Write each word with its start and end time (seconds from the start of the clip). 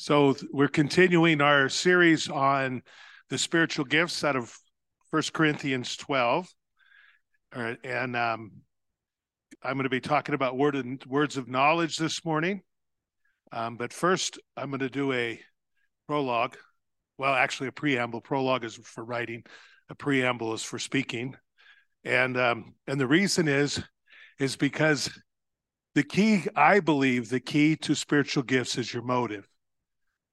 So 0.00 0.36
we're 0.52 0.68
continuing 0.68 1.40
our 1.40 1.68
series 1.68 2.28
on 2.28 2.82
the 3.30 3.36
spiritual 3.36 3.84
gifts 3.84 4.22
out 4.22 4.36
of 4.36 4.56
First 5.10 5.32
Corinthians 5.32 5.96
12. 5.96 6.46
And 7.52 8.14
um, 8.14 8.52
I'm 9.60 9.72
going 9.72 9.82
to 9.82 9.88
be 9.88 10.00
talking 10.00 10.36
about 10.36 10.56
word 10.56 10.76
and, 10.76 11.04
words 11.04 11.36
of 11.36 11.48
knowledge 11.48 11.96
this 11.96 12.24
morning. 12.24 12.62
Um, 13.50 13.76
but 13.76 13.92
first, 13.92 14.38
I'm 14.56 14.70
going 14.70 14.78
to 14.78 14.88
do 14.88 15.12
a 15.12 15.40
prologue. 16.06 16.56
Well, 17.18 17.34
actually, 17.34 17.66
a 17.66 17.72
preamble. 17.72 18.20
Prologue 18.20 18.62
is 18.62 18.76
for 18.76 19.04
writing. 19.04 19.42
A 19.90 19.96
preamble 19.96 20.54
is 20.54 20.62
for 20.62 20.78
speaking. 20.78 21.34
And 22.04 22.36
um, 22.36 22.74
and 22.86 23.00
the 23.00 23.08
reason 23.08 23.48
is 23.48 23.82
is 24.38 24.54
because 24.54 25.10
the 25.96 26.04
key, 26.04 26.46
I 26.54 26.78
believe, 26.78 27.30
the 27.30 27.40
key 27.40 27.74
to 27.78 27.96
spiritual 27.96 28.44
gifts 28.44 28.78
is 28.78 28.94
your 28.94 29.02
motive 29.02 29.48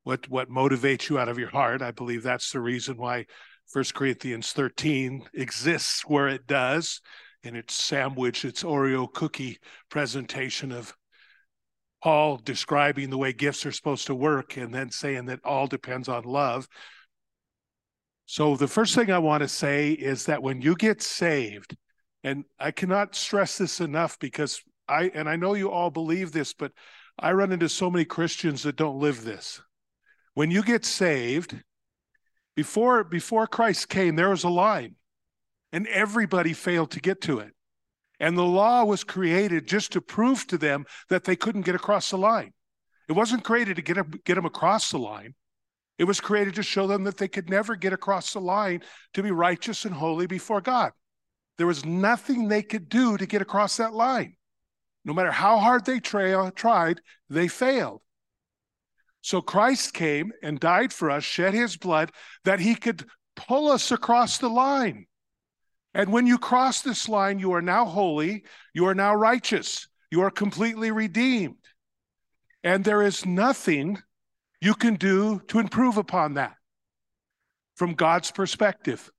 what 0.05 0.29
what 0.29 0.49
motivates 0.49 1.09
you 1.09 1.19
out 1.19 1.27
of 1.27 1.39
your 1.39 1.49
heart. 1.49 1.81
I 1.81 1.91
believe 1.91 2.23
that's 2.23 2.51
the 2.51 2.61
reason 2.61 2.95
why 2.95 3.25
First 3.67 3.95
Corinthians 3.95 4.53
13 4.53 5.23
exists 5.33 6.03
where 6.05 6.27
it 6.27 6.47
does, 6.47 7.01
in 7.43 7.55
its 7.55 7.73
sandwich, 7.73 8.45
its 8.45 8.63
Oreo 8.63 9.11
cookie 9.11 9.57
presentation 9.89 10.71
of 10.71 10.95
Paul 12.03 12.37
describing 12.37 13.09
the 13.09 13.17
way 13.17 13.33
gifts 13.33 13.65
are 13.65 13.71
supposed 13.71 14.05
to 14.05 14.15
work 14.15 14.57
and 14.57 14.71
then 14.71 14.91
saying 14.91 15.25
that 15.25 15.43
all 15.43 15.65
depends 15.65 16.07
on 16.07 16.23
love. 16.23 16.67
So 18.27 18.55
the 18.55 18.67
first 18.67 18.93
thing 18.93 19.11
I 19.11 19.17
want 19.17 19.41
to 19.41 19.47
say 19.47 19.91
is 19.91 20.25
that 20.27 20.43
when 20.43 20.61
you 20.61 20.75
get 20.75 21.01
saved, 21.01 21.75
and 22.23 22.45
I 22.59 22.69
cannot 22.69 23.15
stress 23.15 23.57
this 23.57 23.81
enough 23.81 24.19
because 24.19 24.61
I 24.87 25.09
and 25.15 25.27
I 25.27 25.35
know 25.35 25.55
you 25.55 25.71
all 25.71 25.89
believe 25.89 26.31
this, 26.31 26.53
but 26.53 26.73
I 27.17 27.31
run 27.31 27.51
into 27.51 27.69
so 27.69 27.89
many 27.89 28.05
Christians 28.05 28.61
that 28.63 28.75
don't 28.75 28.99
live 28.99 29.23
this. 29.23 29.61
When 30.35 30.51
you 30.51 30.63
get 30.63 30.85
saved, 30.85 31.55
before 32.55 33.03
before 33.03 33.47
Christ 33.47 33.89
came, 33.89 34.15
there 34.15 34.29
was 34.29 34.43
a 34.43 34.49
line, 34.49 34.95
and 35.71 35.87
everybody 35.87 36.53
failed 36.53 36.91
to 36.91 36.99
get 36.99 37.21
to 37.21 37.39
it. 37.39 37.53
And 38.19 38.37
the 38.37 38.43
law 38.43 38.83
was 38.83 39.03
created 39.03 39.67
just 39.67 39.93
to 39.93 40.01
prove 40.01 40.45
to 40.47 40.57
them 40.57 40.85
that 41.09 41.23
they 41.23 41.35
couldn't 41.35 41.65
get 41.65 41.75
across 41.75 42.09
the 42.09 42.17
line. 42.17 42.53
It 43.07 43.13
wasn't 43.13 43.43
created 43.43 43.77
to 43.77 43.81
get 43.81 43.95
them, 43.95 44.11
get 44.25 44.35
them 44.35 44.45
across 44.45 44.91
the 44.91 44.99
line. 44.99 45.35
It 45.97 46.03
was 46.03 46.19
created 46.19 46.55
to 46.55 46.63
show 46.63 46.87
them 46.87 47.05
that 47.05 47.17
they 47.17 47.29
could 47.29 47.49
never 47.49 47.77
get 47.77 47.93
across 47.93 48.33
the 48.33 48.41
line 48.41 48.81
to 49.13 49.23
be 49.23 49.31
righteous 49.31 49.85
and 49.85 49.93
holy 49.93 50.27
before 50.27 50.59
God. 50.59 50.91
There 51.57 51.67
was 51.67 51.85
nothing 51.85 52.47
they 52.47 52.61
could 52.61 52.89
do 52.89 53.17
to 53.17 53.25
get 53.25 53.41
across 53.41 53.77
that 53.77 53.93
line. 53.93 54.35
No 55.05 55.13
matter 55.13 55.31
how 55.31 55.59
hard 55.59 55.85
they 55.85 56.01
tra- 56.01 56.51
tried, 56.53 56.99
they 57.29 57.47
failed. 57.47 58.01
So 59.25 59.41
Christ 59.41 59.95
came 59.95 60.33
and 60.43 60.59
died 60.59 60.93
for 60.93 61.09
us, 61.09 61.23
shed 61.23 61.55
his 61.55 61.77
blood, 61.77 62.11
that 62.43 62.59
he 62.59 62.75
could 62.75 63.07
pull 63.35 63.71
us 63.71 63.91
across 63.91 64.37
the 64.37 64.51
line. 64.51 65.07
And 65.95 66.11
when 66.11 66.27
you 66.27 66.37
cross 66.37 66.83
this 66.83 67.09
line, 67.09 67.39
you 67.39 67.51
are 67.53 67.61
now 67.61 67.85
holy, 67.85 68.45
you 68.75 68.85
are 68.85 68.93
now 68.93 69.15
righteous, 69.15 69.87
you 70.11 70.21
are 70.21 70.29
completely 70.29 70.91
redeemed. 70.91 71.57
And 72.63 72.83
there 72.83 73.01
is 73.01 73.25
nothing 73.25 73.97
you 74.61 74.75
can 74.75 74.93
do 74.93 75.41
to 75.47 75.57
improve 75.57 75.97
upon 75.97 76.35
that 76.35 76.53
from 77.77 77.95
God's 77.95 78.29
perspective. 78.29 79.09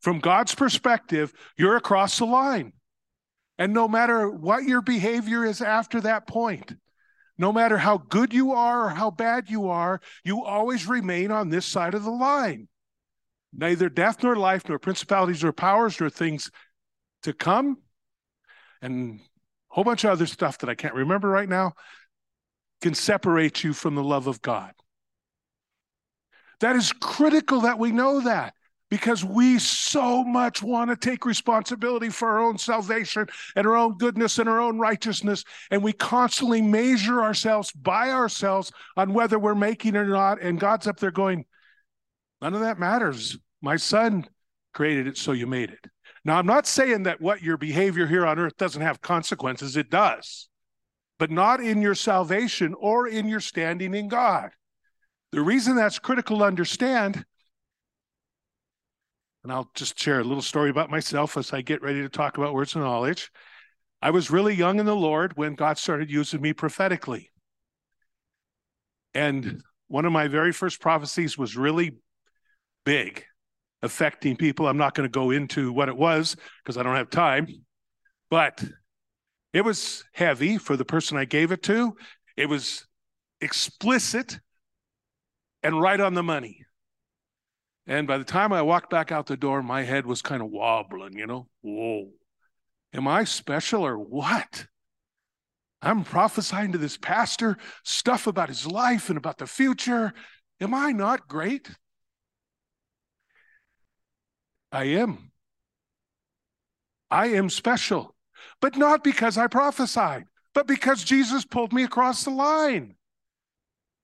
From 0.00 0.18
God's 0.18 0.56
perspective, 0.56 1.32
you're 1.56 1.76
across 1.76 2.18
the 2.18 2.26
line. 2.26 2.72
And 3.58 3.72
no 3.72 3.86
matter 3.86 4.28
what 4.28 4.64
your 4.64 4.82
behavior 4.82 5.44
is 5.44 5.62
after 5.62 6.00
that 6.00 6.26
point, 6.26 6.74
no 7.38 7.52
matter 7.52 7.78
how 7.78 7.98
good 7.98 8.32
you 8.32 8.52
are 8.52 8.86
or 8.86 8.90
how 8.90 9.10
bad 9.10 9.50
you 9.50 9.68
are, 9.68 10.00
you 10.24 10.44
always 10.44 10.86
remain 10.86 11.30
on 11.30 11.48
this 11.48 11.66
side 11.66 11.94
of 11.94 12.04
the 12.04 12.10
line. 12.10 12.68
Neither 13.52 13.88
death 13.88 14.22
nor 14.22 14.36
life, 14.36 14.68
nor 14.68 14.78
principalities 14.78 15.42
nor 15.42 15.52
powers, 15.52 16.00
nor 16.00 16.10
things 16.10 16.50
to 17.22 17.32
come, 17.32 17.78
and 18.82 19.20
a 19.20 19.74
whole 19.74 19.84
bunch 19.84 20.04
of 20.04 20.10
other 20.10 20.26
stuff 20.26 20.58
that 20.58 20.70
I 20.70 20.74
can't 20.74 20.94
remember 20.94 21.28
right 21.28 21.48
now, 21.48 21.72
can 22.82 22.94
separate 22.94 23.64
you 23.64 23.72
from 23.72 23.94
the 23.94 24.02
love 24.02 24.26
of 24.26 24.42
God. 24.42 24.72
That 26.60 26.76
is 26.76 26.92
critical 26.92 27.62
that 27.62 27.78
we 27.78 27.92
know 27.92 28.20
that 28.20 28.54
because 28.90 29.24
we 29.24 29.58
so 29.58 30.22
much 30.22 30.62
want 30.62 30.90
to 30.90 30.96
take 30.96 31.26
responsibility 31.26 32.08
for 32.08 32.28
our 32.28 32.40
own 32.40 32.56
salvation 32.56 33.26
and 33.56 33.66
our 33.66 33.76
own 33.76 33.98
goodness 33.98 34.38
and 34.38 34.48
our 34.48 34.60
own 34.60 34.78
righteousness. 34.78 35.44
And 35.70 35.82
we 35.82 35.92
constantly 35.92 36.62
measure 36.62 37.20
ourselves 37.20 37.72
by 37.72 38.10
ourselves 38.10 38.70
on 38.96 39.12
whether 39.12 39.38
we're 39.38 39.54
making 39.54 39.96
it 39.96 39.98
or 39.98 40.06
not. 40.06 40.40
And 40.40 40.60
God's 40.60 40.86
up 40.86 41.00
there 41.00 41.10
going, 41.10 41.46
none 42.40 42.54
of 42.54 42.60
that 42.60 42.78
matters. 42.78 43.36
My 43.60 43.76
son 43.76 44.26
created 44.72 45.08
it, 45.08 45.16
so 45.16 45.32
you 45.32 45.46
made 45.46 45.70
it. 45.70 45.86
Now, 46.24 46.38
I'm 46.38 46.46
not 46.46 46.66
saying 46.66 47.04
that 47.04 47.20
what 47.20 47.42
your 47.42 47.56
behavior 47.56 48.06
here 48.06 48.26
on 48.26 48.38
earth 48.38 48.56
doesn't 48.56 48.82
have 48.82 49.00
consequences, 49.00 49.76
it 49.76 49.90
does, 49.90 50.48
but 51.18 51.30
not 51.30 51.60
in 51.60 51.80
your 51.80 51.94
salvation 51.94 52.74
or 52.78 53.08
in 53.08 53.28
your 53.28 53.40
standing 53.40 53.94
in 53.94 54.08
God. 54.08 54.50
The 55.32 55.40
reason 55.40 55.76
that's 55.76 55.98
critical 55.98 56.38
to 56.38 56.44
understand 56.44 57.24
and 59.46 59.52
I'll 59.52 59.70
just 59.76 59.96
share 59.96 60.18
a 60.18 60.24
little 60.24 60.42
story 60.42 60.70
about 60.70 60.90
myself 60.90 61.36
as 61.36 61.52
I 61.52 61.60
get 61.60 61.80
ready 61.80 62.02
to 62.02 62.08
talk 62.08 62.36
about 62.36 62.52
words 62.52 62.74
of 62.74 62.82
knowledge. 62.82 63.30
I 64.02 64.10
was 64.10 64.28
really 64.28 64.56
young 64.56 64.80
in 64.80 64.86
the 64.86 64.96
Lord 64.96 65.36
when 65.36 65.54
God 65.54 65.78
started 65.78 66.10
using 66.10 66.40
me 66.40 66.52
prophetically. 66.52 67.30
And 69.14 69.62
one 69.86 70.04
of 70.04 70.10
my 70.10 70.26
very 70.26 70.50
first 70.50 70.80
prophecies 70.80 71.38
was 71.38 71.56
really 71.56 71.92
big, 72.84 73.22
affecting 73.82 74.34
people. 74.34 74.66
I'm 74.66 74.78
not 74.78 74.96
going 74.96 75.08
to 75.08 75.12
go 75.12 75.30
into 75.30 75.72
what 75.72 75.88
it 75.88 75.96
was 75.96 76.34
because 76.64 76.76
I 76.76 76.82
don't 76.82 76.96
have 76.96 77.10
time, 77.10 77.46
but 78.28 78.64
it 79.52 79.60
was 79.60 80.02
heavy 80.12 80.58
for 80.58 80.76
the 80.76 80.84
person 80.84 81.16
I 81.18 81.24
gave 81.24 81.52
it 81.52 81.62
to. 81.62 81.94
It 82.36 82.48
was 82.48 82.84
explicit 83.40 84.40
and 85.62 85.80
right 85.80 86.00
on 86.00 86.14
the 86.14 86.24
money. 86.24 86.65
And 87.86 88.06
by 88.06 88.18
the 88.18 88.24
time 88.24 88.52
I 88.52 88.62
walked 88.62 88.90
back 88.90 89.12
out 89.12 89.26
the 89.26 89.36
door, 89.36 89.62
my 89.62 89.82
head 89.82 90.06
was 90.06 90.20
kind 90.20 90.42
of 90.42 90.48
wobbling, 90.48 91.16
you 91.16 91.26
know. 91.26 91.46
Whoa, 91.62 92.10
am 92.92 93.06
I 93.06 93.24
special 93.24 93.86
or 93.86 93.96
what? 93.96 94.66
I'm 95.82 96.02
prophesying 96.02 96.72
to 96.72 96.78
this 96.78 96.96
pastor 96.96 97.56
stuff 97.84 98.26
about 98.26 98.48
his 98.48 98.66
life 98.66 99.08
and 99.08 99.16
about 99.16 99.38
the 99.38 99.46
future. 99.46 100.12
Am 100.60 100.74
I 100.74 100.90
not 100.90 101.28
great? 101.28 101.70
I 104.72 104.84
am. 104.84 105.30
I 107.08 107.28
am 107.28 107.50
special, 107.50 108.16
but 108.60 108.76
not 108.76 109.04
because 109.04 109.38
I 109.38 109.46
prophesied, 109.46 110.24
but 110.54 110.66
because 110.66 111.04
Jesus 111.04 111.44
pulled 111.44 111.72
me 111.72 111.84
across 111.84 112.24
the 112.24 112.30
line. 112.30 112.96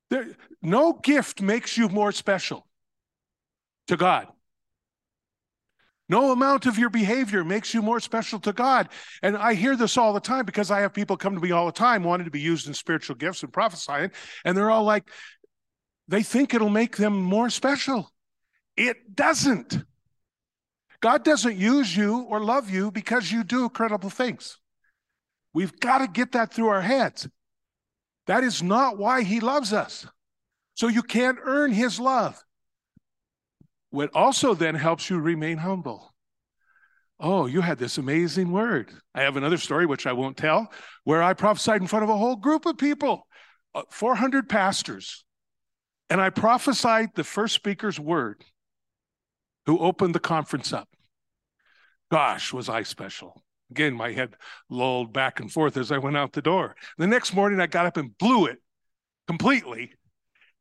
There, 0.09 0.29
no 0.61 0.93
gift 0.93 1.43
makes 1.43 1.77
you 1.77 1.89
more 1.89 2.13
special 2.13 2.67
to 3.89 3.97
God. 3.97 4.29
No 6.09 6.33
amount 6.33 6.67
of 6.67 6.79
your 6.79 6.91
behavior 6.91 7.43
makes 7.43 7.73
you 7.73 7.81
more 7.81 8.01
special 8.01 8.39
to 8.41 8.53
God. 8.53 8.89
And 9.23 9.37
I 9.37 9.55
hear 9.55 9.77
this 9.77 9.97
all 9.97 10.13
the 10.13 10.21
time 10.21 10.45
because 10.45 10.71
I 10.71 10.81
have 10.81 10.93
people 10.93 11.17
come 11.17 11.35
to 11.35 11.41
me 11.41 11.53
all 11.53 11.67
the 11.67 11.73
time 11.73 12.03
wanting 12.03 12.27
to 12.27 12.31
be 12.31 12.41
used 12.41 12.67
in 12.67 12.75
spiritual 12.75 13.17
gifts 13.17 13.43
and 13.43 13.53
prophesying. 13.53 14.11
And 14.45 14.57
they're 14.57 14.71
all 14.71 14.85
like, 14.85 15.09
they 16.09 16.23
think 16.23 16.53
it'll 16.53 16.69
make 16.69 16.97
them 16.97 17.15
more 17.23 17.49
special. 17.49 18.13
It 18.77 19.15
doesn't. 19.15 19.85
God 21.01 21.25
doesn't 21.25 21.57
use 21.57 21.97
you 21.97 22.27
or 22.29 22.41
love 22.41 22.69
you 22.69 22.91
because 22.91 23.33
you 23.33 23.43
do 23.43 23.65
incredible 23.65 24.11
things. 24.11 24.59
We've 25.55 25.79
got 25.81 25.99
to 25.99 26.07
get 26.07 26.33
that 26.33 26.53
through 26.53 26.69
our 26.69 26.83
heads. 26.83 27.29
That 28.27 28.45
is 28.45 28.63
not 28.63 28.99
why 28.99 29.23
he 29.23 29.41
loves 29.41 29.73
us. 29.73 30.07
So 30.75 30.89
you 30.89 31.03
can't 31.03 31.39
earn 31.43 31.73
his 31.73 31.99
love. 31.99 32.43
What 33.93 34.09
also 34.15 34.55
then 34.55 34.75
helps 34.75 35.11
you 35.11 35.19
remain 35.19 35.59
humble. 35.59 36.15
Oh, 37.21 37.45
you 37.45 37.61
had 37.61 37.79
this 37.79 37.99
amazing 37.99 38.51
word. 38.51 38.91
I 39.15 39.21
have 39.21 39.37
another 39.37 39.59
story, 39.59 39.85
which 39.85 40.07
I 40.07 40.15
won't 40.15 40.39
tell, 40.39 40.73
where 41.05 41.23
I 41.23 41.35
prophesied 41.35 41.83
in 41.83 41.87
front 41.87 42.03
of 42.03 42.09
a 42.09 42.17
whole 42.17 42.37
group 42.37 42.65
of 42.65 42.79
people, 42.79 43.27
uh, 43.75 43.83
400 43.91 44.49
pastors. 44.49 45.27
And 46.09 46.23
I 46.23 46.31
prophesied 46.31 47.11
the 47.15 47.23
first 47.23 47.55
speaker's 47.55 48.01
word 48.01 48.43
who 49.67 49.79
opened 49.79 50.15
the 50.15 50.21
conference 50.21 50.73
up. 50.73 50.89
Gosh, 52.11 52.51
was 52.51 52.71
I 52.71 52.85
special. 52.85 53.45
Again, 53.71 53.93
my 53.93 54.13
head 54.13 54.37
lolled 54.71 55.13
back 55.13 55.39
and 55.39 55.53
forth 55.53 55.77
as 55.77 55.93
I 55.93 55.99
went 55.99 56.17
out 56.17 56.33
the 56.33 56.41
door. 56.41 56.77
The 56.97 57.07
next 57.07 57.35
morning, 57.35 57.61
I 57.61 57.67
got 57.67 57.85
up 57.85 57.99
and 57.99 58.17
blew 58.17 58.47
it 58.47 58.57
completely 59.27 59.93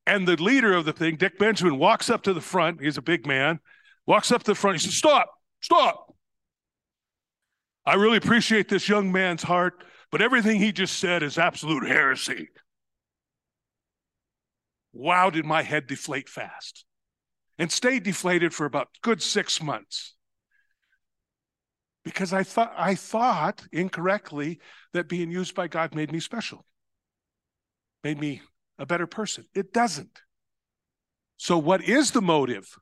and 0.05 0.27
the 0.27 0.41
leader 0.41 0.73
of 0.73 0.85
the 0.85 0.93
thing, 0.93 1.15
Dick 1.15 1.37
Benjamin, 1.37 1.77
walks 1.77 2.09
up 2.09 2.23
to 2.23 2.33
the 2.33 2.41
front. 2.41 2.81
He's 2.81 2.97
a 2.97 3.01
big 3.01 3.27
man, 3.27 3.59
walks 4.05 4.31
up 4.31 4.43
to 4.43 4.51
the 4.51 4.55
front. 4.55 4.77
He 4.79 4.87
says, 4.87 4.95
Stop, 4.95 5.29
stop. 5.61 6.15
I 7.85 7.95
really 7.95 8.17
appreciate 8.17 8.69
this 8.69 8.87
young 8.87 9.11
man's 9.11 9.43
heart, 9.43 9.83
but 10.11 10.21
everything 10.21 10.59
he 10.59 10.71
just 10.71 10.99
said 10.99 11.23
is 11.23 11.37
absolute 11.37 11.87
heresy. 11.87 12.49
wow, 14.93 15.29
did 15.29 15.45
my 15.45 15.63
head 15.63 15.87
deflate 15.87 16.29
fast 16.29 16.85
and 17.57 17.71
stayed 17.71 18.03
deflated 18.03 18.53
for 18.53 18.65
about 18.65 18.89
good 19.01 19.21
six 19.21 19.61
months. 19.61 20.15
Because 22.03 22.33
I 22.33 22.43
thought 22.43 22.73
I 22.75 22.95
thought 22.95 23.63
incorrectly 23.71 24.59
that 24.93 25.07
being 25.07 25.29
used 25.29 25.53
by 25.53 25.67
God 25.67 25.93
made 25.93 26.11
me 26.11 26.19
special, 26.19 26.65
made 28.03 28.19
me 28.19 28.41
a 28.81 28.85
better 28.85 29.07
person. 29.07 29.45
It 29.53 29.71
doesn't. 29.71 30.21
So, 31.37 31.57
what 31.57 31.83
is 31.83 32.11
the 32.11 32.21
motive 32.21 32.75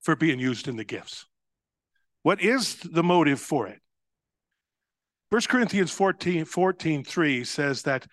for 0.00 0.16
being 0.16 0.40
used 0.40 0.66
in 0.66 0.76
the 0.76 0.84
gifts? 0.84 1.26
What 2.22 2.40
is 2.40 2.76
the 2.76 3.02
motive 3.02 3.38
for 3.38 3.68
it? 3.68 3.80
1 5.28 5.42
Corinthians 5.48 5.92
14, 5.92 6.46
14 6.46 7.04
3 7.04 7.44
says 7.44 7.82
that 7.82 8.06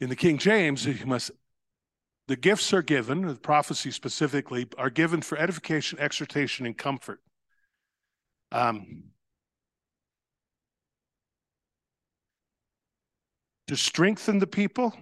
in 0.00 0.08
the 0.08 0.16
King 0.16 0.38
James, 0.38 0.86
you 0.86 1.06
must 1.06 1.30
the 2.28 2.36
gifts 2.36 2.72
are 2.72 2.82
given, 2.82 3.26
the 3.26 3.34
prophecy 3.34 3.90
specifically, 3.90 4.66
are 4.78 4.90
given 4.90 5.20
for 5.20 5.36
edification, 5.36 5.98
exhortation, 5.98 6.64
and 6.64 6.78
comfort. 6.78 7.20
Um, 8.52 9.04
to 13.66 13.76
strengthen 13.76 14.38
the 14.38 14.46
people. 14.46 14.94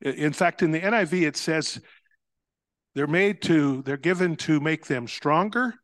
In 0.00 0.32
fact, 0.32 0.62
in 0.62 0.72
the 0.72 0.80
NIV, 0.80 1.26
it 1.26 1.36
says 1.36 1.80
they're 2.94 3.06
made 3.06 3.42
to, 3.42 3.82
they're 3.82 3.96
given 3.96 4.36
to 4.36 4.60
make 4.60 4.86
them 4.86 5.08
stronger, 5.08 5.74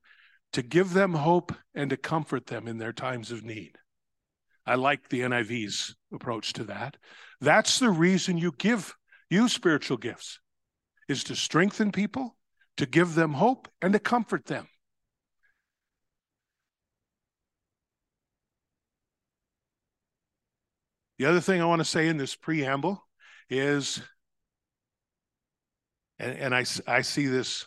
to 0.53 0.63
give 0.63 0.93
them 0.93 1.15
hope, 1.15 1.53
and 1.75 1.91
to 1.91 1.97
comfort 1.97 2.47
them 2.47 2.69
in 2.69 2.79
their 2.79 2.93
times 2.93 3.31
of 3.31 3.43
need. 3.43 3.77
I 4.67 4.77
like 4.77 5.09
the 5.09 5.21
NIV's 5.21 5.95
approach 6.13 6.53
to 6.55 6.65
that. 6.65 6.97
That's 7.41 7.79
the 7.79 7.91
reason 7.91 8.39
you 8.39 8.53
give 8.57 8.95
you 9.29 9.49
spiritual 9.49 9.97
gifts 9.97 10.39
is 11.09 11.25
to 11.25 11.35
strengthen 11.35 11.91
people, 11.91 12.37
to 12.77 12.87
give 12.87 13.15
them 13.15 13.33
hope, 13.33 13.69
and 13.81 13.93
to 13.93 13.99
comfort 13.99 14.47
them. 14.47 14.69
The 21.19 21.27
other 21.27 21.41
thing 21.41 21.61
I 21.61 21.67
want 21.67 21.81
to 21.81 21.85
say 21.85 22.09
in 22.09 22.17
this 22.17 22.35
preamble 22.35 23.03
is, 23.53 24.01
and, 26.19 26.39
and 26.39 26.55
I, 26.55 26.65
I 26.87 27.03
see 27.03 27.27
this, 27.27 27.67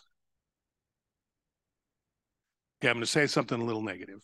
okay, 2.80 2.88
I'm 2.88 2.96
going 2.96 3.00
to 3.00 3.06
say 3.06 3.26
something 3.26 3.60
a 3.60 3.64
little 3.64 3.82
negative. 3.82 4.20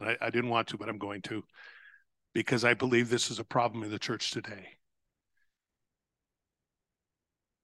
I, 0.00 0.16
I 0.20 0.30
didn't 0.30 0.50
want 0.50 0.68
to, 0.68 0.78
but 0.78 0.88
I'm 0.88 0.98
going 0.98 1.22
to, 1.22 1.42
because 2.34 2.64
I 2.64 2.74
believe 2.74 3.10
this 3.10 3.30
is 3.30 3.38
a 3.38 3.44
problem 3.44 3.82
in 3.82 3.90
the 3.90 3.98
church 3.98 4.30
today. 4.30 4.68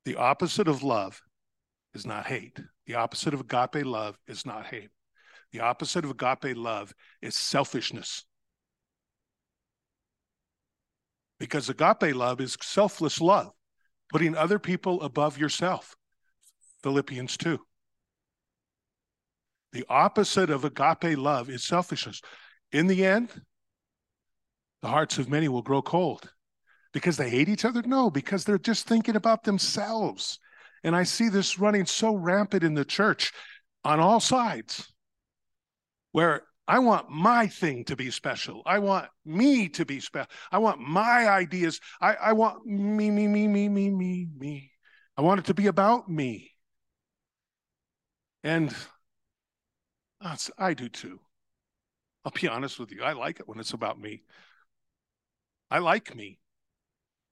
The 0.04 0.16
opposite 0.16 0.68
of 0.68 0.82
love 0.82 1.20
is 1.94 2.06
not 2.06 2.26
hate. 2.26 2.60
The 2.86 2.94
opposite 2.94 3.34
of 3.34 3.40
agape 3.40 3.84
love 3.84 4.18
is 4.28 4.46
not 4.46 4.66
hate. 4.66 4.90
The 5.52 5.60
opposite 5.60 6.04
of 6.04 6.10
agape 6.10 6.56
love 6.56 6.92
is 7.22 7.34
selfishness. 7.34 8.24
Because 11.38 11.68
agape 11.68 12.14
love 12.14 12.40
is 12.40 12.56
selfless 12.62 13.20
love, 13.20 13.52
putting 14.10 14.36
other 14.36 14.58
people 14.58 15.02
above 15.02 15.38
yourself. 15.38 15.94
Philippians 16.82 17.36
2. 17.36 17.58
The 19.72 19.84
opposite 19.88 20.50
of 20.50 20.64
agape 20.64 21.18
love 21.18 21.50
is 21.50 21.64
selfishness. 21.64 22.22
In 22.72 22.86
the 22.86 23.04
end, 23.04 23.28
the 24.82 24.88
hearts 24.88 25.18
of 25.18 25.28
many 25.28 25.48
will 25.48 25.62
grow 25.62 25.82
cold 25.82 26.30
because 26.92 27.18
they 27.18 27.28
hate 27.28 27.50
each 27.50 27.66
other? 27.66 27.82
No, 27.82 28.08
because 28.08 28.44
they're 28.44 28.56
just 28.56 28.86
thinking 28.86 29.16
about 29.16 29.44
themselves. 29.44 30.38
And 30.82 30.96
I 30.96 31.02
see 31.02 31.28
this 31.28 31.58
running 31.58 31.84
so 31.84 32.14
rampant 32.14 32.64
in 32.64 32.72
the 32.72 32.86
church 32.86 33.32
on 33.84 34.00
all 34.00 34.20
sides, 34.20 34.92
where 36.12 36.44
I 36.68 36.80
want 36.80 37.10
my 37.10 37.46
thing 37.46 37.84
to 37.84 37.96
be 37.96 38.10
special. 38.10 38.62
I 38.66 38.80
want 38.80 39.08
me 39.24 39.68
to 39.70 39.84
be 39.84 40.00
special. 40.00 40.30
I 40.50 40.58
want 40.58 40.80
my 40.80 41.28
ideas. 41.28 41.80
I, 42.00 42.14
I 42.14 42.32
want 42.32 42.66
me, 42.66 43.10
me, 43.10 43.28
me, 43.28 43.46
me, 43.46 43.68
me, 43.68 43.88
me, 43.88 44.28
me. 44.36 44.72
I 45.16 45.22
want 45.22 45.40
it 45.40 45.46
to 45.46 45.54
be 45.54 45.68
about 45.68 46.08
me. 46.08 46.50
And 48.42 48.74
I 50.58 50.74
do 50.74 50.88
too. 50.88 51.20
I'll 52.24 52.32
be 52.32 52.48
honest 52.48 52.80
with 52.80 52.90
you. 52.90 53.04
I 53.04 53.12
like 53.12 53.38
it 53.38 53.48
when 53.48 53.60
it's 53.60 53.72
about 53.72 54.00
me. 54.00 54.22
I 55.70 55.78
like 55.78 56.14
me 56.14 56.40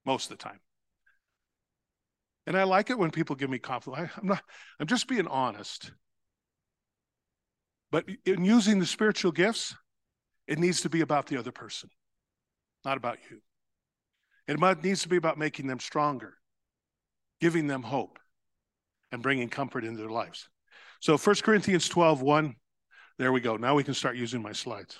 most 0.07 0.31
of 0.31 0.39
the 0.39 0.45
time. 0.45 0.61
And 2.47 2.57
I 2.57 2.65
like 2.65 2.91
it 2.91 2.99
when 2.99 3.11
people 3.11 3.37
give 3.37 3.51
me 3.51 3.59
compliment. 3.59 4.11
I, 4.17 4.21
am 4.21 4.29
not, 4.29 4.43
I'm 4.79 4.87
just 4.87 5.09
being 5.09 5.27
honest. 5.27 5.91
But 7.95 8.07
in 8.27 8.45
using 8.45 8.81
the 8.81 8.87
spiritual 8.87 9.31
gifts, 9.31 9.73
it 10.49 10.59
needs 10.59 10.81
to 10.81 10.89
be 10.89 11.01
about 11.01 11.29
the 11.29 11.37
other 11.37 11.53
person, 11.53 11.91
not 12.85 12.97
about 12.97 13.19
you. 13.31 13.39
It 14.49 14.83
needs 14.83 15.03
to 15.03 15.09
be 15.09 15.17
about 15.17 15.39
making 15.39 15.69
them 15.69 15.79
stronger, 15.79 16.35
giving 17.41 17.69
them 17.69 17.85
hope, 17.85 18.19
and 19.13 19.23
bringing 19.23 19.49
comfort 19.49 19.85
into 19.85 20.01
their 20.01 20.11
lives. 20.11 20.49
So 20.99 21.17
1 21.17 21.37
Corinthians 21.45 21.89
12, 21.89 22.21
1, 22.21 22.57
there 23.21 23.31
we 23.31 23.41
go. 23.41 23.57
Now 23.57 23.77
we 23.77 23.85
can 23.85 23.95
start 23.95 24.17
using 24.17 24.43
my 24.43 24.51
slides. 24.51 24.99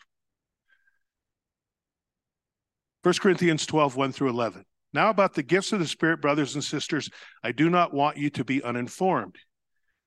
1 3.03 3.15
Corinthians 3.15 3.67
12, 3.67 3.97
1 3.97 4.13
through 4.13 4.31
11. 4.31 4.65
Now, 4.93 5.11
about 5.11 5.35
the 5.35 5.43
gifts 5.43 5.73
of 5.73 5.81
the 5.81 5.89
Spirit, 5.89 6.23
brothers 6.23 6.55
and 6.55 6.63
sisters, 6.63 7.11
I 7.43 7.51
do 7.51 7.69
not 7.71 7.93
want 7.93 8.19
you 8.19 8.31
to 8.31 8.45
be 8.45 8.63
uninformed. 8.63 9.35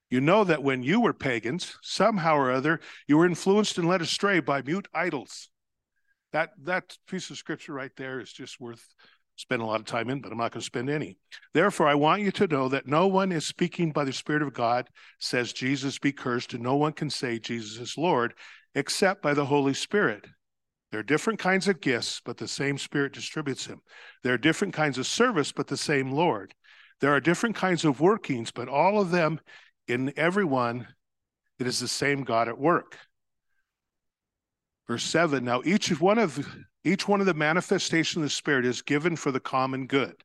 You 0.10 0.22
know 0.22 0.44
that 0.44 0.64
when 0.64 0.84
you 0.84 1.02
were 1.02 1.14
pagans, 1.14 1.78
somehow 1.82 2.38
or 2.38 2.52
other, 2.52 2.80
you 3.08 3.18
were 3.18 3.26
influenced 3.26 3.78
and 3.78 3.88
led 3.88 4.02
astray 4.02 4.40
by 4.40 4.62
mute 4.62 4.88
idols. 4.94 5.50
That, 6.32 6.52
that 6.64 6.98
piece 7.10 7.30
of 7.30 7.38
scripture 7.38 7.74
right 7.74 7.92
there 7.98 8.20
is 8.20 8.32
just 8.32 8.60
worth 8.60 8.86
spending 9.36 9.66
a 9.66 9.70
lot 9.70 9.80
of 9.80 9.86
time 9.86 10.10
in, 10.10 10.20
but 10.20 10.32
I'm 10.32 10.38
not 10.38 10.52
going 10.52 10.62
to 10.62 10.66
spend 10.66 10.90
any. 10.90 11.18
Therefore, 11.54 11.88
I 11.88 11.96
want 11.96 12.22
you 12.22 12.32
to 12.32 12.48
know 12.48 12.70
that 12.70 12.88
no 12.88 13.08
one 13.08 13.32
is 13.32 13.46
speaking 13.46 13.92
by 13.92 14.04
the 14.04 14.14
Spirit 14.14 14.42
of 14.42 14.54
God, 14.54 14.88
says 15.20 15.54
Jesus 15.54 16.00
be 16.00 16.12
cursed, 16.12 16.54
and 16.54 16.64
no 16.64 16.76
one 16.76 16.94
can 16.94 17.10
say 17.10 17.40
Jesus 17.40 17.78
is 17.80 17.98
Lord 17.98 18.34
except 18.76 19.22
by 19.22 19.34
the 19.34 19.46
Holy 19.46 19.74
Spirit. 19.74 20.26
There 20.92 21.00
are 21.00 21.04
different 21.04 21.40
kinds 21.40 21.68
of 21.68 21.82
gifts, 21.82 22.22
but 22.24 22.38
the 22.38 22.48
same 22.48 22.78
Spirit 22.78 23.14
distributes 23.14 23.66
them. 23.66 23.82
There 24.24 24.34
are 24.34 24.38
different 24.38 24.74
kinds 24.74 24.98
of 24.98 25.08
service, 25.08 25.52
but 25.52 25.68
the 25.68 25.78
same 25.78 26.12
Lord. 26.12 26.54
There 27.02 27.14
are 27.14 27.20
different 27.20 27.56
kinds 27.56 27.86
of 27.86 28.00
workings, 28.00 28.52
but 28.52 28.68
all 28.68 29.00
of 29.00 29.12
them 29.12 29.40
in 29.88 30.14
everyone, 30.18 30.88
it 31.60 31.68
is 31.68 31.80
the 31.80 31.88
same 31.88 32.24
God 32.24 32.48
at 32.48 32.58
work. 32.58 32.98
Verse 34.88 35.04
7 35.04 35.44
Now 35.44 35.62
each 35.66 35.90
one 36.00 36.18
of 36.18 36.48
each 36.84 37.08
one 37.08 37.20
of 37.20 37.26
the 37.26 37.34
manifestation 37.34 38.22
of 38.22 38.26
the 38.26 38.30
Spirit 38.30 38.66
is 38.66 38.82
given 38.82 39.16
for 39.16 39.32
the 39.32 39.40
common 39.40 39.88
good. 39.88 40.16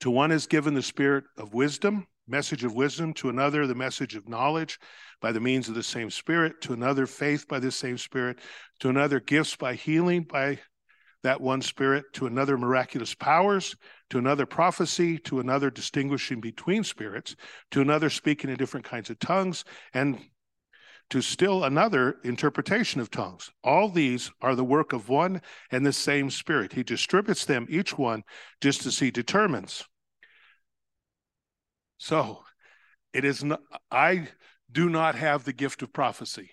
To 0.00 0.10
one 0.10 0.30
is 0.30 0.46
given 0.46 0.74
the 0.74 0.82
spirit 0.82 1.24
of 1.36 1.54
wisdom, 1.54 2.06
message 2.28 2.62
of 2.62 2.74
wisdom, 2.74 3.12
to 3.14 3.30
another, 3.30 3.66
the 3.66 3.74
message 3.74 4.14
of 4.14 4.28
knowledge 4.28 4.78
by 5.20 5.32
the 5.32 5.40
means 5.40 5.68
of 5.68 5.74
the 5.74 5.82
same 5.82 6.10
Spirit, 6.10 6.60
to 6.62 6.72
another, 6.72 7.06
faith 7.06 7.48
by 7.48 7.58
the 7.58 7.72
same 7.72 7.98
Spirit, 7.98 8.38
to 8.80 8.90
another, 8.90 9.18
gifts 9.18 9.56
by 9.56 9.74
healing 9.74 10.22
by 10.22 10.60
that 11.22 11.40
one 11.40 11.62
Spirit, 11.62 12.04
to 12.14 12.26
another, 12.26 12.56
miraculous 12.56 13.14
powers, 13.14 13.74
to 14.10 14.18
another, 14.18 14.46
prophecy, 14.46 15.18
to 15.18 15.40
another, 15.40 15.70
distinguishing 15.70 16.40
between 16.40 16.84
spirits, 16.84 17.34
to 17.70 17.80
another, 17.80 18.08
speaking 18.08 18.50
in 18.50 18.56
different 18.56 18.86
kinds 18.86 19.10
of 19.10 19.18
tongues, 19.18 19.64
and 19.92 20.18
to 21.10 21.20
still 21.22 21.64
another 21.64 22.16
interpretation 22.22 23.00
of 23.00 23.10
tongues. 23.10 23.50
All 23.64 23.88
these 23.88 24.30
are 24.42 24.54
the 24.54 24.64
work 24.64 24.92
of 24.92 25.08
one 25.08 25.40
and 25.72 25.84
the 25.84 25.92
same 25.92 26.30
Spirit. 26.30 26.72
He 26.72 26.82
distributes 26.82 27.44
them, 27.44 27.66
each 27.68 27.96
one, 27.96 28.22
just 28.60 28.86
as 28.86 28.98
He 28.98 29.10
determines. 29.10 29.84
So 31.96 32.44
it 33.12 33.24
is 33.24 33.42
not, 33.42 33.60
I 33.90 34.28
do 34.70 34.88
not 34.88 35.14
have 35.14 35.44
the 35.44 35.52
gift 35.52 35.82
of 35.82 35.92
prophecy. 35.92 36.50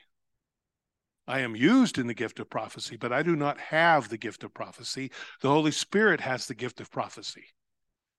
I 1.28 1.40
am 1.40 1.56
used 1.56 1.98
in 1.98 2.08
the 2.08 2.14
gift 2.14 2.40
of 2.40 2.50
prophecy, 2.50 2.98
but 2.98 3.12
I 3.12 3.24
do 3.24 3.36
not 3.36 3.60
have 3.60 4.10
the 4.10 4.18
gift 4.18 4.44
of 4.44 4.54
prophecy. 4.54 5.12
The 5.42 5.50
Holy 5.50 5.72
Spirit 5.72 6.22
has 6.22 6.46
the 6.46 6.54
gift 6.54 6.80
of 6.80 6.92
prophecy. 6.92 7.46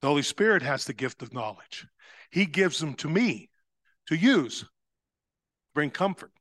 The 0.00 0.08
Holy 0.08 0.22
Spirit 0.22 0.62
has 0.62 0.84
the 0.84 0.92
gift 0.92 1.22
of 1.22 1.32
knowledge. 1.32 1.86
He 2.30 2.46
gives 2.46 2.78
them 2.80 2.94
to 2.94 3.08
me 3.08 3.50
to 4.08 4.16
use, 4.16 4.64
bring 5.74 5.90
comfort 5.90 6.32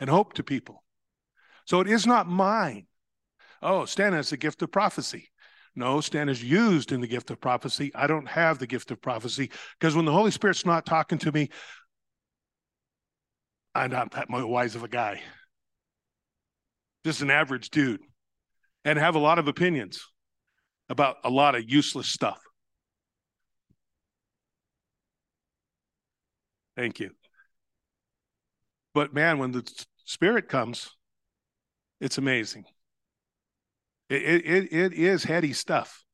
and 0.00 0.10
hope 0.10 0.34
to 0.34 0.42
people. 0.42 0.82
So 1.64 1.80
it 1.80 1.88
is 1.88 2.06
not 2.06 2.28
mine. 2.28 2.86
Oh, 3.62 3.84
Stan 3.84 4.12
has 4.12 4.30
the 4.30 4.36
gift 4.36 4.62
of 4.62 4.72
prophecy. 4.72 5.30
No, 5.76 6.00
Stan 6.00 6.28
is 6.28 6.42
used 6.42 6.90
in 6.90 7.00
the 7.00 7.06
gift 7.06 7.30
of 7.30 7.40
prophecy. 7.40 7.92
I 7.94 8.06
don't 8.08 8.28
have 8.28 8.58
the 8.58 8.66
gift 8.66 8.90
of 8.90 9.00
prophecy 9.00 9.50
because 9.78 9.94
when 9.94 10.04
the 10.04 10.12
Holy 10.12 10.32
Spirit's 10.32 10.66
not 10.66 10.86
talking 10.86 11.18
to 11.18 11.30
me, 11.30 11.50
I'm 13.74 13.92
not 13.92 14.10
that 14.12 14.28
wise 14.28 14.74
of 14.74 14.82
a 14.82 14.88
guy. 14.88 15.22
Just 17.08 17.22
an 17.22 17.30
average 17.30 17.70
dude 17.70 18.02
and 18.84 18.98
have 18.98 19.14
a 19.14 19.18
lot 19.18 19.38
of 19.38 19.48
opinions 19.48 19.98
about 20.90 21.16
a 21.24 21.30
lot 21.30 21.54
of 21.54 21.64
useless 21.66 22.06
stuff. 22.06 22.38
Thank 26.76 27.00
you. 27.00 27.12
But 28.92 29.14
man, 29.14 29.38
when 29.38 29.52
the 29.52 29.66
Spirit 30.04 30.50
comes, 30.50 30.90
it's 31.98 32.18
amazing. 32.18 32.64
It, 34.10 34.44
it, 34.44 34.72
it 34.74 34.92
is 34.92 35.24
heady 35.24 35.54
stuff. 35.54 36.04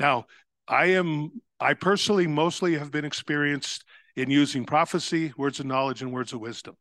Now, 0.00 0.26
I 0.66 0.86
am, 0.86 1.40
I 1.60 1.74
personally 1.74 2.26
mostly 2.26 2.76
have 2.78 2.90
been 2.90 3.04
experienced 3.04 3.84
in 4.16 4.28
using 4.28 4.64
prophecy, 4.64 5.32
words 5.36 5.60
of 5.60 5.66
knowledge, 5.66 6.02
and 6.02 6.12
words 6.12 6.32
of 6.32 6.40
wisdom. 6.40 6.74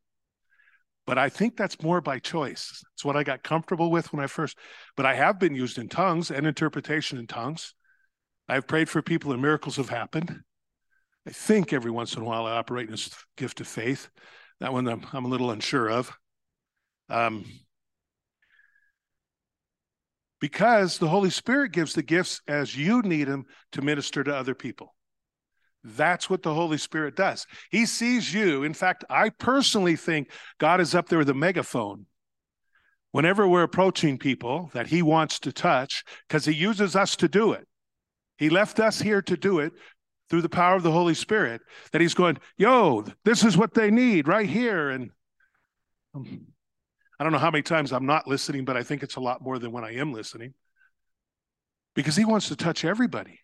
But 1.11 1.17
I 1.17 1.27
think 1.27 1.57
that's 1.57 1.83
more 1.83 1.99
by 1.99 2.19
choice. 2.19 2.85
It's 2.93 3.03
what 3.03 3.17
I 3.17 3.23
got 3.23 3.43
comfortable 3.43 3.91
with 3.91 4.13
when 4.13 4.23
I 4.23 4.27
first, 4.27 4.57
but 4.95 5.05
I 5.05 5.13
have 5.13 5.39
been 5.39 5.53
used 5.53 5.77
in 5.77 5.89
tongues 5.89 6.31
and 6.31 6.47
interpretation 6.47 7.17
in 7.17 7.27
tongues. 7.27 7.73
I've 8.47 8.65
prayed 8.65 8.87
for 8.87 9.01
people 9.01 9.33
and 9.33 9.41
miracles 9.41 9.75
have 9.75 9.89
happened. 9.89 10.39
I 11.27 11.31
think 11.31 11.73
every 11.73 11.91
once 11.91 12.15
in 12.15 12.21
a 12.21 12.25
while 12.25 12.45
I 12.45 12.51
operate 12.51 12.85
in 12.85 12.91
this 12.91 13.13
gift 13.35 13.59
of 13.59 13.67
faith. 13.67 14.09
That 14.61 14.71
one 14.71 14.87
I'm, 14.87 15.05
I'm 15.11 15.25
a 15.25 15.27
little 15.27 15.51
unsure 15.51 15.89
of. 15.89 16.13
Um, 17.09 17.43
because 20.39 20.97
the 20.97 21.09
Holy 21.09 21.29
Spirit 21.29 21.73
gives 21.73 21.93
the 21.93 22.03
gifts 22.03 22.39
as 22.47 22.77
you 22.77 23.01
need 23.01 23.25
them 23.25 23.43
to 23.73 23.81
minister 23.81 24.23
to 24.23 24.33
other 24.33 24.55
people. 24.55 24.95
That's 25.83 26.29
what 26.29 26.43
the 26.43 26.53
Holy 26.53 26.77
Spirit 26.77 27.15
does. 27.15 27.47
He 27.71 27.85
sees 27.85 28.33
you. 28.33 28.63
In 28.63 28.73
fact, 28.73 29.03
I 29.09 29.29
personally 29.29 29.95
think 29.95 30.31
God 30.59 30.79
is 30.79 30.93
up 30.93 31.09
there 31.09 31.19
with 31.19 31.29
a 31.29 31.33
megaphone 31.33 32.05
whenever 33.11 33.47
we're 33.47 33.63
approaching 33.63 34.17
people 34.17 34.69
that 34.73 34.87
He 34.87 35.01
wants 35.01 35.39
to 35.39 35.51
touch 35.51 36.03
because 36.27 36.45
He 36.45 36.53
uses 36.53 36.95
us 36.95 37.15
to 37.17 37.27
do 37.27 37.53
it. 37.53 37.67
He 38.37 38.49
left 38.49 38.79
us 38.79 39.01
here 39.01 39.21
to 39.23 39.37
do 39.37 39.59
it 39.59 39.73
through 40.29 40.41
the 40.41 40.49
power 40.49 40.75
of 40.75 40.83
the 40.83 40.91
Holy 40.91 41.15
Spirit. 41.15 41.61
That 41.91 42.01
He's 42.01 42.13
going, 42.13 42.37
yo, 42.57 43.05
this 43.25 43.43
is 43.43 43.57
what 43.57 43.73
they 43.73 43.89
need 43.89 44.27
right 44.27 44.47
here. 44.47 44.89
And 44.89 45.09
um, 46.13 46.47
I 47.19 47.23
don't 47.23 47.33
know 47.33 47.39
how 47.39 47.51
many 47.51 47.63
times 47.63 47.91
I'm 47.91 48.05
not 48.05 48.27
listening, 48.27 48.65
but 48.65 48.77
I 48.77 48.83
think 48.83 49.01
it's 49.01 49.15
a 49.15 49.19
lot 49.21 49.41
more 49.41 49.57
than 49.57 49.71
when 49.71 49.83
I 49.83 49.95
am 49.95 50.13
listening 50.13 50.53
because 51.95 52.15
He 52.15 52.25
wants 52.25 52.49
to 52.49 52.55
touch 52.55 52.85
everybody. 52.85 53.39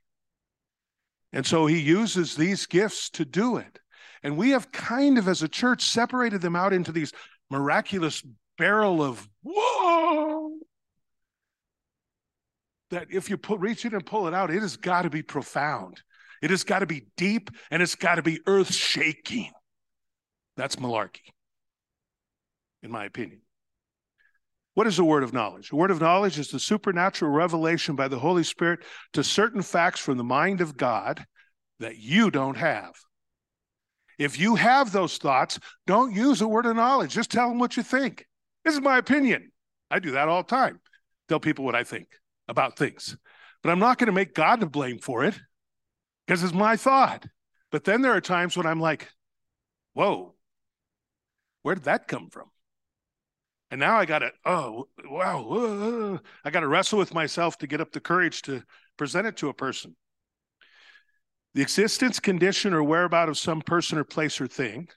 And 1.34 1.46
so 1.46 1.66
he 1.66 1.80
uses 1.80 2.36
these 2.36 2.66
gifts 2.66 3.10
to 3.12 3.26
do 3.26 3.58
it. 3.58 3.80
And 4.24 4.38
we 4.38 4.52
have 4.52 4.72
kind 4.72 5.18
of, 5.18 5.28
as 5.28 5.44
a 5.44 5.48
church, 5.48 5.84
separated 5.84 6.42
them 6.42 6.56
out 6.56 6.74
into 6.74 6.92
these 6.92 7.14
miraculous 7.50 8.24
barrel 8.58 9.02
of 9.04 9.28
whoa. 9.44 10.58
That 12.90 13.08
if 13.12 13.30
you 13.30 13.38
put, 13.38 13.60
reach 13.60 13.86
it 13.86 13.94
and 13.94 14.06
pull 14.06 14.28
it 14.28 14.34
out, 14.34 14.50
it 14.50 14.62
has 14.62 14.78
got 14.78 15.04
to 15.04 15.10
be 15.10 15.22
profound. 15.22 16.02
It 16.42 16.50
has 16.50 16.64
got 16.64 16.80
to 16.80 16.86
be 16.86 17.08
deep 17.18 17.50
and 17.72 17.82
it's 17.82 17.96
got 17.96 18.16
to 18.16 18.22
be 18.22 18.40
earth 18.46 18.74
shaking. 18.74 19.52
That's 20.56 20.78
malarkey, 20.78 21.30
in 22.82 22.92
my 22.92 23.06
opinion. 23.06 23.42
What 24.78 24.86
is 24.86 25.00
a 25.00 25.04
word 25.04 25.24
of 25.24 25.34
knowledge? 25.34 25.72
A 25.72 25.76
word 25.76 25.90
of 25.90 26.00
knowledge 26.00 26.38
is 26.38 26.50
the 26.50 26.60
supernatural 26.60 27.32
revelation 27.32 27.96
by 27.96 28.08
the 28.08 28.20
Holy 28.20 28.44
Spirit 28.44 28.82
to 29.14 29.24
certain 29.24 29.64
facts 29.64 30.00
from 30.00 30.20
the 30.20 30.24
mind 30.24 30.62
of 30.62 30.78
God 30.78 31.26
that 31.80 31.98
you 31.98 32.30
don't 32.30 32.58
have. 32.58 32.92
If 34.20 34.38
you 34.38 34.54
have 34.54 34.92
those 34.92 35.18
thoughts, 35.18 35.60
don't 35.88 36.14
use 36.14 36.42
a 36.42 36.48
word 36.48 36.68
of 36.68 36.76
knowledge. 36.76 37.16
Just 37.16 37.32
tell 37.32 37.50
them 37.50 37.58
what 37.58 37.76
you 37.76 37.82
think. 37.82 38.28
This 38.64 38.76
is 38.76 38.80
my 38.80 39.00
opinion. 39.00 39.52
I 39.90 39.98
do 39.98 40.12
that 40.12 40.30
all 40.30 40.44
the 40.44 40.56
time. 40.56 40.80
Tell 41.28 41.40
people 41.40 41.66
what 41.66 41.74
I 41.74 41.84
think 41.84 42.10
about 42.48 42.78
things. 42.78 43.18
But 43.64 43.72
I'm 43.72 43.80
not 43.80 43.98
going 43.98 44.06
to 44.06 44.14
make 44.14 44.36
God 44.36 44.60
to 44.60 44.68
blame 44.68 45.00
for 45.00 45.26
it 45.26 45.40
because 46.28 46.44
it's 46.44 46.54
my 46.54 46.76
thought. 46.76 47.26
But 47.72 47.84
then 47.84 48.04
there 48.04 48.14
are 48.14 48.22
times 48.22 48.56
when 48.56 48.68
I'm 48.68 48.80
like, 48.80 49.10
whoa, 49.94 50.36
where 51.64 51.74
did 51.74 51.86
that 51.86 52.08
come 52.08 52.30
from? 52.30 52.52
And 53.70 53.80
now 53.80 53.98
I 53.98 54.06
got 54.06 54.20
to, 54.20 54.32
oh, 54.46 54.88
wow, 55.06 55.48
uh, 55.50 56.18
I 56.46 56.52
got 56.52 56.62
to 56.62 56.68
wrestle 56.68 57.00
with 57.00 57.14
myself 57.14 57.58
to 57.58 57.68
get 57.68 57.82
up 57.82 57.92
the 57.92 58.00
courage 58.00 58.42
to 58.44 58.64
present 58.98 59.28
it 59.28 59.38
to 59.38 59.50
a 59.50 59.54
person. 59.54 59.96
The 61.54 61.62
existence, 61.62 62.20
condition, 62.20 62.74
or 62.74 62.84
whereabout 62.84 63.30
of 63.30 63.38
some 63.38 63.62
person 63.62 63.98
or 63.98 64.04
place 64.04 64.40
or 64.40 64.48
thing, 64.48 64.88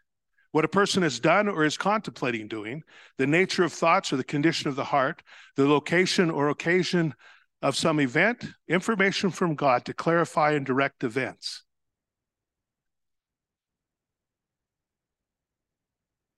what 0.53 0.65
a 0.65 0.69
person 0.69 1.03
has 1.03 1.19
done 1.19 1.49
or 1.49 1.65
is 1.65 1.77
contemplating 1.77 2.49
doing, 2.49 2.83
the 3.19 3.27
nature 3.27 3.65
of 3.65 3.73
thoughts 3.73 4.13
or 4.13 4.17
the 4.17 4.25
condition 4.25 4.69
of 4.69 4.77
the 4.77 4.85
heart, 4.85 5.23
the 5.57 5.67
location 5.67 6.31
or 6.31 6.49
occasion 6.49 7.15
of 7.63 7.77
some 7.77 8.01
event, 8.01 8.45
information 8.69 9.31
from 9.31 9.55
God 9.55 9.85
to 9.85 9.95
clarify 9.95 10.53
and 10.53 10.67
direct 10.67 11.05
events. 11.05 11.65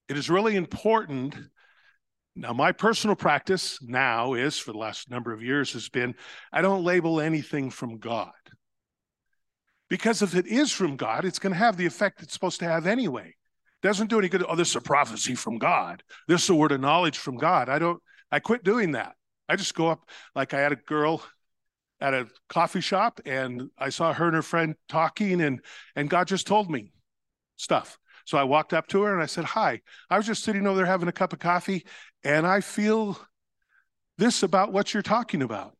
It 0.08 0.16
is 0.16 0.28
really 0.28 0.56
important 0.56 1.36
now, 2.34 2.52
my 2.52 2.72
personal 2.72 3.14
practice 3.14 3.78
now 3.82 4.34
is, 4.34 4.58
for 4.58 4.72
the 4.72 4.78
last 4.78 5.10
number 5.10 5.32
of 5.32 5.42
years, 5.42 5.72
has 5.74 5.88
been 5.88 6.14
I 6.52 6.62
don't 6.62 6.84
label 6.84 7.20
anything 7.20 7.70
from 7.70 7.98
God. 7.98 8.32
Because 9.90 10.22
if 10.22 10.34
it 10.34 10.46
is 10.46 10.72
from 10.72 10.96
God, 10.96 11.26
it's 11.26 11.38
going 11.38 11.52
to 11.52 11.58
have 11.58 11.76
the 11.76 11.84
effect 11.84 12.22
it's 12.22 12.32
supposed 12.32 12.60
to 12.60 12.64
have 12.64 12.86
anyway. 12.86 13.34
Doesn't 13.82 14.08
do 14.08 14.18
any 14.18 14.30
good. 14.30 14.44
Oh, 14.48 14.56
this 14.56 14.70
is 14.70 14.76
a 14.76 14.80
prophecy 14.80 15.34
from 15.34 15.58
God. 15.58 16.02
This 16.26 16.44
is 16.44 16.50
a 16.50 16.54
word 16.54 16.72
of 16.72 16.80
knowledge 16.80 17.18
from 17.18 17.36
God. 17.36 17.68
I 17.68 17.78
don't, 17.78 18.00
I 18.30 18.38
quit 18.38 18.64
doing 18.64 18.92
that. 18.92 19.14
I 19.48 19.56
just 19.56 19.74
go 19.74 19.88
up, 19.88 20.08
like 20.34 20.54
I 20.54 20.60
had 20.60 20.72
a 20.72 20.76
girl 20.76 21.22
at 22.00 22.14
a 22.14 22.26
coffee 22.48 22.80
shop 22.80 23.20
and 23.26 23.68
I 23.76 23.90
saw 23.90 24.14
her 24.14 24.26
and 24.26 24.34
her 24.34 24.42
friend 24.42 24.74
talking, 24.88 25.42
and 25.42 25.60
and 25.94 26.08
God 26.08 26.28
just 26.28 26.46
told 26.46 26.70
me 26.70 26.92
stuff. 27.56 27.98
So 28.24 28.38
I 28.38 28.44
walked 28.44 28.72
up 28.72 28.86
to 28.88 29.02
her 29.02 29.12
and 29.12 29.22
I 29.22 29.26
said, 29.26 29.44
Hi. 29.44 29.80
I 30.10 30.16
was 30.16 30.26
just 30.26 30.44
sitting 30.44 30.66
over 30.66 30.76
there 30.76 30.86
having 30.86 31.08
a 31.08 31.12
cup 31.12 31.32
of 31.32 31.38
coffee, 31.38 31.84
and 32.24 32.46
I 32.46 32.60
feel 32.60 33.18
this 34.18 34.42
about 34.42 34.72
what 34.72 34.94
you're 34.94 35.02
talking 35.02 35.42
about. 35.42 35.76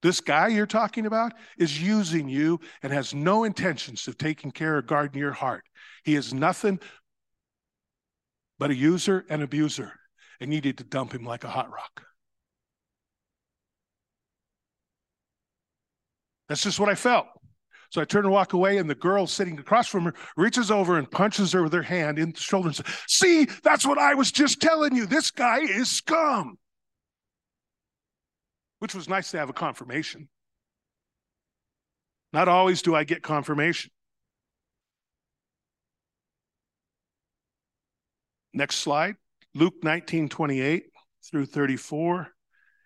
This 0.00 0.20
guy 0.20 0.48
you're 0.48 0.66
talking 0.66 1.06
about 1.06 1.32
is 1.58 1.82
using 1.82 2.28
you 2.28 2.60
and 2.82 2.92
has 2.92 3.12
no 3.12 3.44
intentions 3.44 4.06
of 4.06 4.16
taking 4.16 4.52
care 4.52 4.78
of 4.78 4.86
guarding 4.86 5.20
your 5.20 5.32
heart. 5.32 5.64
He 6.04 6.14
is 6.14 6.32
nothing 6.32 6.78
but 8.58 8.70
a 8.70 8.74
user 8.74 9.24
and 9.28 9.42
abuser, 9.42 9.92
and 10.40 10.52
you 10.52 10.60
need 10.60 10.78
to 10.78 10.84
dump 10.84 11.12
him 11.12 11.24
like 11.24 11.44
a 11.44 11.48
hot 11.48 11.70
rock. 11.70 12.04
That's 16.48 16.62
just 16.62 16.80
what 16.80 16.88
I 16.88 16.94
felt. 16.94 17.26
So 17.90 18.00
I 18.00 18.04
turn 18.04 18.24
and 18.24 18.32
walk 18.32 18.52
away, 18.52 18.76
and 18.78 18.88
the 18.88 18.94
girl 18.94 19.26
sitting 19.26 19.58
across 19.58 19.88
from 19.88 20.04
her 20.04 20.14
reaches 20.36 20.70
over 20.70 20.98
and 20.98 21.10
punches 21.10 21.52
her 21.52 21.62
with 21.62 21.72
her 21.72 21.82
hand 21.82 22.18
in 22.18 22.32
the 22.32 22.38
shoulder 22.38 22.68
and 22.68 22.76
says, 22.76 22.86
See, 23.06 23.46
that's 23.62 23.86
what 23.86 23.98
I 23.98 24.14
was 24.14 24.30
just 24.30 24.60
telling 24.60 24.94
you. 24.94 25.06
This 25.06 25.30
guy 25.30 25.60
is 25.60 25.88
scum. 25.88 26.58
Which 28.80 28.94
was 28.94 29.08
nice 29.08 29.30
to 29.30 29.38
have 29.38 29.48
a 29.48 29.54
confirmation. 29.54 30.28
Not 32.32 32.48
always 32.48 32.82
do 32.82 32.94
I 32.94 33.04
get 33.04 33.22
confirmation. 33.22 33.90
Next 38.52 38.76
slide. 38.76 39.16
Luke 39.54 39.74
19, 39.82 40.28
28 40.28 40.84
through 41.30 41.46
34. 41.46 42.28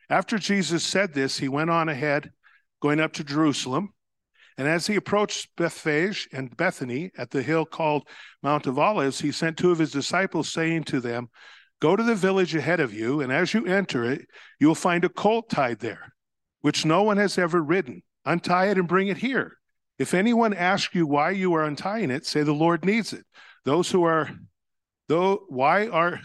After 0.09 0.39
Jesus 0.39 0.85
said 0.85 1.13
this, 1.13 1.39
he 1.39 1.49
went 1.49 1.71
on 1.71 1.89
ahead, 1.89 2.31
going 2.81 3.01
up 3.01 3.15
to 3.15 3.25
Jerusalem. 3.25 3.93
And 4.59 4.69
as 4.69 4.87
he 4.87 4.97
approached 4.97 5.49
Bethphage 5.57 6.29
and 6.33 6.57
Bethany 6.57 7.11
at 7.17 7.31
the 7.31 7.43
hill 7.43 7.65
called 7.65 8.07
Mount 8.43 8.67
of 8.67 8.79
Olives, 8.79 9.21
he 9.21 9.33
sent 9.33 9.57
two 9.57 9.71
of 9.71 9.79
his 9.79 9.93
disciples, 9.93 10.49
saying 10.49 10.85
to 10.85 11.01
them, 11.01 11.29
Go 11.81 11.97
to 11.97 12.03
the 12.03 12.15
village 12.15 12.55
ahead 12.55 12.79
of 12.79 12.95
you, 12.95 13.21
and 13.21 13.33
as 13.33 13.55
you 13.55 13.67
enter 13.67 14.05
it, 14.05 14.27
you 14.61 14.69
will 14.69 14.75
find 14.75 15.05
a 15.05 15.09
colt 15.09 15.51
tied 15.51 15.81
there, 15.81 16.13
which 16.61 16.85
no 16.85 17.03
one 17.03 17.17
has 17.17 17.39
ever 17.39 17.61
ridden. 17.61 18.03
Untie 18.25 18.67
it 18.67 18.79
and 18.79 18.87
bring 18.87 19.09
it 19.09 19.19
here. 19.19 19.57
If 19.99 20.15
anyone 20.15 20.55
asks 20.55 20.95
you 20.95 21.07
why 21.07 21.31
you 21.31 21.55
are 21.55 21.65
untying 21.65 22.11
it, 22.11 22.25
say 22.25 22.43
the 22.43 22.53
Lord 22.53 22.85
needs 22.85 23.13
it. 23.13 23.25
Those 23.65 23.91
who 23.91 24.05
are, 24.05 24.31
though, 25.09 25.45
why 25.49 25.89
are 25.89 26.21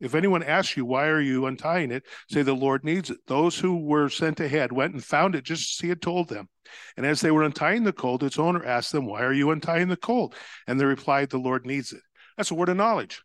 if 0.00 0.14
anyone 0.14 0.42
asks 0.42 0.76
you, 0.76 0.84
why 0.84 1.06
are 1.06 1.20
you 1.20 1.46
untying 1.46 1.90
it? 1.90 2.04
Say, 2.28 2.42
the 2.42 2.52
Lord 2.52 2.84
needs 2.84 3.10
it. 3.10 3.18
Those 3.26 3.58
who 3.58 3.84
were 3.84 4.08
sent 4.08 4.40
ahead 4.40 4.72
went 4.72 4.92
and 4.92 5.04
found 5.04 5.34
it 5.34 5.44
just 5.44 5.76
as 5.76 5.80
he 5.80 5.88
had 5.88 6.02
told 6.02 6.28
them. 6.28 6.48
And 6.96 7.06
as 7.06 7.20
they 7.20 7.30
were 7.30 7.44
untying 7.44 7.84
the 7.84 7.92
colt, 7.92 8.22
its 8.22 8.38
owner 8.38 8.64
asked 8.64 8.92
them, 8.92 9.06
Why 9.06 9.22
are 9.22 9.32
you 9.32 9.50
untying 9.50 9.88
the 9.88 9.96
colt? 9.96 10.34
And 10.66 10.80
they 10.80 10.84
replied, 10.84 11.30
The 11.30 11.38
Lord 11.38 11.64
needs 11.64 11.92
it. 11.92 12.02
That's 12.36 12.50
a 12.50 12.54
word 12.54 12.68
of 12.68 12.76
knowledge. 12.76 13.22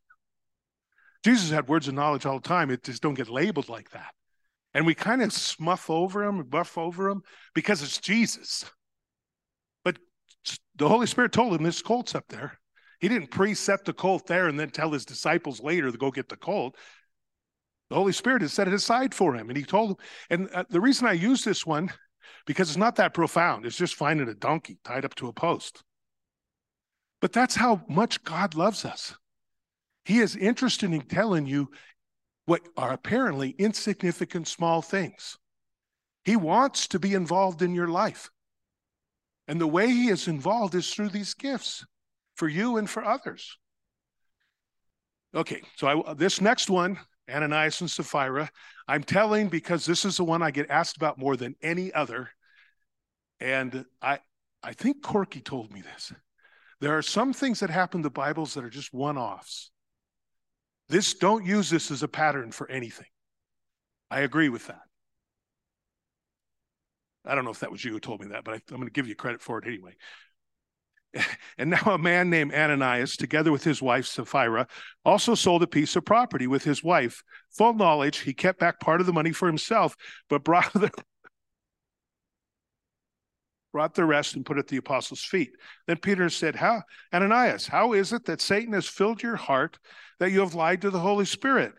Jesus 1.24 1.50
had 1.50 1.68
words 1.68 1.88
of 1.88 1.96
knowledge 1.96 2.26
all 2.26 2.40
the 2.40 2.48
time. 2.48 2.70
It 2.70 2.84
just 2.84 3.02
don't 3.02 3.14
get 3.14 3.30
labeled 3.30 3.70
like 3.70 3.90
that. 3.92 4.14
And 4.74 4.86
we 4.86 4.94
kind 4.94 5.22
of 5.22 5.34
smuff 5.34 5.90
over 5.90 6.24
them, 6.24 6.44
buff 6.44 6.78
over 6.78 7.10
them 7.10 7.24
because 7.56 7.82
it's 7.82 7.98
Jesus. 7.98 8.66
But 9.84 9.98
the 10.76 10.88
Holy 10.88 11.08
Spirit 11.08 11.32
told 11.32 11.54
him 11.54 11.64
this 11.64 11.82
colt's 11.82 12.16
up 12.16 12.26
there. 12.30 12.60
He 13.00 13.08
didn't 13.08 13.32
preset 13.32 13.86
the 13.86 13.94
colt 13.94 14.28
there 14.28 14.48
and 14.48 14.60
then 14.60 14.70
tell 14.70 14.92
his 14.92 15.06
disciples 15.06 15.62
later 15.62 15.92
to 15.92 15.98
go 15.98 16.12
get 16.12 16.30
the 16.30 16.36
colt. 16.36 16.76
The 17.90 17.96
Holy 17.96 18.12
Spirit 18.12 18.42
had 18.42 18.52
set 18.52 18.68
it 18.68 18.74
aside 18.74 19.16
for 19.16 19.36
him. 19.36 19.50
And 19.50 19.58
he 19.58 19.64
told 19.64 19.92
them, 19.92 19.98
and 20.30 20.50
uh, 20.54 20.66
the 20.70 20.82
reason 20.82 21.08
I 21.08 21.14
use 21.14 21.44
this 21.44 21.66
one, 21.66 21.90
because 22.46 22.70
it's 22.70 22.78
not 22.78 22.98
that 22.98 23.14
profound. 23.14 23.66
It's 23.66 23.78
just 23.78 23.96
finding 23.96 24.28
a 24.28 24.34
donkey 24.34 24.78
tied 24.84 25.06
up 25.06 25.16
to 25.16 25.28
a 25.28 25.34
post. 25.34 25.82
But 27.22 27.34
that's 27.34 27.56
how 27.56 27.82
much 27.88 28.24
God 28.24 28.56
loves 28.56 28.86
us. 28.86 29.16
He 30.06 30.20
is 30.20 30.36
interested 30.36 30.92
in 30.92 31.02
telling 31.02 31.46
you 31.46 31.70
what 32.46 32.62
are 32.78 32.92
apparently 32.92 33.52
insignificant 33.58 34.48
small 34.48 34.82
things. 34.82 35.38
He 36.24 36.36
wants 36.36 36.88
to 36.90 37.00
be 37.00 37.14
involved 37.14 37.62
in 37.62 37.74
your 37.74 37.88
life. 37.88 38.30
And 39.48 39.60
the 39.60 39.68
way 39.68 39.88
he 39.88 40.10
is 40.10 40.28
involved 40.28 40.76
is 40.76 40.94
through 40.94 41.10
these 41.10 41.34
gifts 41.34 41.86
for 42.40 42.48
you 42.48 42.78
and 42.78 42.90
for 42.90 43.04
others. 43.04 43.58
Okay, 45.36 45.62
so 45.76 45.88
I, 46.08 46.14
this 46.14 46.40
next 46.40 46.70
one, 46.70 46.98
Ananias 47.30 47.82
and 47.82 47.92
Sapphira, 47.92 48.50
I'm 48.88 49.04
telling 49.04 49.50
because 49.50 49.86
this 49.86 50.06
is 50.06 50.18
the 50.18 50.24
one 50.24 50.42
I 50.42 50.50
get 50.50 50.72
asked 50.72 50.96
about 50.96 51.20
more 51.20 51.36
than 51.36 51.56
any 51.62 51.94
other. 51.94 52.30
And 53.42 53.86
I, 54.02 54.20
I 54.64 54.72
think 54.72 55.04
Corky 55.04 55.42
told 55.42 55.72
me 55.72 55.82
this. 55.82 56.14
There 56.80 56.98
are 56.98 57.02
some 57.02 57.34
things 57.34 57.60
that 57.60 57.70
happen 57.70 58.02
to 58.04 58.10
Bibles 58.10 58.54
that 58.54 58.64
are 58.64 58.70
just 58.70 58.94
one 58.94 59.18
offs. 59.18 59.70
This, 60.88 61.14
don't 61.14 61.46
use 61.46 61.70
this 61.70 61.92
as 61.92 62.04
a 62.04 62.08
pattern 62.08 62.52
for 62.52 62.72
anything. 62.72 63.06
I 64.10 64.22
agree 64.22 64.50
with 64.50 64.66
that. 64.68 64.82
I 67.26 67.36
don't 67.36 67.44
know 67.44 67.52
if 67.52 67.60
that 67.60 67.72
was 67.72 67.84
you 67.84 67.92
who 67.92 68.00
told 68.00 68.22
me 68.22 68.28
that, 68.28 68.46
but 68.46 68.54
I, 68.54 68.62
I'm 68.72 68.78
going 68.78 68.88
to 68.88 68.94
give 68.94 69.08
you 69.08 69.16
credit 69.16 69.42
for 69.42 69.60
it 69.60 69.68
anyway. 69.68 69.96
And 71.58 71.72
now 71.72 71.82
a 71.88 71.98
man 71.98 72.30
named 72.30 72.54
Ananias, 72.54 73.18
together 73.18 73.52
with 73.52 73.64
his 73.64 73.82
wife 73.82 74.06
Sapphira, 74.06 74.68
also 75.04 75.36
sold 75.36 75.62
a 75.62 75.68
piece 75.68 75.96
of 75.96 76.06
property 76.06 76.48
with 76.48 76.64
his 76.64 76.84
wife. 76.84 77.22
Full 77.58 77.74
knowledge, 77.74 78.20
he 78.20 78.34
kept 78.34 78.60
back 78.60 78.80
part 78.80 79.02
of 79.02 79.08
the 79.08 79.14
money 79.14 79.34
for 79.34 79.48
himself, 79.48 79.96
but 80.30 80.44
brought 80.44 80.72
the, 80.74 80.90
brought 83.74 83.94
the 83.94 84.06
rest 84.06 84.36
and 84.36 84.46
put 84.46 84.58
it 84.58 84.62
at 84.62 84.68
the 84.68 84.78
apostles' 84.78 85.24
feet. 85.24 85.52
Then 85.88 85.98
Peter 85.98 86.30
said, 86.30 86.56
How, 86.56 86.84
Ananias, 87.14 87.68
how 87.68 87.94
is 87.94 88.14
it 88.14 88.26
that 88.26 88.42
Satan 88.42 88.74
has 88.74 88.88
filled 88.88 89.22
your 89.22 89.36
heart 89.36 89.78
that 90.20 90.32
you 90.32 90.40
have 90.40 90.56
lied 90.56 90.82
to 90.82 90.90
the 90.90 91.00
Holy 91.00 91.26
Spirit 91.26 91.74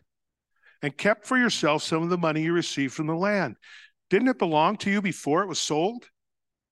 and 0.83 0.97
kept 0.97 1.27
for 1.27 1.39
yourself 1.39 1.83
some 1.83 2.03
of 2.03 2.11
the 2.11 2.19
money 2.19 2.43
you 2.43 2.53
received 2.53 2.93
from 2.93 3.07
the 3.07 3.15
land? 3.15 3.57
Didn't 4.11 4.29
it 4.29 4.39
belong 4.39 4.77
to 4.79 4.91
you 4.91 5.01
before 5.01 5.43
it 5.43 5.49
was 5.49 5.59
sold? 5.59 6.07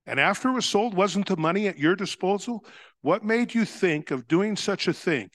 And 0.09 0.19
after 0.19 0.49
it 0.49 0.55
was 0.55 0.67
sold, 0.67 0.95
wasn't 0.95 1.29
the 1.29 1.37
money 1.37 1.69
at 1.69 1.79
your 1.79 1.95
disposal? 1.95 2.65
What 3.03 3.25
made 3.25 3.55
you 3.55 3.65
think 3.65 4.11
of 4.11 4.27
doing 4.27 4.57
such 4.57 4.89
a 4.89 4.93
thing? 4.93 5.31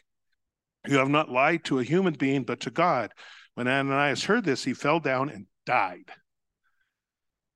You 0.86 0.98
have 0.98 1.10
not 1.10 1.32
lied 1.32 1.64
to 1.66 1.80
a 1.80 1.84
human 1.84 2.16
being, 2.16 2.44
but 2.44 2.60
to 2.62 2.72
God. 2.72 3.14
When 3.54 3.70
Ananias 3.70 4.26
heard 4.26 4.44
this, 4.44 4.66
he 4.66 4.74
fell 4.74 5.00
down 5.00 5.30
and 5.30 5.46
died 5.66 6.12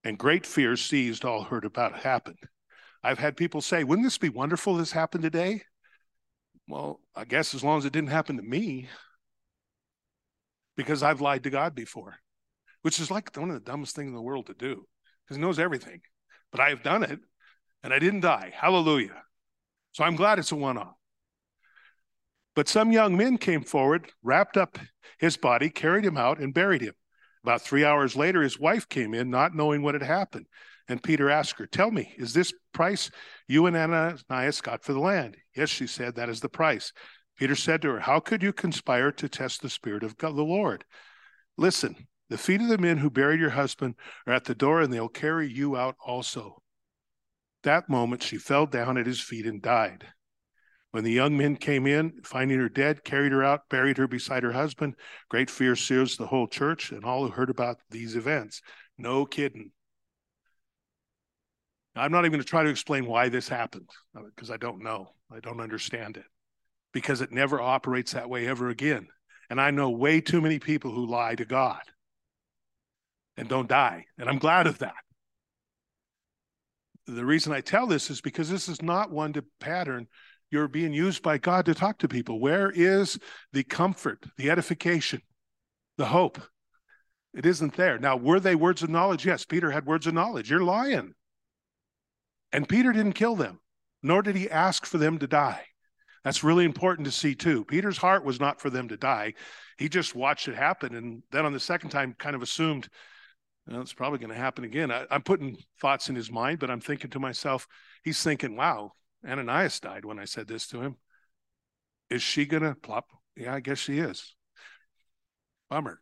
and 0.07 0.17
great 0.17 0.45
fear 0.45 0.77
seized 0.77 1.25
all 1.25 1.43
heard 1.43 1.65
about 1.65 1.91
it 1.91 1.99
happened. 1.99 2.37
I've 3.03 3.19
had 3.19 3.35
people 3.35 3.59
say, 3.59 3.83
wouldn't 3.83 4.05
this 4.05 4.17
be 4.17 4.29
wonderful 4.29 4.75
this 4.75 4.93
happened 4.93 5.23
today? 5.23 5.63
Well, 6.65 7.01
I 7.13 7.25
guess 7.25 7.53
as 7.53 7.61
long 7.61 7.79
as 7.79 7.85
it 7.85 7.91
didn't 7.91 8.09
happen 8.09 8.37
to 8.37 8.41
me, 8.41 8.87
because 10.77 11.03
I've 11.03 11.19
lied 11.19 11.43
to 11.43 11.49
God 11.49 11.75
before, 11.75 12.15
which 12.83 13.01
is 13.01 13.11
like 13.11 13.35
one 13.35 13.49
of 13.49 13.55
the 13.55 13.69
dumbest 13.69 13.97
things 13.97 14.07
in 14.07 14.15
the 14.15 14.21
world 14.21 14.47
to 14.47 14.53
do, 14.53 14.85
because 15.25 15.35
he 15.35 15.41
knows 15.41 15.59
everything. 15.59 15.99
I 16.59 16.69
have 16.69 16.83
done 16.83 17.03
it, 17.03 17.19
and 17.83 17.93
I 17.93 17.99
didn't 17.99 18.21
die. 18.21 18.53
Hallelujah. 18.55 19.23
So 19.91 20.03
I'm 20.03 20.15
glad 20.15 20.39
it's 20.39 20.51
a 20.51 20.55
one 20.55 20.77
off. 20.77 20.95
But 22.55 22.67
some 22.67 22.91
young 22.91 23.15
men 23.15 23.37
came 23.37 23.63
forward, 23.63 24.11
wrapped 24.23 24.57
up 24.57 24.79
his 25.19 25.37
body, 25.37 25.69
carried 25.69 26.05
him 26.05 26.17
out, 26.17 26.39
and 26.39 26.53
buried 26.53 26.81
him. 26.81 26.93
About 27.43 27.61
three 27.61 27.85
hours 27.85 28.15
later, 28.15 28.41
his 28.41 28.59
wife 28.59 28.89
came 28.89 29.13
in, 29.13 29.29
not 29.29 29.55
knowing 29.55 29.81
what 29.81 29.95
had 29.95 30.03
happened. 30.03 30.47
And 30.87 31.03
Peter 31.03 31.29
asked 31.29 31.59
her, 31.59 31.67
Tell 31.67 31.91
me, 31.91 32.13
is 32.17 32.33
this 32.33 32.53
price 32.73 33.11
you 33.47 33.65
and 33.65 33.75
Ananias 33.75 34.61
got 34.61 34.83
for 34.83 34.93
the 34.93 34.99
land? 34.99 35.37
Yes, 35.55 35.69
she 35.69 35.87
said, 35.87 36.15
That 36.15 36.29
is 36.29 36.39
the 36.39 36.49
price. 36.49 36.93
Peter 37.37 37.55
said 37.55 37.81
to 37.83 37.89
her, 37.89 37.99
How 37.99 38.19
could 38.19 38.41
you 38.41 38.53
conspire 38.53 39.11
to 39.13 39.29
test 39.29 39.61
the 39.61 39.69
Spirit 39.69 40.03
of 40.03 40.17
God, 40.17 40.35
the 40.35 40.43
Lord? 40.43 40.83
Listen, 41.57 42.07
the 42.29 42.37
feet 42.37 42.61
of 42.61 42.67
the 42.67 42.77
men 42.77 42.97
who 42.97 43.09
buried 43.09 43.39
your 43.39 43.51
husband 43.51 43.95
are 44.25 44.33
at 44.33 44.43
the 44.43 44.55
door, 44.55 44.81
and 44.81 44.91
they'll 44.91 45.07
carry 45.07 45.51
you 45.51 45.77
out 45.77 45.95
also. 46.05 46.61
That 47.63 47.89
moment, 47.89 48.21
she 48.21 48.37
fell 48.37 48.65
down 48.65 48.97
at 48.97 49.05
his 49.05 49.21
feet 49.21 49.45
and 49.45 49.61
died. 49.61 50.05
When 50.91 51.03
the 51.03 51.11
young 51.11 51.37
men 51.37 51.57
came 51.57 51.85
in, 51.85 52.21
finding 52.23 52.59
her 52.59 52.69
dead, 52.69 53.03
carried 53.03 53.31
her 53.31 53.43
out, 53.43 53.69
buried 53.69 53.97
her 53.97 54.07
beside 54.07 54.43
her 54.43 54.51
husband. 54.51 54.95
Great 55.29 55.49
fear 55.49 55.75
seized 55.75 56.17
the 56.17 56.27
whole 56.27 56.47
church 56.47 56.91
and 56.91 57.03
all 57.03 57.25
who 57.25 57.31
heard 57.31 57.49
about 57.49 57.77
these 57.89 58.15
events. 58.15 58.61
No 58.97 59.25
kidding. 59.25 59.71
I'm 61.95 62.11
not 62.11 62.21
even 62.21 62.33
going 62.33 62.43
to 62.43 62.49
try 62.49 62.63
to 62.63 62.69
explain 62.69 63.05
why 63.05 63.29
this 63.29 63.49
happened 63.49 63.89
uh, 64.15 64.21
because 64.23 64.51
I 64.51 64.57
don't 64.57 64.83
know. 64.83 65.13
I 65.31 65.39
don't 65.39 65.59
understand 65.59 66.17
it 66.17 66.25
because 66.93 67.21
it 67.21 67.31
never 67.31 67.59
operates 67.59 68.13
that 68.13 68.29
way 68.29 68.47
ever 68.47 68.69
again. 68.69 69.07
And 69.49 69.59
I 69.59 69.71
know 69.71 69.89
way 69.89 70.21
too 70.21 70.41
many 70.41 70.59
people 70.59 70.91
who 70.91 71.05
lie 71.05 71.35
to 71.35 71.45
God 71.45 71.81
and 73.37 73.47
don't 73.47 73.69
die. 73.69 74.05
And 74.17 74.27
I'm 74.27 74.39
glad 74.39 74.67
of 74.67 74.79
that. 74.79 74.95
The 77.05 77.25
reason 77.25 77.53
I 77.53 77.61
tell 77.61 77.87
this 77.87 78.09
is 78.09 78.19
because 78.19 78.49
this 78.49 78.67
is 78.67 78.81
not 78.81 79.11
one 79.11 79.33
to 79.33 79.45
pattern 79.59 80.07
you're 80.49 80.67
being 80.67 80.93
used 80.93 81.21
by 81.21 81.37
God 81.37 81.65
to 81.65 81.73
talk 81.73 81.99
to 81.99 82.07
people. 82.07 82.39
Where 82.39 82.71
is 82.73 83.19
the 83.53 83.63
comfort, 83.63 84.25
the 84.37 84.49
edification, 84.49 85.21
the 85.97 86.05
hope? 86.05 86.41
It 87.33 87.45
isn't 87.45 87.75
there. 87.75 87.99
Now, 87.99 88.15
were 88.15 88.39
they 88.39 88.55
words 88.55 88.81
of 88.81 88.89
knowledge? 88.89 89.25
Yes, 89.25 89.45
Peter 89.45 89.71
had 89.71 89.85
words 89.85 90.07
of 90.07 90.13
knowledge. 90.13 90.49
You're 90.49 90.63
lying. 90.63 91.13
And 92.51 92.67
Peter 92.67 92.93
didn't 92.93 93.13
kill 93.13 93.35
them, 93.35 93.59
nor 94.01 94.21
did 94.21 94.35
he 94.35 94.49
ask 94.49 94.85
for 94.85 94.97
them 94.97 95.19
to 95.19 95.27
die. 95.27 95.65
That's 96.23 96.43
really 96.43 96.65
important 96.65 97.05
to 97.05 97.11
see, 97.11 97.35
too. 97.35 97.63
Peter's 97.65 97.97
heart 97.97 98.25
was 98.25 98.39
not 98.39 98.59
for 98.59 98.69
them 98.69 98.87
to 98.87 98.97
die. 98.97 99.33
He 99.77 99.89
just 99.89 100.15
watched 100.15 100.47
it 100.47 100.55
happen. 100.55 100.95
And 100.95 101.23
then 101.31 101.45
on 101.45 101.53
the 101.53 101.59
second 101.59 101.89
time, 101.89 102.15
kind 102.17 102.35
of 102.35 102.41
assumed, 102.41 102.89
well, 103.67 103.81
it's 103.81 103.93
probably 103.93 104.19
going 104.19 104.31
to 104.31 104.35
happen 104.35 104.63
again. 104.63 104.91
I, 104.91 105.05
I'm 105.11 105.21
putting 105.21 105.57
thoughts 105.79 106.09
in 106.09 106.15
his 106.15 106.31
mind, 106.31 106.59
but 106.59 106.71
I'm 106.71 106.79
thinking 106.79 107.09
to 107.11 107.19
myself, 107.19 107.67
he's 108.03 108.21
thinking, 108.23 108.55
wow, 108.55 108.93
Ananias 109.27 109.79
died 109.79 110.05
when 110.05 110.19
I 110.19 110.25
said 110.25 110.47
this 110.47 110.67
to 110.67 110.81
him. 110.81 110.95
Is 112.09 112.21
she 112.21 112.45
going 112.45 112.63
to 112.63 112.75
plop? 112.75 113.09
Yeah, 113.35 113.53
I 113.53 113.59
guess 113.59 113.79
she 113.79 113.99
is. 113.99 114.35
Bummer. 115.69 115.99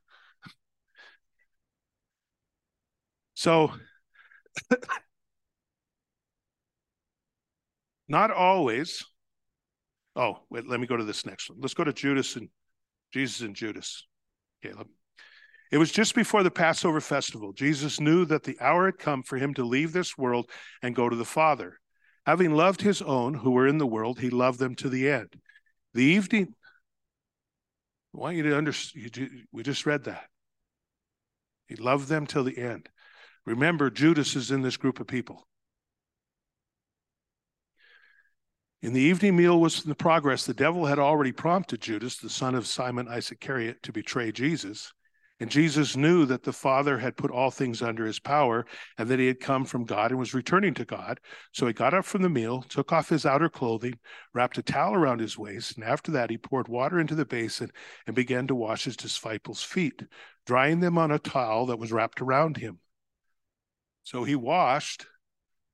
So, 3.34 3.72
not 8.08 8.32
always. 8.32 9.04
Oh, 10.16 10.40
wait, 10.50 10.68
let 10.68 10.80
me 10.80 10.88
go 10.88 10.96
to 10.96 11.04
this 11.04 11.26
next 11.26 11.50
one. 11.50 11.60
Let's 11.60 11.74
go 11.74 11.84
to 11.84 11.92
Judas 11.92 12.36
and 12.36 12.50
Jesus 13.12 13.42
and 13.42 13.56
Judas. 13.56 14.06
Caleb. 14.62 14.88
It 15.76 15.78
was 15.78 15.92
just 15.92 16.16
before 16.16 16.42
the 16.42 16.50
Passover 16.50 17.02
festival. 17.02 17.52
Jesus 17.52 18.00
knew 18.00 18.24
that 18.28 18.44
the 18.44 18.58
hour 18.62 18.86
had 18.86 18.98
come 18.98 19.24
for 19.24 19.36
him 19.36 19.54
to 19.56 19.66
leave 19.66 19.92
this 19.92 20.18
world 20.18 20.50
and 20.82 20.96
go 20.96 21.10
to 21.10 21.18
the 21.18 21.26
Father. 21.26 21.82
Having 22.26 22.54
loved 22.54 22.80
his 22.80 23.02
own 23.02 23.34
who 23.34 23.52
were 23.52 23.68
in 23.68 23.78
the 23.78 23.86
world, 23.86 24.18
he 24.18 24.30
loved 24.30 24.58
them 24.58 24.76
to 24.76 24.88
the 24.88 25.10
end. 25.10 25.36
The 25.94 26.06
evening, 26.06 26.56
I 28.14 28.18
want 28.18 28.38
you 28.38 28.44
to 28.44 28.58
understand, 28.58 29.12
we 29.52 29.64
just 29.64 29.86
read 29.86 30.06
that. 30.06 30.30
He 31.68 31.76
loved 31.76 32.08
them 32.08 32.26
till 32.26 32.46
the 32.46 32.58
end. 32.58 32.88
Remember, 33.46 33.90
Judas 33.90 34.38
is 34.38 34.52
in 34.52 34.62
this 34.62 34.78
group 34.78 35.02
of 35.02 35.08
people. 35.08 35.46
In 38.82 38.94
the 38.94 39.02
evening 39.02 39.36
meal 39.36 39.60
was 39.60 39.84
in 39.84 39.90
the 39.90 39.96
progress, 39.96 40.46
the 40.46 40.54
devil 40.54 40.86
had 40.86 41.00
already 41.00 41.34
prompted 41.34 41.82
Judas, 41.82 42.16
the 42.16 42.30
son 42.30 42.56
of 42.56 42.66
Simon 42.66 43.10
Iscariot, 43.10 43.84
to 43.84 43.92
betray 43.92 44.32
Jesus. 44.32 44.94
And 45.46 45.52
Jesus 45.52 45.96
knew 45.96 46.26
that 46.26 46.42
the 46.42 46.52
Father 46.52 46.98
had 46.98 47.18
put 47.18 47.30
all 47.30 47.52
things 47.52 47.84
under 47.84 48.04
his 48.08 48.18
power 48.18 48.66
and 48.98 49.08
that 49.10 49.20
he 49.20 49.28
had 49.28 49.40
come 49.40 49.64
from 49.64 49.86
God 49.86 50.10
and 50.10 50.20
was 50.20 50.34
returning 50.34 50.74
to 50.74 50.86
God. 50.86 51.20
So 51.52 51.68
he 51.68 51.74
got 51.74 51.94
up 51.94 52.04
from 52.04 52.24
the 52.24 52.30
meal, 52.30 52.64
took 52.64 52.92
off 52.92 53.10
his 53.10 53.28
outer 53.28 53.48
clothing, 53.48 54.00
wrapped 54.34 54.58
a 54.58 54.64
towel 54.64 54.96
around 54.96 55.20
his 55.20 55.38
waist, 55.38 55.76
and 55.76 55.86
after 55.86 56.12
that 56.14 56.32
he 56.32 56.40
poured 56.40 56.68
water 56.68 57.00
into 57.00 57.14
the 57.14 57.28
basin 57.28 57.70
and 58.08 58.16
began 58.16 58.48
to 58.48 58.56
wash 58.56 58.86
his 58.86 58.98
disciples' 58.98 59.62
feet, 59.62 60.02
drying 60.48 60.80
them 60.80 60.98
on 60.98 61.12
a 61.12 61.20
towel 61.20 61.68
that 61.68 61.78
was 61.78 61.92
wrapped 61.92 62.22
around 62.22 62.58
him. 62.58 62.80
So 64.02 64.24
he 64.24 64.36
washed 64.36 65.06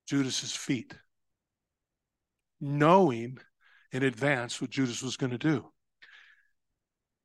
Judas's 0.06 0.54
feet, 0.54 0.98
knowing 2.60 3.38
in 3.94 4.04
advance 4.04 4.60
what 4.60 4.72
Judas 4.72 5.02
was 5.02 5.16
going 5.16 5.32
to 5.32 5.38
do. 5.38 5.72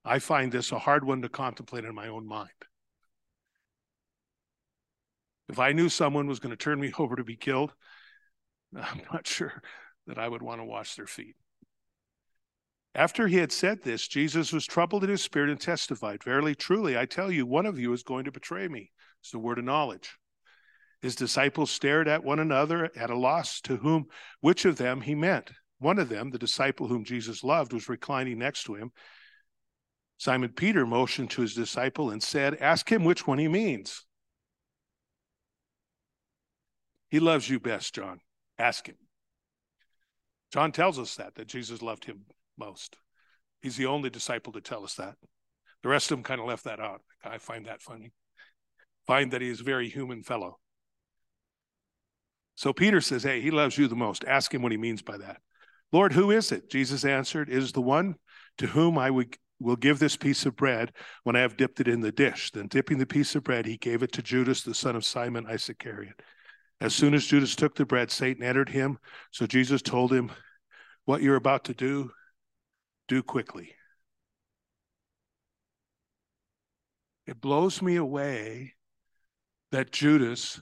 I 0.06 0.20
find 0.20 0.52
this 0.52 0.70
a 0.70 0.78
hard 0.78 1.04
one 1.04 1.22
to 1.22 1.28
contemplate 1.28 1.84
in 1.84 1.94
my 1.94 2.06
own 2.06 2.26
mind. 2.26 2.50
If 5.48 5.58
I 5.58 5.72
knew 5.72 5.88
someone 5.88 6.28
was 6.28 6.38
going 6.38 6.50
to 6.50 6.56
turn 6.56 6.80
me 6.80 6.92
over 6.98 7.16
to 7.16 7.24
be 7.24 7.36
killed, 7.36 7.74
I'm 8.74 9.02
not 9.12 9.26
sure 9.26 9.62
that 10.06 10.18
I 10.18 10.28
would 10.28 10.42
want 10.42 10.60
to 10.60 10.64
wash 10.64 10.94
their 10.94 11.06
feet. 11.06 11.34
After 12.94 13.26
he 13.26 13.36
had 13.36 13.52
said 13.52 13.82
this, 13.82 14.08
Jesus 14.08 14.52
was 14.52 14.64
troubled 14.64 15.04
in 15.04 15.10
his 15.10 15.22
spirit 15.22 15.50
and 15.50 15.60
testified, 15.60 16.24
Verily, 16.24 16.54
truly, 16.54 16.96
I 16.96 17.04
tell 17.04 17.30
you, 17.30 17.44
one 17.44 17.66
of 17.66 17.78
you 17.78 17.92
is 17.92 18.02
going 18.02 18.24
to 18.24 18.32
betray 18.32 18.68
me. 18.68 18.92
It's 19.20 19.32
the 19.32 19.38
word 19.38 19.58
of 19.58 19.64
knowledge. 19.64 20.16
His 21.02 21.14
disciples 21.14 21.70
stared 21.70 22.08
at 22.08 22.24
one 22.24 22.38
another 22.38 22.90
at 22.96 23.10
a 23.10 23.18
loss 23.18 23.60
to 23.62 23.76
whom, 23.76 24.06
which 24.40 24.64
of 24.64 24.76
them 24.76 25.02
he 25.02 25.14
meant. 25.14 25.50
One 25.78 25.98
of 25.98 26.08
them, 26.08 26.30
the 26.30 26.38
disciple 26.38 26.88
whom 26.88 27.04
Jesus 27.04 27.44
loved, 27.44 27.72
was 27.72 27.88
reclining 27.88 28.38
next 28.38 28.64
to 28.64 28.76
him. 28.76 28.92
Simon 30.18 30.50
Peter 30.50 30.86
motioned 30.86 31.30
to 31.30 31.42
his 31.42 31.54
disciple 31.54 32.10
and 32.10 32.22
said, 32.22 32.56
Ask 32.60 32.90
him 32.90 33.04
which 33.04 33.26
one 33.26 33.38
he 33.38 33.48
means. 33.48 34.04
He 37.10 37.20
loves 37.20 37.48
you 37.48 37.60
best, 37.60 37.94
John. 37.94 38.20
Ask 38.58 38.86
him. 38.86 38.96
John 40.52 40.72
tells 40.72 40.98
us 40.98 41.16
that, 41.16 41.34
that 41.34 41.48
Jesus 41.48 41.82
loved 41.82 42.04
him 42.04 42.24
most. 42.58 42.96
He's 43.60 43.76
the 43.76 43.86
only 43.86 44.10
disciple 44.10 44.52
to 44.54 44.60
tell 44.60 44.84
us 44.84 44.94
that. 44.94 45.16
The 45.82 45.88
rest 45.88 46.10
of 46.10 46.16
them 46.16 46.24
kind 46.24 46.40
of 46.40 46.46
left 46.46 46.64
that 46.64 46.80
out. 46.80 47.02
I 47.24 47.38
find 47.38 47.66
that 47.66 47.82
funny. 47.82 48.12
Find 49.06 49.30
that 49.32 49.42
he 49.42 49.48
is 49.48 49.60
a 49.60 49.64
very 49.64 49.88
human 49.88 50.22
fellow. 50.22 50.58
So 52.54 52.72
Peter 52.72 53.00
says, 53.00 53.22
Hey, 53.22 53.40
he 53.40 53.50
loves 53.50 53.76
you 53.76 53.86
the 53.86 53.94
most. 53.94 54.24
Ask 54.24 54.52
him 54.52 54.62
what 54.62 54.72
he 54.72 54.78
means 54.78 55.02
by 55.02 55.18
that. 55.18 55.40
Lord, 55.92 56.12
who 56.12 56.30
is 56.30 56.50
it? 56.52 56.70
Jesus 56.70 57.04
answered, 57.04 57.48
is 57.48 57.72
the 57.72 57.80
one 57.80 58.16
to 58.58 58.66
whom 58.66 58.98
I 58.98 59.10
would, 59.10 59.36
will 59.58 59.76
give 59.76 59.98
this 59.98 60.16
piece 60.16 60.46
of 60.46 60.56
bread 60.56 60.92
when 61.24 61.36
I 61.36 61.40
have 61.40 61.56
dipped 61.56 61.80
it 61.80 61.88
in 61.88 62.00
the 62.00 62.12
dish. 62.12 62.50
Then, 62.52 62.68
dipping 62.68 62.98
the 62.98 63.06
piece 63.06 63.34
of 63.34 63.44
bread, 63.44 63.66
he 63.66 63.76
gave 63.76 64.02
it 64.02 64.12
to 64.12 64.22
Judas, 64.22 64.62
the 64.62 64.74
son 64.74 64.96
of 64.96 65.04
Simon 65.04 65.46
Iscariot. 65.48 66.20
As 66.80 66.94
soon 66.94 67.14
as 67.14 67.26
Judas 67.26 67.56
took 67.56 67.74
the 67.74 67.86
bread, 67.86 68.10
Satan 68.10 68.42
entered 68.42 68.68
him. 68.68 68.98
So 69.30 69.46
Jesus 69.46 69.80
told 69.80 70.12
him, 70.12 70.30
What 71.04 71.22
you're 71.22 71.36
about 71.36 71.64
to 71.64 71.74
do, 71.74 72.10
do 73.08 73.22
quickly. 73.22 73.72
It 77.26 77.40
blows 77.40 77.80
me 77.80 77.96
away 77.96 78.74
that 79.72 79.90
Judas 79.90 80.60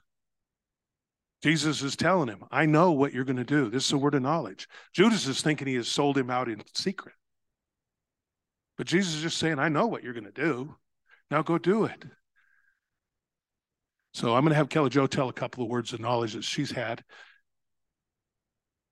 Jesus 1.42 1.83
is 1.83 1.94
telling 1.94 2.28
him, 2.28 2.42
I 2.50 2.64
know 2.64 2.92
what 2.92 3.12
you're 3.12 3.26
going 3.26 3.37
to 3.37 3.44
do. 3.44 3.68
This 3.68 3.85
is 3.85 3.92
a 3.92 3.98
word 3.98 4.14
of 4.14 4.22
knowledge. 4.22 4.66
Judas 4.94 5.26
is 5.26 5.42
thinking 5.42 5.68
he 5.68 5.74
has 5.74 5.88
sold 5.88 6.16
him 6.16 6.30
out 6.30 6.48
in 6.48 6.62
secret. 6.74 7.14
But 8.76 8.87
Jesus 8.87 9.14
is 9.14 9.22
just 9.22 9.38
saying, 9.38 9.58
I 9.58 9.68
know 9.68 9.87
what 9.87 10.02
you're 10.02 10.12
going 10.12 10.24
to 10.24 10.32
do. 10.32 10.74
Now 11.30 11.42
go 11.42 11.58
do 11.58 11.84
it. 11.84 12.04
So 14.12 14.34
I'm 14.34 14.42
going 14.42 14.50
to 14.50 14.56
have 14.56 14.68
Kelly 14.68 14.90
Joe 14.90 15.06
tell 15.06 15.28
a 15.28 15.32
couple 15.32 15.64
of 15.64 15.70
words 15.70 15.92
of 15.92 16.00
knowledge 16.00 16.34
that 16.34 16.44
she's 16.44 16.70
had. 16.70 17.02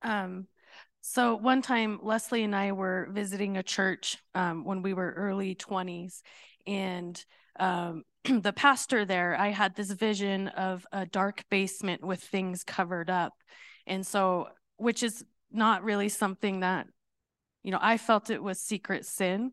Um, 0.03 0.49
so 1.01 1.37
one 1.37 1.63
time, 1.63 2.01
Leslie 2.03 2.45
and 2.45 2.55
I 2.55 2.73
were 2.73 3.09
visiting 3.11 3.57
a 3.57 3.63
church 3.63 4.19
um, 4.35 4.65
when 4.65 4.83
we 4.83 4.95
were 4.95 5.13
early 5.13 5.55
20s, 5.55 6.23
and 6.67 7.25
um, 7.59 8.05
the 8.25 8.53
pastor 8.53 9.05
there, 9.05 9.37
I 9.39 9.49
had 9.49 9.75
this 9.75 9.91
vision 9.91 10.49
of 10.49 10.87
a 10.93 11.07
dark 11.07 11.45
basement 11.51 12.05
with 12.05 12.21
things 12.21 12.65
covered 12.65 13.11
up. 13.11 13.33
And 13.87 14.07
so, 14.07 14.49
which 14.77 15.03
is 15.03 15.25
not 15.51 15.85
really 15.85 16.09
something 16.09 16.61
that, 16.61 16.87
you 17.63 17.71
know, 17.71 17.81
I 17.81 17.97
felt 17.97 18.31
it 18.31 18.43
was 18.43 18.61
secret 18.61 19.05
sin. 19.05 19.53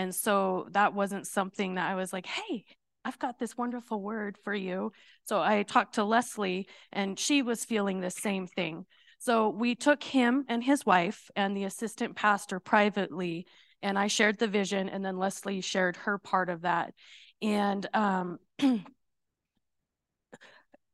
And 0.00 0.14
so 0.14 0.66
that 0.70 0.94
wasn't 0.94 1.26
something 1.26 1.74
that 1.74 1.90
I 1.90 1.94
was 1.94 2.12
like, 2.12 2.26
hey, 2.26 2.64
I've 3.04 3.18
got 3.18 3.38
this 3.38 3.56
wonderful 3.56 4.00
word 4.00 4.38
for 4.42 4.54
you. 4.54 4.92
So 5.24 5.42
I 5.42 5.62
talked 5.62 5.96
to 5.96 6.04
Leslie, 6.04 6.68
and 6.92 7.18
she 7.18 7.42
was 7.42 7.64
feeling 7.64 8.00
the 8.00 8.10
same 8.10 8.46
thing. 8.46 8.86
So 9.18 9.50
we 9.50 9.74
took 9.74 10.02
him 10.02 10.44
and 10.48 10.64
his 10.64 10.86
wife 10.86 11.30
and 11.36 11.54
the 11.54 11.64
assistant 11.64 12.16
pastor 12.16 12.60
privately, 12.60 13.46
and 13.82 13.98
I 13.98 14.06
shared 14.06 14.38
the 14.38 14.48
vision, 14.48 14.88
and 14.88 15.04
then 15.04 15.18
Leslie 15.18 15.60
shared 15.60 15.96
her 15.98 16.16
part 16.18 16.48
of 16.48 16.62
that 16.62 16.94
and 17.42 17.86
um, 17.94 18.38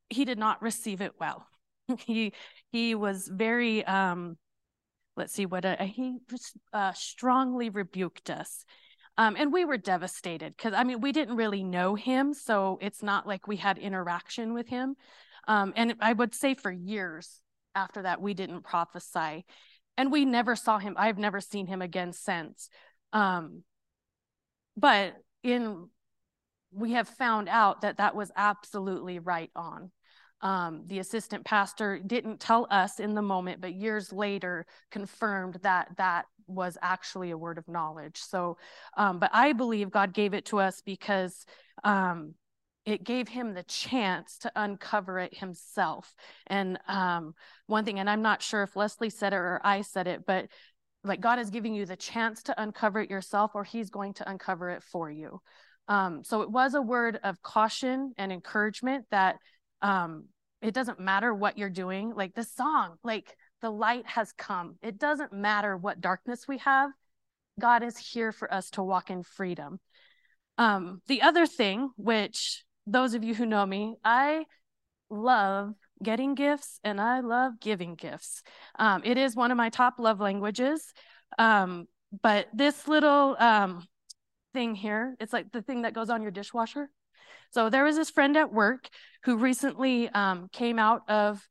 he 0.09 0.25
did 0.25 0.37
not 0.37 0.61
receive 0.61 1.01
it 1.01 1.13
well. 1.19 1.47
he 1.99 2.33
he 2.71 2.95
was 2.95 3.27
very 3.27 3.85
um, 3.85 4.37
let's 5.15 5.33
see 5.33 5.45
what 5.45 5.65
uh, 5.65 5.77
he 5.83 6.17
uh, 6.73 6.93
strongly 6.93 7.69
rebuked 7.69 8.29
us. 8.29 8.65
Um, 9.17 9.35
and 9.37 9.51
we 9.51 9.65
were 9.65 9.77
devastated 9.77 10.55
because 10.55 10.73
I 10.73 10.83
mean 10.83 11.01
we 11.01 11.11
didn't 11.11 11.35
really 11.35 11.63
know 11.63 11.95
him, 11.95 12.33
so 12.33 12.77
it's 12.81 13.01
not 13.01 13.27
like 13.27 13.47
we 13.47 13.55
had 13.55 13.77
interaction 13.77 14.53
with 14.53 14.67
him. 14.67 14.95
Um, 15.47 15.73
and 15.75 15.95
I 15.99 16.13
would 16.13 16.35
say 16.35 16.53
for 16.53 16.71
years 16.71 17.41
after 17.73 18.03
that 18.03 18.21
we 18.21 18.33
didn't 18.33 18.63
prophesy, 18.63 19.45
and 19.97 20.11
we 20.11 20.25
never 20.25 20.55
saw 20.55 20.77
him. 20.77 20.95
I've 20.97 21.17
never 21.17 21.41
seen 21.41 21.65
him 21.67 21.81
again 21.81 22.13
since. 22.13 22.69
Um, 23.13 23.63
but 24.75 25.15
in 25.43 25.89
we 26.71 26.93
have 26.93 27.07
found 27.07 27.49
out 27.49 27.81
that 27.81 27.97
that 27.97 28.15
was 28.15 28.31
absolutely 28.35 29.19
right 29.19 29.49
on. 29.55 29.91
Um, 30.41 30.83
the 30.85 30.99
assistant 30.99 31.45
pastor 31.45 31.99
didn't 31.99 32.39
tell 32.39 32.67
us 32.69 32.99
in 32.99 33.15
the 33.15 33.21
moment, 33.23 33.61
but 33.61 33.73
years 33.73 34.13
later 34.13 34.67
confirmed 34.91 35.57
that 35.63 35.89
that 35.97 36.25
was 36.47 36.77
actually 36.81 37.31
a 37.31 37.37
word 37.37 37.57
of 37.57 37.67
knowledge. 37.67 38.17
So, 38.17 38.57
um, 38.95 39.19
but 39.19 39.29
I 39.33 39.53
believe 39.53 39.91
God 39.91 40.13
gave 40.13 40.33
it 40.33 40.45
to 40.45 40.59
us 40.59 40.81
because 40.85 41.45
um, 41.83 42.33
it 42.85 43.03
gave 43.03 43.27
him 43.27 43.53
the 43.53 43.63
chance 43.63 44.37
to 44.39 44.51
uncover 44.55 45.19
it 45.19 45.37
himself. 45.37 46.13
And 46.47 46.79
um, 46.87 47.33
one 47.65 47.83
thing, 47.83 47.99
and 47.99 48.09
I'm 48.09 48.21
not 48.21 48.41
sure 48.41 48.63
if 48.63 48.75
Leslie 48.75 49.09
said 49.09 49.33
it 49.33 49.37
or 49.37 49.59
I 49.63 49.81
said 49.81 50.07
it, 50.07 50.25
but 50.25 50.47
like 51.03 51.21
God 51.21 51.39
is 51.39 51.49
giving 51.49 51.73
you 51.73 51.85
the 51.85 51.95
chance 51.95 52.43
to 52.43 52.61
uncover 52.61 53.01
it 53.01 53.09
yourself, 53.09 53.51
or 53.55 53.63
He's 53.63 53.89
going 53.89 54.13
to 54.15 54.29
uncover 54.29 54.69
it 54.69 54.83
for 54.83 55.09
you. 55.09 55.41
Um, 55.87 56.23
so 56.23 56.41
it 56.41 56.51
was 56.51 56.73
a 56.73 56.81
word 56.81 57.19
of 57.23 57.41
caution 57.41 58.13
and 58.17 58.31
encouragement 58.31 59.05
that 59.11 59.37
um, 59.81 60.25
it 60.61 60.73
doesn't 60.73 60.99
matter 60.99 61.33
what 61.33 61.57
you're 61.57 61.69
doing. 61.69 62.13
Like 62.15 62.33
the 62.33 62.43
song, 62.43 62.95
like 63.03 63.35
the 63.61 63.69
light 63.69 64.05
has 64.07 64.31
come. 64.33 64.75
It 64.81 64.97
doesn't 64.97 65.33
matter 65.33 65.75
what 65.75 66.01
darkness 66.01 66.47
we 66.47 66.59
have. 66.59 66.91
God 67.59 67.83
is 67.83 67.97
here 67.97 68.31
for 68.31 68.51
us 68.53 68.69
to 68.71 68.83
walk 68.83 69.09
in 69.09 69.23
freedom. 69.23 69.79
Um, 70.57 71.01
the 71.07 71.21
other 71.23 71.45
thing, 71.45 71.89
which 71.97 72.63
those 72.85 73.13
of 73.13 73.23
you 73.23 73.33
who 73.33 73.45
know 73.45 73.65
me, 73.65 73.95
I 74.03 74.45
love 75.09 75.73
getting 76.03 76.35
gifts 76.35 76.79
and 76.83 77.01
I 77.01 77.21
love 77.21 77.59
giving 77.59 77.95
gifts. 77.95 78.43
Um, 78.77 79.01
it 79.03 79.17
is 79.17 79.35
one 79.35 79.51
of 79.51 79.57
my 79.57 79.69
top 79.69 79.95
love 79.99 80.19
languages. 80.19 80.93
Um, 81.39 81.87
but 82.21 82.47
this 82.53 82.87
little 82.87 83.35
um, 83.39 83.87
thing 84.57 84.73
here. 84.73 85.15
It's 85.19 85.33
like 85.33 85.51
the 85.51 85.61
thing 85.61 85.83
that 85.83 85.93
goes 85.93 86.09
on 86.09 86.23
your 86.23 86.31
dishwasher. 86.31 86.89
So 87.51 87.69
there 87.69 87.83
was 87.83 87.95
this 87.95 88.09
friend 88.09 88.35
at 88.35 88.51
work 88.51 88.89
who 89.23 89.37
recently 89.37 90.09
um, 90.09 90.49
came 90.51 90.79
out 90.79 91.07
of 91.07 91.47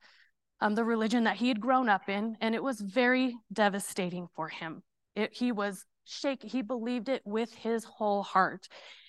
um, 0.61 0.75
the 0.75 0.85
religion 0.85 1.25
that 1.25 1.37
he 1.37 1.49
had 1.49 1.61
grown 1.61 1.89
up 1.89 2.09
in, 2.09 2.37
and 2.41 2.55
it 2.55 2.63
was 2.63 2.81
very 2.81 3.35
devastating 3.53 4.29
for 4.35 4.49
him. 4.49 4.83
It, 5.15 5.33
he 5.33 5.53
was 5.53 5.85
shake. 6.05 6.43
He 6.43 6.63
believed 6.63 7.09
it 7.09 7.23
with 7.25 7.53
his 7.55 7.85
whole 7.85 8.23
heart. 8.23 8.69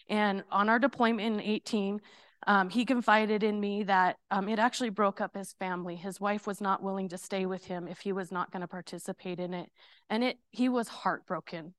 And 0.09 0.43
on 0.51 0.69
our 0.69 0.79
deployment 0.79 1.35
in 1.35 1.41
18, 1.41 1.99
um, 2.45 2.69
he 2.69 2.85
confided 2.85 3.43
in 3.43 3.59
me 3.59 3.83
that 3.83 4.17
um, 4.31 4.47
it 4.47 4.59
actually 4.59 4.89
broke 4.89 5.19
up 5.21 5.35
his 5.35 5.53
family. 5.53 5.95
His 5.95 6.19
wife 6.19 6.47
was 6.47 6.61
not 6.61 6.83
willing 6.83 7.09
to 7.09 7.17
stay 7.17 7.45
with 7.45 7.65
him 7.65 7.87
if 7.87 7.99
he 7.99 8.13
was 8.13 8.31
not 8.31 8.51
going 8.51 8.61
to 8.61 8.67
participate 8.67 9.39
in 9.39 9.53
it, 9.53 9.69
and 10.09 10.23
it 10.23 10.37
he 10.51 10.69
was 10.69 10.87
heartbroken. 10.87 11.73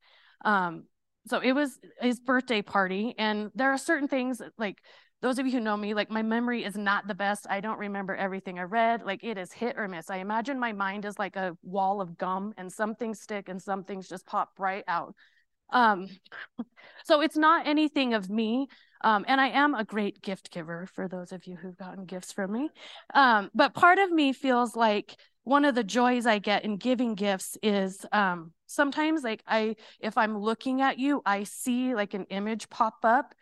Um, 0.45 0.85
so 1.29 1.41
it 1.41 1.53
was 1.53 1.79
his 2.01 2.21
birthday 2.21 2.63
party 2.63 3.15
and 3.19 3.51
there 3.55 3.71
are 3.71 3.79
certain 3.79 4.09
things 4.09 4.41
like 4.57 4.79
those 5.21 5.39
of 5.39 5.47
you 5.47 5.53
who 5.53 5.61
know 5.61 5.77
me 5.77 5.95
like 5.95 6.11
my 6.11 6.23
memory 6.23 6.65
is 6.65 6.77
not 6.77 7.07
the 7.07 7.15
best. 7.15 7.47
I 7.51 7.61
don't 7.61 7.79
remember 7.79 8.15
everything 8.15 8.59
i 8.59 8.63
read. 8.63 9.03
Like 9.05 9.25
it 9.25 9.37
is 9.37 9.53
hit 9.53 9.77
or 9.77 9.89
miss. 9.89 10.11
I 10.11 10.19
imagine 10.19 10.59
my 10.59 10.73
mind 10.73 11.05
is 11.05 11.19
like 11.19 11.37
a 11.37 11.57
wall 11.63 12.01
of 12.01 12.17
gum 12.17 12.55
and 12.57 12.73
some 12.73 12.95
things 12.95 13.21
stick 13.21 13.49
and 13.49 13.61
some 13.61 13.85
things 13.85 14.09
just 14.09 14.27
pop 14.27 14.53
right 14.59 14.85
out. 14.87 15.15
Um 15.71 16.09
so 17.05 17.21
it's 17.21 17.37
not 17.37 17.67
anything 17.67 18.15
of 18.15 18.31
me 18.31 18.69
um, 19.03 19.25
and 19.29 19.41
I 19.41 19.49
am 19.49 19.75
a 19.75 19.85
great 19.85 20.23
gift 20.23 20.51
giver 20.51 20.87
for 20.87 21.09
those 21.09 21.33
of 21.33 21.47
you 21.47 21.57
who've 21.57 21.77
gotten 21.77 22.05
gifts 22.05 22.33
from 22.33 22.53
me. 22.53 22.71
Um, 23.15 23.51
but 23.55 23.75
part 23.75 23.99
of 23.99 24.11
me 24.11 24.33
feels 24.33 24.75
like 24.75 25.17
one 25.45 25.65
of 25.65 25.75
the 25.75 25.85
joys 25.85 26.27
I 26.27 26.41
get 26.41 26.65
in 26.65 26.77
giving 26.77 27.15
gifts 27.15 27.57
is 27.63 28.05
um, 28.13 28.53
sometimes 28.67 29.23
like 29.23 29.43
I 29.47 29.77
if 30.01 30.19
I'm 30.19 30.37
looking 30.37 30.83
at 30.83 30.99
you, 30.99 31.23
I 31.25 31.45
see 31.45 31.95
like 31.95 32.15
an 32.15 32.25
image 32.25 32.69
pop 32.69 32.97
up 33.05 33.35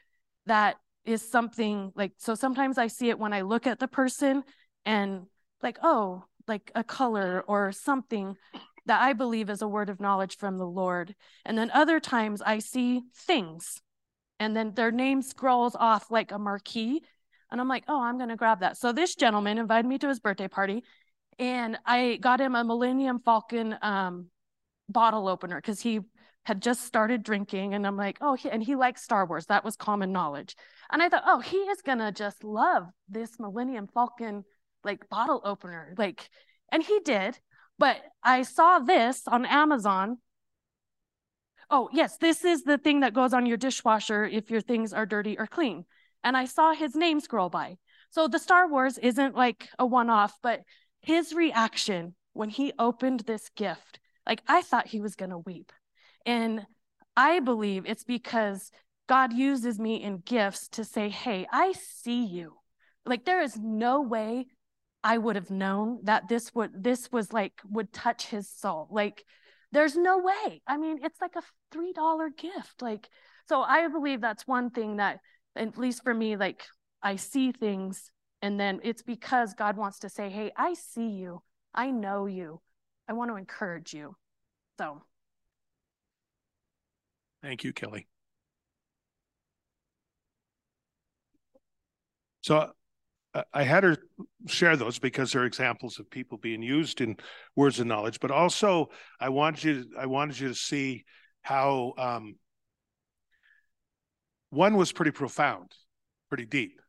that 0.46 0.76
is 1.06 1.22
something 1.22 1.92
like 1.94 2.12
so 2.18 2.34
sometimes 2.34 2.78
I 2.78 2.88
see 2.88 3.08
it 3.08 3.18
when 3.18 3.32
I 3.32 3.42
look 3.42 3.66
at 3.66 3.78
the 3.78 3.88
person 3.88 4.42
and 4.84 5.26
like 5.62 5.78
oh 5.82 6.24
like 6.48 6.70
a 6.74 6.84
color 6.84 7.44
or 7.46 7.72
something 7.72 8.36
that 8.86 9.00
I 9.00 9.12
believe 9.12 9.50
is 9.50 9.62
a 9.62 9.68
word 9.68 9.90
of 9.90 10.00
knowledge 10.00 10.36
from 10.36 10.58
the 10.58 10.66
Lord. 10.66 11.14
And 11.44 11.58
then 11.58 11.70
other 11.72 12.00
times 12.00 12.40
I 12.40 12.60
see 12.60 13.02
things 13.14 13.82
and 14.38 14.56
then 14.56 14.74
their 14.74 14.92
name 14.92 15.22
scrolls 15.22 15.74
off 15.74 16.10
like 16.10 16.30
a 16.30 16.38
marquee. 16.38 17.02
And 17.50 17.60
I'm 17.60 17.68
like, 17.68 17.84
oh, 17.88 18.00
I'm 18.00 18.16
going 18.16 18.28
to 18.28 18.36
grab 18.36 18.60
that. 18.60 18.76
So 18.76 18.92
this 18.92 19.14
gentleman 19.14 19.58
invited 19.58 19.88
me 19.88 19.98
to 19.98 20.08
his 20.08 20.20
birthday 20.20 20.48
party 20.48 20.84
and 21.38 21.78
I 21.84 22.18
got 22.20 22.40
him 22.40 22.54
a 22.54 22.64
Millennium 22.64 23.20
Falcon 23.20 23.76
um, 23.82 24.26
bottle 24.88 25.28
opener 25.28 25.56
because 25.56 25.80
he 25.80 26.00
had 26.46 26.62
just 26.62 26.84
started 26.84 27.24
drinking. 27.24 27.74
And 27.74 27.84
I'm 27.84 27.96
like, 27.96 28.18
oh, 28.20 28.34
he, 28.34 28.48
and 28.48 28.62
he 28.62 28.76
likes 28.76 29.02
Star 29.02 29.26
Wars. 29.26 29.46
That 29.46 29.64
was 29.64 29.74
common 29.74 30.12
knowledge. 30.12 30.54
And 30.92 31.02
I 31.02 31.08
thought, 31.08 31.24
oh, 31.26 31.40
he 31.40 31.56
is 31.56 31.82
to 31.82 32.12
just 32.12 32.44
love 32.44 32.86
this 33.08 33.40
Millennium 33.40 33.88
Falcon 33.92 34.44
like 34.84 35.08
bottle 35.08 35.42
opener, 35.44 35.92
like, 35.98 36.30
and 36.70 36.84
he 36.84 37.00
did. 37.00 37.36
But 37.80 37.96
I 38.22 38.42
saw 38.42 38.78
this 38.78 39.22
on 39.26 39.44
Amazon. 39.44 40.18
Oh, 41.68 41.90
yes, 41.92 42.16
this 42.18 42.44
is 42.44 42.62
the 42.62 42.78
thing 42.78 43.00
that 43.00 43.12
goes 43.12 43.34
on 43.34 43.46
your 43.46 43.56
dishwasher 43.56 44.24
if 44.24 44.48
your 44.48 44.60
things 44.60 44.92
are 44.92 45.04
dirty 45.04 45.36
or 45.36 45.48
clean. 45.48 45.84
And 46.22 46.36
I 46.36 46.44
saw 46.44 46.74
his 46.74 46.94
name 46.94 47.18
scroll 47.18 47.48
by. 47.48 47.76
So 48.10 48.28
the 48.28 48.38
Star 48.38 48.68
Wars 48.68 48.98
isn't 48.98 49.34
like 49.34 49.68
a 49.80 49.84
one 49.84 50.10
off, 50.10 50.38
but 50.44 50.62
his 51.00 51.32
reaction 51.32 52.14
when 52.34 52.50
he 52.50 52.72
opened 52.78 53.20
this 53.20 53.50
gift, 53.56 53.98
like 54.24 54.42
I 54.46 54.62
thought 54.62 54.86
he 54.86 55.00
was 55.00 55.16
to 55.30 55.38
weep. 55.38 55.72
And 56.26 56.66
I 57.16 57.40
believe 57.40 57.86
it's 57.86 58.04
because 58.04 58.70
God 59.08 59.32
uses 59.32 59.78
me 59.78 60.02
in 60.02 60.18
gifts 60.18 60.68
to 60.70 60.84
say, 60.84 61.08
hey, 61.08 61.46
I 61.50 61.72
see 61.72 62.24
you. 62.24 62.56
Like 63.06 63.24
there 63.24 63.40
is 63.40 63.56
no 63.56 64.02
way 64.02 64.46
I 65.04 65.18
would 65.18 65.36
have 65.36 65.50
known 65.50 66.00
that 66.02 66.28
this 66.28 66.52
would 66.54 66.82
this 66.82 67.10
was 67.12 67.32
like 67.32 67.52
would 67.70 67.92
touch 67.92 68.26
his 68.26 68.50
soul. 68.50 68.88
Like 68.90 69.24
there's 69.70 69.96
no 69.96 70.18
way. 70.18 70.62
I 70.66 70.76
mean, 70.76 70.98
it's 71.02 71.20
like 71.20 71.36
a 71.36 71.42
three 71.70 71.92
dollar 71.92 72.28
gift. 72.28 72.82
Like 72.82 73.08
so, 73.48 73.62
I 73.62 73.86
believe 73.86 74.20
that's 74.20 74.46
one 74.48 74.70
thing 74.70 74.96
that, 74.96 75.20
at 75.54 75.78
least 75.78 76.02
for 76.02 76.12
me, 76.12 76.36
like 76.36 76.64
I 77.00 77.14
see 77.16 77.52
things, 77.52 78.10
and 78.42 78.58
then 78.58 78.80
it's 78.82 79.02
because 79.02 79.54
God 79.54 79.76
wants 79.76 80.00
to 80.00 80.08
say, 80.08 80.28
"Hey, 80.28 80.50
I 80.56 80.74
see 80.74 81.08
you. 81.10 81.42
I 81.72 81.92
know 81.92 82.26
you. 82.26 82.60
I 83.08 83.12
want 83.12 83.30
to 83.30 83.36
encourage 83.36 83.94
you." 83.94 84.16
So. 84.78 85.02
Thank 87.46 87.62
you, 87.62 87.72
Kelly. 87.72 88.08
So 92.40 92.72
I 93.52 93.62
had 93.62 93.84
her 93.84 93.98
share 94.48 94.76
those 94.76 94.98
because 94.98 95.30
they're 95.30 95.44
examples 95.44 96.00
of 96.00 96.10
people 96.10 96.38
being 96.38 96.60
used 96.60 97.00
in 97.00 97.16
words 97.54 97.78
of 97.78 97.86
knowledge. 97.86 98.18
But 98.18 98.32
also, 98.32 98.88
I 99.20 99.28
wanted 99.28 99.62
you 99.62 99.84
to, 99.84 99.90
I 99.96 100.06
wanted 100.06 100.40
you 100.40 100.48
to 100.48 100.56
see 100.56 101.04
how 101.42 101.92
um, 101.98 102.34
one 104.50 104.76
was 104.76 104.90
pretty 104.90 105.12
profound, 105.12 105.70
pretty 106.28 106.46
deep, 106.46 106.80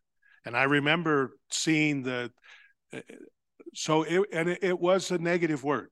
and 0.44 0.58
I 0.58 0.64
remember 0.64 1.38
seeing 1.52 2.02
the. 2.02 2.32
Uh, 2.92 3.02
so 3.76 4.02
it 4.02 4.28
and 4.34 4.50
it 4.50 4.80
was 4.80 5.12
a 5.12 5.20
negative 5.20 5.64
word, 5.64 5.92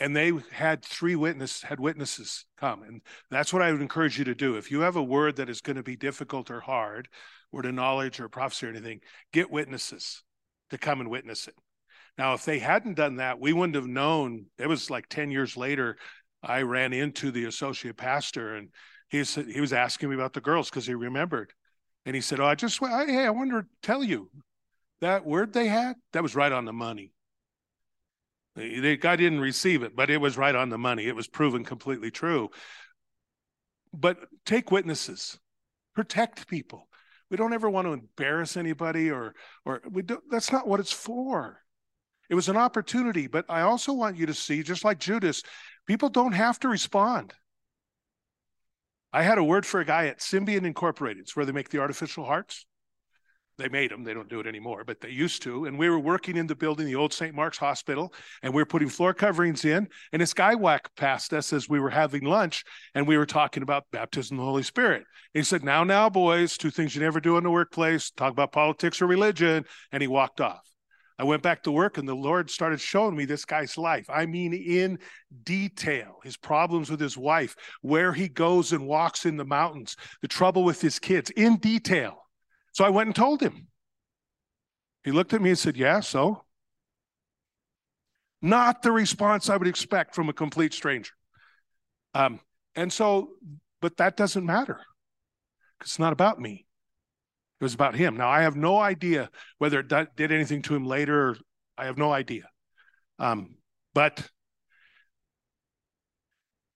and 0.00 0.16
they 0.16 0.32
had 0.50 0.82
three 0.82 1.14
witnesses 1.14 1.62
had 1.62 1.78
witnesses 1.78 2.46
come, 2.58 2.82
and 2.82 3.02
that's 3.30 3.52
what 3.52 3.62
I 3.62 3.70
would 3.70 3.82
encourage 3.82 4.18
you 4.18 4.24
to 4.24 4.34
do. 4.34 4.56
If 4.56 4.70
you 4.70 4.80
have 4.80 4.96
a 4.96 5.02
word 5.02 5.36
that 5.36 5.50
is 5.50 5.60
going 5.60 5.76
to 5.76 5.82
be 5.82 5.96
difficult 5.96 6.50
or 6.50 6.60
hard, 6.60 7.08
word 7.52 7.66
of 7.66 7.74
knowledge 7.74 8.18
or 8.18 8.28
prophecy 8.28 8.66
or 8.66 8.70
anything, 8.70 9.00
get 9.32 9.50
witnesses 9.50 10.22
to 10.70 10.78
come 10.78 11.00
and 11.00 11.10
witness 11.10 11.46
it. 11.46 11.54
Now, 12.16 12.34
if 12.34 12.44
they 12.44 12.58
hadn't 12.58 12.94
done 12.94 13.16
that, 13.16 13.38
we 13.38 13.52
wouldn't 13.52 13.76
have 13.76 13.86
known. 13.86 14.46
It 14.58 14.68
was 14.68 14.90
like 14.90 15.08
10 15.08 15.30
years 15.30 15.56
later, 15.56 15.96
I 16.42 16.62
ran 16.62 16.92
into 16.92 17.30
the 17.30 17.44
associate 17.44 17.96
pastor 17.96 18.56
and 18.56 18.70
he 19.08 19.24
said 19.24 19.48
he 19.48 19.60
was 19.60 19.72
asking 19.72 20.08
me 20.08 20.14
about 20.14 20.32
the 20.32 20.40
girls 20.40 20.70
because 20.70 20.86
he 20.86 20.94
remembered. 20.94 21.52
And 22.06 22.14
he 22.14 22.22
said, 22.22 22.40
Oh, 22.40 22.46
I 22.46 22.54
just 22.54 22.78
hey, 22.80 23.26
I 23.26 23.30
wanted 23.30 23.62
to 23.62 23.66
tell 23.82 24.02
you 24.02 24.30
that 25.00 25.26
word 25.26 25.52
they 25.52 25.68
had, 25.68 25.96
that 26.12 26.22
was 26.22 26.34
right 26.34 26.52
on 26.52 26.64
the 26.64 26.72
money. 26.72 27.12
The 28.56 28.96
guy 28.96 29.16
didn't 29.16 29.40
receive 29.40 29.82
it, 29.82 29.94
but 29.94 30.10
it 30.10 30.20
was 30.20 30.36
right 30.36 30.54
on 30.54 30.70
the 30.70 30.78
money. 30.78 31.06
It 31.06 31.14
was 31.14 31.28
proven 31.28 31.64
completely 31.64 32.10
true. 32.10 32.50
But 33.92 34.18
take 34.44 34.70
witnesses, 34.70 35.38
protect 35.94 36.48
people. 36.48 36.88
We 37.30 37.36
don't 37.36 37.52
ever 37.52 37.70
want 37.70 37.86
to 37.86 37.92
embarrass 37.92 38.56
anybody 38.56 39.10
or 39.10 39.34
or 39.64 39.80
we 39.88 40.02
don't. 40.02 40.22
that's 40.30 40.50
not 40.50 40.66
what 40.66 40.80
it's 40.80 40.92
for. 40.92 41.60
It 42.28 42.34
was 42.34 42.48
an 42.48 42.56
opportunity, 42.56 43.26
but 43.26 43.44
I 43.48 43.62
also 43.62 43.92
want 43.92 44.16
you 44.16 44.26
to 44.26 44.34
see, 44.34 44.62
just 44.62 44.84
like 44.84 44.98
Judas, 45.00 45.42
people 45.86 46.08
don't 46.08 46.32
have 46.32 46.58
to 46.60 46.68
respond. 46.68 47.34
I 49.12 49.22
had 49.22 49.38
a 49.38 49.44
word 49.44 49.66
for 49.66 49.80
a 49.80 49.84
guy 49.84 50.06
at 50.06 50.20
Symbion 50.20 50.64
Incorporated. 50.64 51.22
It's 51.22 51.34
where 51.34 51.44
they 51.44 51.52
make 51.52 51.70
the 51.70 51.80
artificial 51.80 52.24
hearts. 52.24 52.66
They 53.60 53.68
made 53.68 53.90
them. 53.90 54.04
They 54.04 54.14
don't 54.14 54.28
do 54.28 54.40
it 54.40 54.46
anymore, 54.46 54.84
but 54.84 55.00
they 55.00 55.10
used 55.10 55.42
to. 55.42 55.66
And 55.66 55.78
we 55.78 55.90
were 55.90 55.98
working 55.98 56.36
in 56.36 56.46
the 56.46 56.54
building, 56.54 56.86
the 56.86 56.94
old 56.94 57.12
St. 57.12 57.34
Mark's 57.34 57.58
Hospital, 57.58 58.12
and 58.42 58.54
we 58.54 58.62
were 58.62 58.66
putting 58.66 58.88
floor 58.88 59.12
coverings 59.12 59.64
in. 59.64 59.86
And 60.12 60.22
this 60.22 60.32
guy 60.32 60.54
whacked 60.54 60.96
past 60.96 61.34
us 61.34 61.52
as 61.52 61.68
we 61.68 61.78
were 61.78 61.90
having 61.90 62.24
lunch, 62.24 62.64
and 62.94 63.06
we 63.06 63.18
were 63.18 63.26
talking 63.26 63.62
about 63.62 63.84
baptism 63.92 64.38
of 64.38 64.42
the 64.42 64.50
Holy 64.50 64.62
Spirit. 64.62 65.04
And 65.34 65.40
he 65.40 65.42
said, 65.42 65.62
Now, 65.62 65.84
now, 65.84 66.08
boys, 66.08 66.56
two 66.56 66.70
things 66.70 66.94
you 66.94 67.02
never 67.02 67.20
do 67.20 67.36
in 67.36 67.44
the 67.44 67.50
workplace 67.50 68.10
talk 68.10 68.32
about 68.32 68.52
politics 68.52 69.02
or 69.02 69.06
religion. 69.06 69.64
And 69.92 70.02
he 70.02 70.08
walked 70.08 70.40
off. 70.40 70.62
I 71.20 71.24
went 71.24 71.42
back 71.42 71.62
to 71.64 71.70
work 71.70 71.98
and 71.98 72.08
the 72.08 72.14
Lord 72.14 72.50
started 72.50 72.80
showing 72.80 73.14
me 73.14 73.26
this 73.26 73.44
guy's 73.44 73.76
life. 73.76 74.06
I 74.08 74.24
mean, 74.24 74.54
in 74.54 74.98
detail, 75.42 76.16
his 76.24 76.38
problems 76.38 76.90
with 76.90 76.98
his 76.98 77.18
wife, 77.18 77.54
where 77.82 78.14
he 78.14 78.26
goes 78.26 78.72
and 78.72 78.86
walks 78.86 79.26
in 79.26 79.36
the 79.36 79.44
mountains, 79.44 79.96
the 80.22 80.28
trouble 80.28 80.64
with 80.64 80.80
his 80.80 80.98
kids, 80.98 81.28
in 81.28 81.58
detail. 81.58 82.19
So 82.80 82.86
I 82.86 82.88
went 82.88 83.08
and 83.08 83.14
told 83.14 83.42
him. 83.42 83.66
He 85.04 85.10
looked 85.10 85.34
at 85.34 85.42
me 85.42 85.50
and 85.50 85.58
said, 85.58 85.76
Yeah, 85.76 86.00
so? 86.00 86.46
Not 88.40 88.80
the 88.80 88.90
response 88.90 89.50
I 89.50 89.58
would 89.58 89.68
expect 89.68 90.14
from 90.14 90.30
a 90.30 90.32
complete 90.32 90.72
stranger. 90.72 91.12
Um, 92.14 92.40
and 92.74 92.90
so, 92.90 93.32
but 93.82 93.98
that 93.98 94.16
doesn't 94.16 94.46
matter. 94.46 94.80
Because 95.78 95.90
it's 95.90 95.98
not 95.98 96.14
about 96.14 96.40
me. 96.40 96.64
It 97.60 97.64
was 97.64 97.74
about 97.74 97.96
him. 97.96 98.16
Now, 98.16 98.30
I 98.30 98.40
have 98.40 98.56
no 98.56 98.78
idea 98.78 99.28
whether 99.58 99.80
it 99.80 100.16
did 100.16 100.32
anything 100.32 100.62
to 100.62 100.74
him 100.74 100.86
later. 100.86 101.36
I 101.76 101.84
have 101.84 101.98
no 101.98 102.10
idea. 102.10 102.44
Um, 103.18 103.56
but 103.92 104.26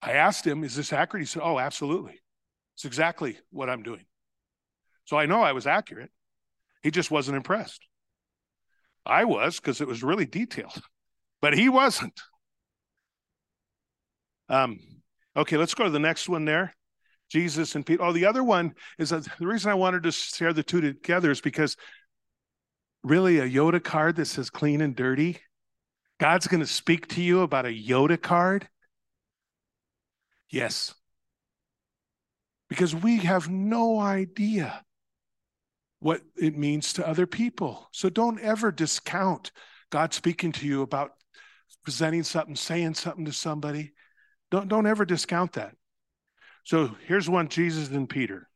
I 0.02 0.12
asked 0.12 0.46
him, 0.46 0.64
Is 0.64 0.76
this 0.76 0.92
accurate? 0.92 1.22
He 1.22 1.26
said, 1.26 1.40
Oh, 1.42 1.58
absolutely. 1.58 2.20
It's 2.74 2.84
exactly 2.84 3.38
what 3.48 3.70
I'm 3.70 3.82
doing. 3.82 4.04
So 5.04 5.16
I 5.16 5.26
know 5.26 5.42
I 5.42 5.52
was 5.52 5.66
accurate. 5.66 6.10
He 6.82 6.90
just 6.90 7.10
wasn't 7.10 7.36
impressed. 7.36 7.80
I 9.06 9.24
was 9.24 9.56
because 9.60 9.80
it 9.80 9.88
was 9.88 10.02
really 10.02 10.26
detailed, 10.26 10.80
but 11.40 11.54
he 11.54 11.68
wasn't. 11.68 12.20
Um, 14.48 14.78
okay, 15.36 15.56
let's 15.56 15.74
go 15.74 15.84
to 15.84 15.90
the 15.90 15.98
next 15.98 16.28
one 16.28 16.44
there. 16.44 16.74
Jesus 17.30 17.74
and 17.74 17.84
Peter. 17.84 18.02
Oh, 18.02 18.12
the 18.12 18.26
other 18.26 18.44
one 18.44 18.74
is 18.98 19.10
the 19.10 19.26
reason 19.40 19.70
I 19.70 19.74
wanted 19.74 20.02
to 20.04 20.12
share 20.12 20.52
the 20.52 20.62
two 20.62 20.80
together 20.80 21.30
is 21.30 21.40
because 21.40 21.76
really 23.02 23.38
a 23.38 23.48
Yoda 23.48 23.82
card 23.82 24.16
that 24.16 24.26
says 24.26 24.50
clean 24.50 24.80
and 24.80 24.94
dirty. 24.94 25.38
God's 26.20 26.46
going 26.46 26.60
to 26.60 26.66
speak 26.66 27.08
to 27.08 27.22
you 27.22 27.40
about 27.40 27.66
a 27.66 27.70
Yoda 27.70 28.20
card. 28.20 28.68
Yes. 30.50 30.94
Because 32.68 32.94
we 32.94 33.18
have 33.18 33.48
no 33.48 33.98
idea 33.98 34.84
what 36.04 36.20
it 36.36 36.54
means 36.54 36.92
to 36.92 37.08
other 37.08 37.26
people. 37.26 37.88
So 37.90 38.10
don't 38.10 38.38
ever 38.38 38.70
discount 38.70 39.50
God 39.88 40.12
speaking 40.12 40.52
to 40.52 40.66
you 40.66 40.82
about 40.82 41.12
presenting 41.82 42.24
something, 42.24 42.56
saying 42.56 42.92
something 42.92 43.24
to 43.24 43.32
somebody. 43.32 43.94
Don't, 44.50 44.68
don't 44.68 44.86
ever 44.86 45.06
discount 45.06 45.54
that. 45.54 45.74
So 46.64 46.94
here's 47.06 47.30
one 47.30 47.48
Jesus 47.48 47.88
and 47.88 48.06
Peter. 48.06 48.50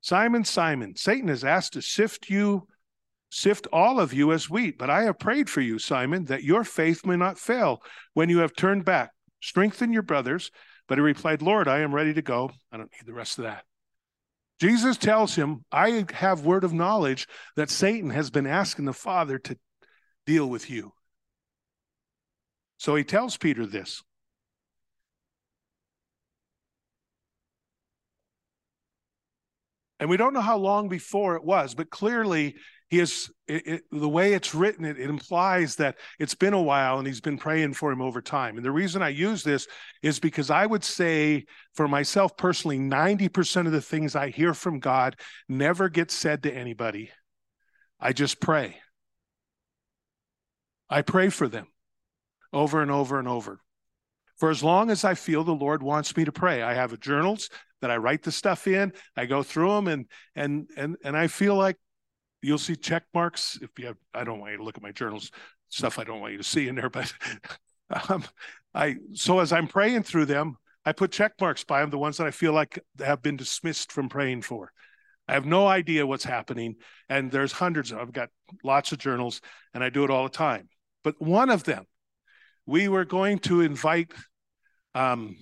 Simon, 0.00 0.42
Simon, 0.42 0.96
Satan 0.96 1.28
has 1.28 1.44
asked 1.44 1.74
to 1.74 1.82
sift 1.82 2.30
you, 2.30 2.66
sift 3.28 3.66
all 3.70 4.00
of 4.00 4.14
you 4.14 4.32
as 4.32 4.48
wheat, 4.48 4.78
but 4.78 4.88
I 4.88 5.02
have 5.02 5.18
prayed 5.18 5.50
for 5.50 5.60
you, 5.60 5.78
Simon, 5.78 6.24
that 6.24 6.44
your 6.44 6.64
faith 6.64 7.04
may 7.04 7.16
not 7.16 7.38
fail 7.38 7.82
when 8.14 8.30
you 8.30 8.38
have 8.38 8.56
turned 8.56 8.86
back. 8.86 9.10
Strengthen 9.42 9.92
your 9.92 10.02
brothers. 10.02 10.50
But 10.88 10.96
he 10.96 11.02
replied, 11.02 11.42
Lord, 11.42 11.68
I 11.68 11.80
am 11.80 11.94
ready 11.94 12.14
to 12.14 12.22
go. 12.22 12.50
I 12.72 12.78
don't 12.78 12.90
need 12.90 13.06
the 13.06 13.12
rest 13.12 13.38
of 13.38 13.44
that. 13.44 13.64
Jesus 14.64 14.96
tells 14.96 15.34
him, 15.34 15.62
I 15.70 16.06
have 16.14 16.46
word 16.46 16.64
of 16.64 16.72
knowledge 16.72 17.28
that 17.54 17.68
Satan 17.68 18.08
has 18.08 18.30
been 18.30 18.46
asking 18.46 18.86
the 18.86 18.94
Father 18.94 19.38
to 19.40 19.58
deal 20.24 20.48
with 20.48 20.70
you. 20.70 20.94
So 22.78 22.94
he 22.94 23.04
tells 23.04 23.36
Peter 23.36 23.66
this. 23.66 24.02
And 30.00 30.08
we 30.08 30.16
don't 30.16 30.32
know 30.32 30.40
how 30.40 30.56
long 30.56 30.88
before 30.88 31.36
it 31.36 31.44
was, 31.44 31.74
but 31.74 31.90
clearly 31.90 32.54
he 32.94 33.00
is 33.00 33.28
it, 33.48 33.66
it, 33.66 33.82
the 33.90 34.08
way 34.08 34.34
it's 34.34 34.54
written 34.54 34.84
it, 34.84 35.00
it, 35.00 35.10
implies 35.10 35.74
that 35.76 35.96
it's 36.20 36.36
been 36.36 36.54
a 36.54 36.62
while 36.62 36.98
and 36.98 37.06
he's 37.08 37.20
been 37.20 37.36
praying 37.36 37.74
for 37.74 37.90
him 37.90 38.00
over 38.00 38.22
time. 38.22 38.56
And 38.56 38.64
the 38.64 38.70
reason 38.70 39.02
i 39.02 39.08
use 39.08 39.42
this 39.42 39.66
is 40.02 40.20
because 40.20 40.48
i 40.48 40.64
would 40.64 40.84
say 40.84 41.44
for 41.74 41.88
myself 41.88 42.36
personally 42.36 42.78
90% 42.78 43.66
of 43.66 43.72
the 43.72 43.80
things 43.80 44.14
i 44.14 44.28
hear 44.28 44.54
from 44.54 44.78
god 44.78 45.16
never 45.48 45.88
get 45.88 46.12
said 46.12 46.44
to 46.44 46.54
anybody. 46.54 47.10
I 47.98 48.12
just 48.12 48.40
pray. 48.40 48.76
I 50.88 51.02
pray 51.02 51.30
for 51.30 51.48
them 51.48 51.66
over 52.52 52.80
and 52.80 52.92
over 52.92 53.18
and 53.18 53.26
over. 53.26 53.58
For 54.36 54.50
as 54.50 54.62
long 54.62 54.88
as 54.88 55.04
i 55.04 55.14
feel 55.14 55.42
the 55.42 55.52
lord 55.52 55.82
wants 55.82 56.16
me 56.16 56.24
to 56.24 56.32
pray 56.32 56.62
i 56.62 56.74
have 56.74 56.98
journals 57.00 57.50
that 57.80 57.90
i 57.90 57.96
write 57.96 58.22
the 58.22 58.32
stuff 58.32 58.68
in 58.68 58.92
i 59.16 59.26
go 59.26 59.42
through 59.42 59.72
them 59.74 59.88
and 59.88 60.06
and 60.36 60.70
and 60.76 60.96
and 61.02 61.16
i 61.16 61.26
feel 61.26 61.56
like 61.56 61.76
you'll 62.44 62.58
see 62.58 62.76
check 62.76 63.04
marks. 63.14 63.58
If 63.62 63.70
you 63.78 63.86
have, 63.86 63.96
I 64.12 64.24
don't 64.24 64.38
want 64.38 64.52
you 64.52 64.58
to 64.58 64.64
look 64.64 64.76
at 64.76 64.82
my 64.82 64.92
journals, 64.92 65.30
stuff 65.68 65.98
I 65.98 66.04
don't 66.04 66.20
want 66.20 66.32
you 66.32 66.38
to 66.38 66.44
see 66.44 66.68
in 66.68 66.74
there, 66.74 66.90
but 66.90 67.12
um, 68.08 68.24
I, 68.74 68.96
so 69.12 69.40
as 69.40 69.52
I'm 69.52 69.66
praying 69.66 70.02
through 70.02 70.26
them, 70.26 70.56
I 70.84 70.92
put 70.92 71.12
check 71.12 71.32
marks 71.40 71.64
by 71.64 71.80
them, 71.80 71.90
the 71.90 71.98
ones 71.98 72.18
that 72.18 72.26
I 72.26 72.30
feel 72.30 72.52
like 72.52 72.78
have 72.98 73.22
been 73.22 73.36
dismissed 73.36 73.90
from 73.90 74.08
praying 74.08 74.42
for. 74.42 74.70
I 75.26 75.32
have 75.32 75.46
no 75.46 75.66
idea 75.66 76.06
what's 76.06 76.24
happening. 76.24 76.76
And 77.08 77.30
there's 77.30 77.52
hundreds 77.52 77.92
of, 77.92 77.98
I've 77.98 78.12
got 78.12 78.28
lots 78.62 78.92
of 78.92 78.98
journals 78.98 79.40
and 79.72 79.82
I 79.82 79.88
do 79.88 80.04
it 80.04 80.10
all 80.10 80.24
the 80.24 80.28
time. 80.28 80.68
But 81.02 81.20
one 81.20 81.50
of 81.50 81.64
them, 81.64 81.86
we 82.66 82.88
were 82.88 83.04
going 83.04 83.38
to 83.40 83.62
invite 83.62 84.12
um, 84.94 85.36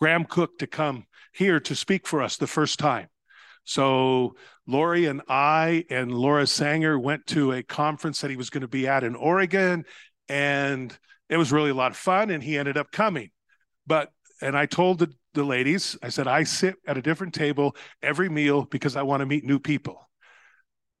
Graham 0.00 0.24
Cooke 0.24 0.58
to 0.58 0.66
come 0.66 1.06
here 1.32 1.60
to 1.60 1.74
speak 1.74 2.06
for 2.06 2.22
us 2.22 2.36
the 2.36 2.46
first 2.46 2.78
time. 2.78 3.08
So 3.66 4.36
Lori 4.66 5.06
and 5.06 5.22
I 5.28 5.84
and 5.90 6.14
Laura 6.14 6.46
Sanger 6.46 6.98
went 6.98 7.26
to 7.28 7.52
a 7.52 7.62
conference 7.62 8.20
that 8.20 8.30
he 8.30 8.36
was 8.36 8.48
going 8.48 8.62
to 8.62 8.68
be 8.68 8.86
at 8.86 9.04
in 9.04 9.16
Oregon, 9.16 9.84
and 10.28 10.96
it 11.28 11.36
was 11.36 11.52
really 11.52 11.70
a 11.70 11.74
lot 11.74 11.90
of 11.90 11.96
fun. 11.96 12.30
And 12.30 12.42
he 12.42 12.56
ended 12.56 12.78
up 12.78 12.92
coming. 12.92 13.30
But 13.86 14.10
and 14.40 14.56
I 14.56 14.66
told 14.66 15.00
the, 15.00 15.12
the 15.34 15.44
ladies, 15.44 15.96
I 16.02 16.10
said, 16.10 16.28
I 16.28 16.44
sit 16.44 16.76
at 16.86 16.96
a 16.96 17.02
different 17.02 17.34
table 17.34 17.74
every 18.02 18.28
meal 18.28 18.64
because 18.64 18.96
I 18.96 19.02
want 19.02 19.20
to 19.20 19.26
meet 19.26 19.44
new 19.44 19.58
people, 19.58 20.08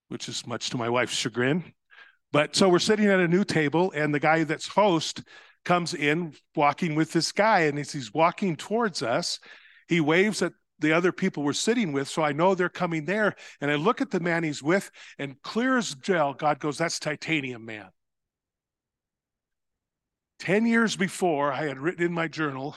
which 0.08 0.28
is 0.28 0.46
much 0.46 0.70
to 0.70 0.76
my 0.76 0.88
wife's 0.88 1.14
chagrin. 1.14 1.72
But 2.32 2.56
so 2.56 2.68
we're 2.68 2.80
sitting 2.80 3.06
at 3.06 3.20
a 3.20 3.28
new 3.28 3.44
table, 3.44 3.92
and 3.94 4.12
the 4.12 4.20
guy 4.20 4.42
that's 4.44 4.66
host 4.66 5.22
comes 5.64 5.94
in 5.94 6.34
walking 6.56 6.94
with 6.94 7.12
this 7.12 7.30
guy, 7.30 7.60
and 7.60 7.78
as 7.78 7.92
he's 7.92 8.12
walking 8.12 8.56
towards 8.56 9.02
us, 9.02 9.38
he 9.88 10.00
waves 10.00 10.42
at 10.42 10.52
the 10.78 10.92
other 10.92 11.12
people 11.12 11.42
we're 11.42 11.52
sitting 11.52 11.92
with. 11.92 12.08
So 12.08 12.22
I 12.22 12.32
know 12.32 12.54
they're 12.54 12.68
coming 12.68 13.04
there. 13.04 13.34
And 13.60 13.70
I 13.70 13.76
look 13.76 14.00
at 14.00 14.10
the 14.10 14.20
man 14.20 14.44
he's 14.44 14.62
with, 14.62 14.90
and 15.18 15.40
clear 15.42 15.78
as 15.78 15.94
gel, 15.94 16.34
God 16.34 16.58
goes, 16.58 16.78
That's 16.78 16.98
Titanium 16.98 17.64
Man. 17.64 17.88
10 20.40 20.66
years 20.66 20.96
before, 20.96 21.52
I 21.52 21.66
had 21.66 21.78
written 21.78 22.04
in 22.04 22.12
my 22.12 22.28
journal 22.28 22.76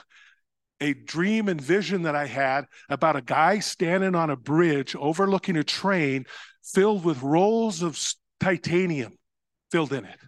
a 0.82 0.94
dream 0.94 1.50
and 1.50 1.60
vision 1.60 2.04
that 2.04 2.16
I 2.16 2.26
had 2.26 2.66
about 2.88 3.18
a 3.18 3.22
guy 3.22 3.60
standing 3.60 4.16
on 4.16 4.30
a 4.30 4.38
bridge 4.38 4.96
overlooking 4.96 5.58
a 5.58 5.64
train 5.64 6.26
filled 6.64 7.04
with 7.04 7.22
rolls 7.22 7.82
of 7.82 8.02
titanium 8.40 9.18
filled 9.72 9.92
in 9.92 10.06
it. 10.06 10.20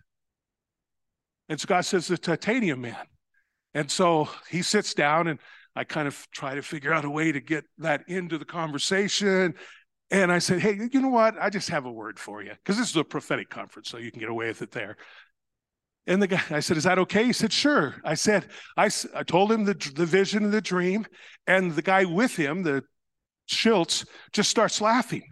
And 1.48 1.60
so 1.60 1.68
God 1.68 1.82
says, 1.82 2.08
the 2.08 2.18
titanium 2.18 2.82
man. 2.82 3.06
And 3.74 3.90
so 3.90 4.30
he 4.50 4.62
sits 4.62 4.94
down 4.94 5.28
and 5.28 5.40
I 5.76 5.84
kind 5.84 6.08
of 6.08 6.28
try 6.32 6.56
to 6.56 6.62
figure 6.62 6.94
out 6.94 7.06
a 7.06 7.10
way 7.10 7.32
to 7.32 7.40
get 7.40 7.66
that 7.78 8.04
into 8.08 8.38
the 8.38 8.46
conversation. 8.46 9.56
And 10.10 10.32
I 10.32 10.40
said, 10.40 10.60
Hey, 10.60 10.78
you 10.92 11.02
know 11.02 11.10
what? 11.10 11.36
I 11.40 11.50
just 11.50 11.70
have 11.70 11.86
a 11.86 11.92
word 11.92 12.20
for 12.20 12.44
you 12.44 12.52
because 12.52 12.78
this 12.78 12.90
is 12.90 12.96
a 12.98 13.04
prophetic 13.04 13.50
conference, 13.50 13.90
so 13.90 13.98
you 13.98 14.12
can 14.12 14.20
get 14.20 14.30
away 14.30 14.48
with 14.48 14.62
it 14.62 14.72
there. 14.72 14.98
And 16.08 16.22
the 16.22 16.28
guy, 16.28 16.42
I 16.50 16.60
said, 16.60 16.78
Is 16.78 16.84
that 16.84 17.00
okay? 17.00 17.26
He 17.26 17.34
said, 17.34 17.54
Sure. 17.54 17.96
I 18.04 18.16
said, 18.16 18.48
I, 18.76 18.90
I 19.16 19.24
told 19.24 19.52
him 19.52 19.64
the, 19.64 19.74
the 19.96 20.06
vision 20.06 20.44
and 20.44 20.54
the 20.54 20.62
dream. 20.62 21.06
And 21.48 21.74
the 21.74 21.82
guy 21.82 22.06
with 22.06 22.36
him, 22.36 22.64
the 22.64 22.84
Schultz, 23.46 24.06
just 24.34 24.50
starts 24.50 24.82
laughing. 24.82 25.24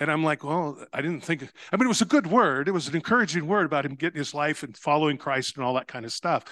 And 0.00 0.10
I'm 0.10 0.24
like, 0.24 0.44
Well, 0.44 0.84
I 0.92 1.00
didn't 1.00 1.22
think, 1.22 1.48
I 1.72 1.76
mean, 1.76 1.86
it 1.86 1.88
was 1.88 2.02
a 2.02 2.06
good 2.06 2.26
word. 2.26 2.68
It 2.68 2.72
was 2.72 2.88
an 2.88 2.96
encouraging 2.96 3.46
word 3.46 3.64
about 3.64 3.86
him 3.86 3.94
getting 3.94 4.18
his 4.18 4.34
life 4.34 4.62
and 4.62 4.76
following 4.76 5.16
Christ 5.16 5.56
and 5.56 5.64
all 5.64 5.74
that 5.74 5.88
kind 5.88 6.04
of 6.04 6.12
stuff. 6.12 6.44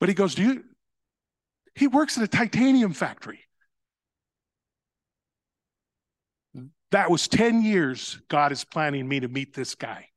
But 0.00 0.08
he 0.08 0.14
goes, 0.14 0.34
Do 0.34 0.42
you, 0.42 0.64
he 1.74 1.86
works 1.86 2.16
at 2.18 2.24
a 2.24 2.28
titanium 2.28 2.92
factory. 2.92 3.40
That 6.90 7.10
was 7.10 7.28
10 7.28 7.62
years 7.62 8.20
God 8.28 8.52
is 8.52 8.64
planning 8.64 9.08
me 9.08 9.20
to 9.20 9.28
meet 9.28 9.54
this 9.54 9.74
guy. 9.74 10.08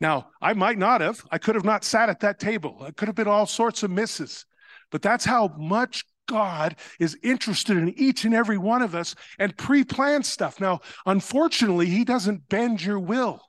Now, 0.00 0.28
I 0.40 0.52
might 0.54 0.78
not 0.78 1.00
have. 1.00 1.24
I 1.30 1.38
could 1.38 1.54
have 1.54 1.64
not 1.64 1.84
sat 1.84 2.08
at 2.08 2.20
that 2.20 2.38
table. 2.38 2.84
It 2.84 2.96
could 2.96 3.08
have 3.08 3.14
been 3.14 3.28
all 3.28 3.46
sorts 3.46 3.82
of 3.82 3.90
misses. 3.90 4.44
But 4.90 5.02
that's 5.02 5.24
how 5.24 5.48
much 5.56 6.04
God 6.28 6.76
is 6.98 7.16
interested 7.22 7.76
in 7.76 7.98
each 7.98 8.24
and 8.24 8.34
every 8.34 8.58
one 8.58 8.82
of 8.82 8.94
us 8.94 9.14
and 9.38 9.56
pre 9.56 9.84
planned 9.84 10.26
stuff. 10.26 10.60
Now, 10.60 10.80
unfortunately, 11.06 11.86
He 11.86 12.04
doesn't 12.04 12.48
bend 12.48 12.82
your 12.82 12.98
will. 12.98 13.40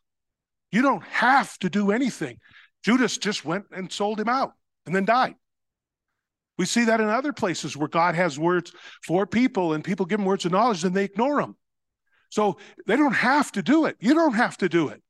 You 0.71 0.82
don't 0.82 1.04
have 1.04 1.58
to 1.60 1.69
do 1.69 1.91
anything. 1.91 2.39
Judas 2.84 3.17
just 3.17 3.45
went 3.45 3.65
and 3.71 3.91
sold 3.91 4.19
him 4.19 4.30
out 4.30 4.54
and 4.86 4.95
then 4.95 5.06
died. 5.06 5.36
We 6.57 6.65
see 6.65 6.85
that 6.85 7.01
in 7.01 7.09
other 7.09 7.33
places 7.33 7.75
where 7.75 7.87
God 7.87 8.15
has 8.15 8.37
words 8.37 8.71
for 9.05 9.25
people 9.25 9.73
and 9.73 9.83
people 9.83 10.05
give 10.05 10.19
them 10.19 10.25
words 10.25 10.45
of 10.45 10.51
knowledge 10.51 10.83
and 10.83 10.95
they 10.95 11.05
ignore 11.05 11.41
them. 11.41 11.55
So 12.29 12.57
they 12.85 12.95
don't 12.95 13.15
have 13.15 13.51
to 13.53 13.63
do 13.63 13.85
it. 13.85 13.97
You 13.99 14.13
don't 14.13 14.35
have 14.35 14.57
to 14.57 14.69
do 14.69 14.89
it. 14.89 15.01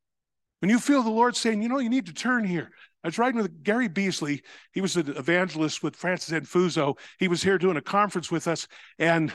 When 0.59 0.69
you 0.69 0.79
feel 0.79 1.03
the 1.03 1.09
Lord 1.09 1.35
saying, 1.35 1.61
you 1.61 1.69
know, 1.69 1.79
you 1.79 1.89
need 1.89 2.05
to 2.05 2.13
turn 2.13 2.45
here. 2.45 2.69
I 3.03 3.07
was 3.09 3.17
riding 3.17 3.41
with 3.41 3.63
Gary 3.63 3.89
Beasley. 3.89 4.43
He 4.71 4.79
was 4.79 4.95
an 4.95 5.09
evangelist 5.17 5.83
with 5.83 5.95
Francis 5.97 6.33
Anfuso. 6.33 6.97
He 7.19 7.27
was 7.27 7.43
here 7.43 7.57
doing 7.57 7.75
a 7.75 7.81
conference 7.81 8.31
with 8.31 8.47
us. 8.47 8.67
And 8.97 9.33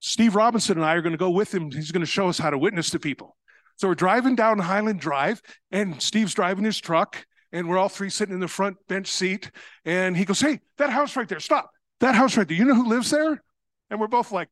Steve 0.00 0.34
Robinson 0.34 0.76
and 0.76 0.84
I 0.84 0.94
are 0.94 1.02
going 1.02 1.12
to 1.12 1.18
go 1.18 1.30
with 1.30 1.54
him. 1.54 1.70
He's 1.70 1.92
going 1.92 2.04
to 2.04 2.06
show 2.06 2.28
us 2.28 2.38
how 2.38 2.50
to 2.50 2.58
witness 2.58 2.90
to 2.90 2.98
people. 2.98 3.36
So 3.76 3.88
we're 3.88 3.94
driving 3.94 4.34
down 4.34 4.58
Highland 4.58 5.00
Drive, 5.00 5.40
and 5.70 6.02
Steve's 6.02 6.34
driving 6.34 6.64
his 6.64 6.78
truck, 6.78 7.24
and 7.52 7.68
we're 7.68 7.78
all 7.78 7.88
three 7.88 8.10
sitting 8.10 8.34
in 8.34 8.40
the 8.40 8.48
front 8.48 8.76
bench 8.88 9.08
seat. 9.08 9.50
And 9.84 10.16
he 10.16 10.24
goes, 10.24 10.40
Hey, 10.40 10.60
that 10.78 10.90
house 10.90 11.16
right 11.16 11.28
there, 11.28 11.40
stop. 11.40 11.70
That 12.00 12.14
house 12.14 12.36
right 12.36 12.46
there. 12.46 12.56
You 12.56 12.64
know 12.64 12.74
who 12.74 12.88
lives 12.88 13.10
there? 13.10 13.42
And 13.90 14.00
we're 14.00 14.08
both 14.08 14.32
like, 14.32 14.48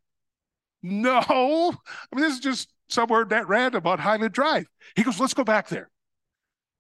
No. 0.83 1.19
I 1.29 2.17
mean, 2.17 2.25
this 2.25 2.35
is 2.35 2.41
just 2.41 2.73
somewhere 2.89 3.25
that 3.27 3.49
random 3.49 3.87
on 3.87 3.99
Highland 3.99 4.33
Drive. 4.33 4.67
He 4.97 5.03
goes, 5.03 5.21
Let's 5.21 5.35
go 5.35 5.45
back 5.45 5.69
there. 5.69 5.91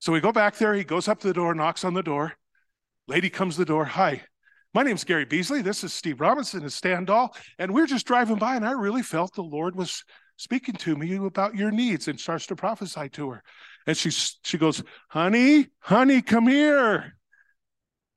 So 0.00 0.12
we 0.12 0.20
go 0.20 0.32
back 0.32 0.56
there. 0.56 0.74
He 0.74 0.84
goes 0.84 1.08
up 1.08 1.20
to 1.20 1.28
the 1.28 1.34
door, 1.34 1.54
knocks 1.54 1.84
on 1.84 1.94
the 1.94 2.02
door. 2.02 2.34
Lady 3.08 3.30
comes 3.30 3.54
to 3.54 3.60
the 3.60 3.64
door. 3.64 3.84
Hi, 3.84 4.22
my 4.74 4.82
name's 4.82 5.04
Gary 5.04 5.24
Beasley. 5.24 5.62
This 5.62 5.82
is 5.82 5.92
Steve 5.92 6.20
Robinson 6.20 6.60
and 6.60 6.72
Stan 6.72 7.04
Dahl. 7.04 7.34
And 7.58 7.72
we're 7.72 7.86
just 7.86 8.06
driving 8.06 8.36
by, 8.36 8.54
and 8.54 8.66
I 8.66 8.72
really 8.72 9.02
felt 9.02 9.34
the 9.34 9.42
Lord 9.42 9.74
was 9.74 10.04
speaking 10.36 10.74
to 10.76 10.94
me 10.94 11.16
about 11.16 11.56
your 11.56 11.70
needs 11.70 12.06
and 12.06 12.20
starts 12.20 12.46
to 12.46 12.56
prophesy 12.56 13.08
to 13.10 13.30
her. 13.30 13.42
And 13.88 13.96
she, 13.96 14.10
she 14.10 14.58
goes, 14.58 14.84
Honey, 15.08 15.68
honey, 15.78 16.20
come 16.20 16.46
here. 16.46 17.16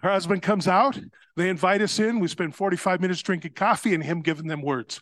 Her 0.01 0.09
husband 0.09 0.41
comes 0.41 0.67
out. 0.67 0.99
They 1.37 1.47
invite 1.47 1.81
us 1.81 1.97
in. 1.97 2.19
We 2.19 2.27
spend 2.27 2.55
45 2.55 2.99
minutes 2.99 3.21
drinking 3.21 3.53
coffee 3.53 3.93
and 3.93 4.03
him 4.03 4.21
giving 4.21 4.47
them 4.47 4.61
words. 4.61 5.01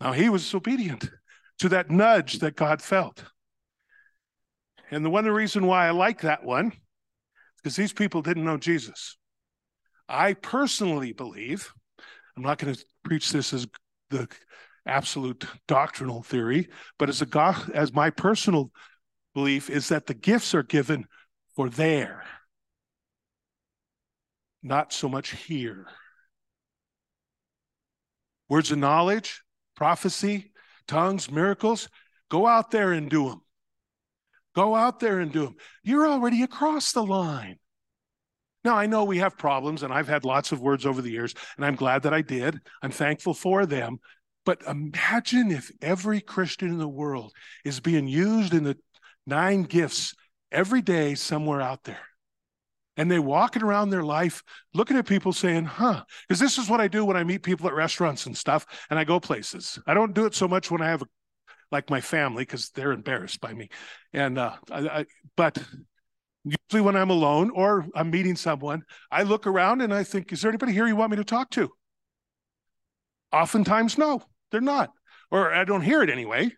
Now 0.00 0.12
he 0.12 0.28
was 0.28 0.52
obedient 0.52 1.08
to 1.60 1.68
that 1.68 1.92
nudge 1.92 2.40
that 2.40 2.56
God 2.56 2.82
felt. 2.82 3.24
And 4.90 5.04
the 5.04 5.10
one 5.10 5.26
reason 5.26 5.68
why 5.68 5.86
I 5.86 5.92
like 5.92 6.22
that 6.22 6.42
one 6.42 6.66
is 6.66 6.74
because 7.62 7.76
these 7.76 7.92
people 7.92 8.20
didn't 8.20 8.44
know 8.44 8.56
Jesus. 8.56 9.16
I 10.08 10.32
personally 10.34 11.12
believe, 11.12 11.72
I'm 12.36 12.42
not 12.42 12.58
going 12.58 12.74
to 12.74 12.84
preach 13.04 13.30
this 13.30 13.52
as 13.52 13.68
the 14.10 14.26
absolute 14.86 15.44
doctrinal 15.66 16.22
theory, 16.22 16.68
but 16.98 17.08
as 17.08 17.22
a 17.22 17.56
as 17.72 17.92
my 17.92 18.10
personal 18.10 18.70
belief 19.34 19.70
is 19.70 19.88
that 19.88 20.06
the 20.06 20.14
gifts 20.14 20.54
are 20.54 20.62
given 20.62 21.06
for 21.56 21.68
there, 21.68 22.24
not 24.62 24.92
so 24.92 25.08
much 25.08 25.30
here. 25.30 25.86
Words 28.48 28.70
of 28.70 28.78
knowledge, 28.78 29.42
prophecy, 29.74 30.52
tongues, 30.86 31.30
miracles, 31.30 31.88
go 32.30 32.46
out 32.46 32.70
there 32.70 32.92
and 32.92 33.08
do 33.08 33.28
them. 33.28 33.40
Go 34.54 34.74
out 34.74 35.00
there 35.00 35.18
and 35.18 35.32
do 35.32 35.44
them. 35.44 35.56
You're 35.82 36.06
already 36.06 36.42
across 36.42 36.92
the 36.92 37.04
line. 37.04 37.58
Now, 38.64 38.76
I 38.76 38.86
know 38.86 39.04
we 39.04 39.18
have 39.18 39.36
problems, 39.36 39.82
and 39.82 39.92
I've 39.92 40.08
had 40.08 40.24
lots 40.24 40.52
of 40.52 40.60
words 40.60 40.86
over 40.86 41.02
the 41.02 41.10
years, 41.10 41.34
and 41.56 41.66
I'm 41.66 41.74
glad 41.74 42.02
that 42.04 42.14
I 42.14 42.22
did. 42.22 42.58
I'm 42.82 42.90
thankful 42.90 43.34
for 43.34 43.66
them. 43.66 43.98
But 44.44 44.62
imagine 44.66 45.50
if 45.50 45.70
every 45.80 46.20
Christian 46.20 46.68
in 46.68 46.78
the 46.78 46.88
world 46.88 47.32
is 47.64 47.80
being 47.80 48.06
used 48.06 48.52
in 48.52 48.64
the 48.64 48.76
nine 49.26 49.62
gifts 49.62 50.14
every 50.52 50.82
day 50.82 51.14
somewhere 51.14 51.60
out 51.60 51.84
there. 51.84 52.06
And 52.96 53.10
they 53.10 53.18
walking 53.18 53.62
around 53.62 53.90
their 53.90 54.04
life 54.04 54.42
looking 54.72 54.96
at 54.96 55.06
people 55.06 55.32
saying, 55.32 55.64
huh, 55.64 56.04
because 56.28 56.38
this 56.38 56.58
is 56.58 56.68
what 56.68 56.80
I 56.80 56.86
do 56.86 57.04
when 57.04 57.16
I 57.16 57.24
meet 57.24 57.42
people 57.42 57.66
at 57.66 57.74
restaurants 57.74 58.26
and 58.26 58.36
stuff, 58.36 58.66
and 58.88 58.98
I 58.98 59.04
go 59.04 59.18
places. 59.18 59.80
I 59.86 59.94
don't 59.94 60.14
do 60.14 60.26
it 60.26 60.34
so 60.34 60.46
much 60.46 60.70
when 60.70 60.80
I 60.80 60.86
have 60.86 61.02
a 61.02 61.06
like 61.72 61.90
my 61.90 62.00
family 62.00 62.42
because 62.42 62.70
they're 62.70 62.92
embarrassed 62.92 63.40
by 63.40 63.52
me. 63.52 63.68
And 64.12 64.38
uh, 64.38 64.52
I, 64.70 64.78
I, 64.78 65.06
but 65.36 65.58
usually 66.44 66.82
when 66.82 66.94
I'm 66.94 67.10
alone 67.10 67.50
or 67.50 67.86
I'm 67.96 68.10
meeting 68.10 68.36
someone, 68.36 68.84
I 69.10 69.24
look 69.24 69.46
around 69.46 69.80
and 69.80 69.92
I 69.92 70.04
think, 70.04 70.32
is 70.32 70.40
there 70.40 70.50
anybody 70.50 70.72
here 70.72 70.86
you 70.86 70.94
want 70.94 71.10
me 71.10 71.16
to 71.16 71.24
talk 71.24 71.50
to? 71.50 71.70
Oftentimes, 73.32 73.98
no, 73.98 74.22
they're 74.50 74.60
not, 74.60 74.90
or 75.30 75.52
I 75.52 75.64
don't 75.64 75.82
hear 75.82 76.02
it 76.02 76.10
anyway. 76.10 76.52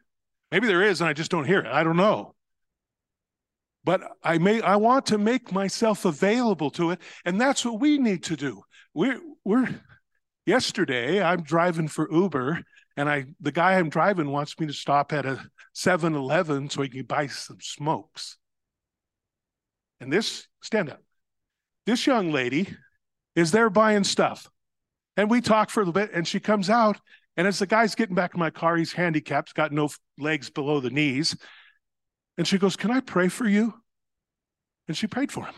Maybe 0.50 0.66
there 0.66 0.82
is, 0.82 1.00
and 1.00 1.08
I 1.08 1.12
just 1.12 1.30
don't 1.30 1.46
hear 1.46 1.60
it. 1.60 1.66
I 1.66 1.82
don't 1.84 1.96
know. 1.96 2.34
But 3.84 4.02
I 4.22 4.38
may 4.38 4.60
I 4.62 4.76
want 4.76 5.06
to 5.06 5.18
make 5.18 5.52
myself 5.52 6.04
available 6.04 6.70
to 6.72 6.90
it, 6.90 7.00
and 7.24 7.40
that's 7.40 7.64
what 7.64 7.80
we 7.80 7.98
need 7.98 8.24
to 8.24 8.36
do. 8.36 8.62
We're 8.94 9.20
we're 9.44 9.68
yesterday 10.44 11.22
I'm 11.22 11.42
driving 11.42 11.88
for 11.88 12.10
Uber 12.12 12.62
And 12.96 13.08
I 13.10 13.26
the 13.40 13.52
guy 13.52 13.74
I'm 13.74 13.90
driving 13.90 14.30
wants 14.30 14.58
me 14.58 14.66
to 14.66 14.72
stop 14.72 15.12
at 15.12 15.26
a 15.26 15.40
7-Eleven 15.74 16.70
so 16.70 16.82
he 16.82 16.88
can 16.88 17.04
buy 17.04 17.26
some 17.26 17.58
smokes. 17.60 18.38
And 20.00 20.12
this, 20.12 20.46
stand 20.62 20.90
up. 20.90 21.02
This 21.84 22.06
young 22.06 22.32
lady 22.32 22.74
is 23.34 23.50
there 23.50 23.70
buying 23.70 24.04
stuff. 24.04 24.48
And 25.16 25.30
we 25.30 25.40
talk 25.40 25.70
for 25.70 25.80
a 25.80 25.82
little 25.84 25.92
bit, 25.92 26.10
and 26.12 26.26
she 26.26 26.40
comes 26.40 26.68
out. 26.68 26.98
And 27.36 27.46
as 27.46 27.58
the 27.58 27.66
guy's 27.66 27.94
getting 27.94 28.14
back 28.14 28.34
in 28.34 28.40
my 28.40 28.50
car, 28.50 28.76
he's 28.76 28.92
handicapped, 28.92 29.54
got 29.54 29.72
no 29.72 29.90
legs 30.18 30.48
below 30.48 30.80
the 30.80 30.90
knees. 30.90 31.36
And 32.38 32.46
she 32.46 32.58
goes, 32.58 32.76
Can 32.76 32.90
I 32.90 33.00
pray 33.00 33.28
for 33.28 33.46
you? 33.46 33.74
And 34.88 34.96
she 34.96 35.06
prayed 35.06 35.32
for 35.32 35.44
him. 35.44 35.54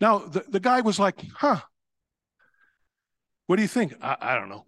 Now, 0.00 0.18
the, 0.18 0.44
the 0.48 0.60
guy 0.60 0.80
was 0.80 0.98
like, 0.98 1.20
Huh, 1.36 1.60
what 3.46 3.56
do 3.56 3.62
you 3.62 3.68
think? 3.68 3.94
I, 4.00 4.16
I 4.20 4.34
don't 4.34 4.48
know. 4.48 4.66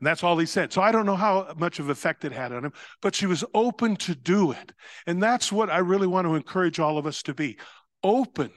And 0.00 0.06
that's 0.06 0.22
all 0.22 0.38
he 0.38 0.46
said. 0.46 0.72
So 0.72 0.80
I 0.80 0.92
don't 0.92 1.06
know 1.06 1.16
how 1.16 1.52
much 1.56 1.80
of 1.80 1.88
effect 1.88 2.24
it 2.24 2.32
had 2.32 2.52
on 2.52 2.64
him, 2.64 2.72
but 3.02 3.14
she 3.14 3.26
was 3.26 3.44
open 3.52 3.96
to 3.96 4.14
do 4.14 4.52
it. 4.52 4.72
And 5.06 5.22
that's 5.22 5.50
what 5.50 5.70
I 5.70 5.78
really 5.78 6.06
want 6.06 6.26
to 6.26 6.36
encourage 6.36 6.78
all 6.78 6.98
of 6.98 7.06
us 7.06 7.22
to 7.24 7.34
be 7.34 7.58
open 8.04 8.50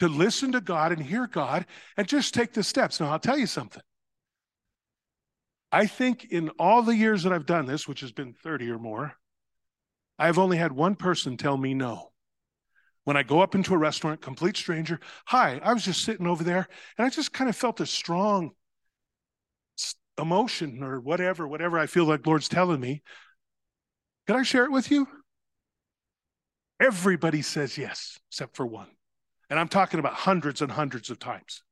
to 0.00 0.08
listen 0.08 0.52
to 0.52 0.60
God 0.60 0.92
and 0.92 1.02
hear 1.02 1.26
God 1.26 1.66
and 1.96 2.08
just 2.08 2.34
take 2.34 2.52
the 2.52 2.62
steps. 2.62 3.00
Now, 3.00 3.10
I'll 3.10 3.18
tell 3.18 3.38
you 3.38 3.46
something. 3.46 3.82
I 5.72 5.86
think 5.86 6.26
in 6.30 6.48
all 6.58 6.82
the 6.82 6.96
years 6.96 7.22
that 7.22 7.32
I've 7.32 7.46
done 7.46 7.66
this, 7.66 7.86
which 7.86 8.00
has 8.00 8.10
been 8.10 8.34
30 8.34 8.70
or 8.70 8.78
more, 8.78 9.14
I've 10.18 10.38
only 10.38 10.56
had 10.56 10.72
one 10.72 10.96
person 10.96 11.36
tell 11.36 11.56
me 11.56 11.74
no. 11.74 12.10
When 13.04 13.16
I 13.16 13.22
go 13.22 13.40
up 13.40 13.54
into 13.54 13.74
a 13.74 13.78
restaurant, 13.78 14.20
complete 14.20 14.56
stranger, 14.56 15.00
hi, 15.26 15.60
I 15.62 15.72
was 15.72 15.84
just 15.84 16.04
sitting 16.04 16.26
over 16.26 16.44
there 16.44 16.68
and 16.98 17.06
I 17.06 17.10
just 17.10 17.32
kind 17.32 17.48
of 17.48 17.56
felt 17.56 17.80
a 17.80 17.86
strong 17.86 18.50
emotion 20.18 20.82
or 20.82 21.00
whatever, 21.00 21.48
whatever 21.48 21.78
I 21.78 21.86
feel 21.86 22.04
like 22.04 22.26
Lord's 22.26 22.48
telling 22.48 22.80
me. 22.80 23.02
Can 24.26 24.36
I 24.36 24.42
share 24.42 24.64
it 24.64 24.72
with 24.72 24.90
you? 24.90 25.08
Everybody 26.80 27.42
says 27.42 27.78
yes, 27.78 28.18
except 28.30 28.56
for 28.56 28.66
one. 28.66 28.88
And 29.50 29.58
I'm 29.58 29.68
talking 29.68 30.00
about 30.00 30.14
hundreds 30.14 30.62
and 30.62 30.70
hundreds 30.70 31.10
of 31.10 31.18
times. 31.18 31.62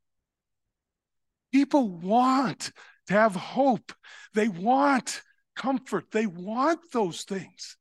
People 1.53 1.89
want 1.89 2.72
to 3.07 3.14
have 3.14 3.35
hope, 3.35 3.93
they 4.35 4.49
want 4.49 5.22
comfort, 5.57 6.11
they 6.11 6.26
want 6.26 6.81
those 6.93 7.22
things. 7.22 7.76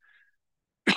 you 0.86 0.96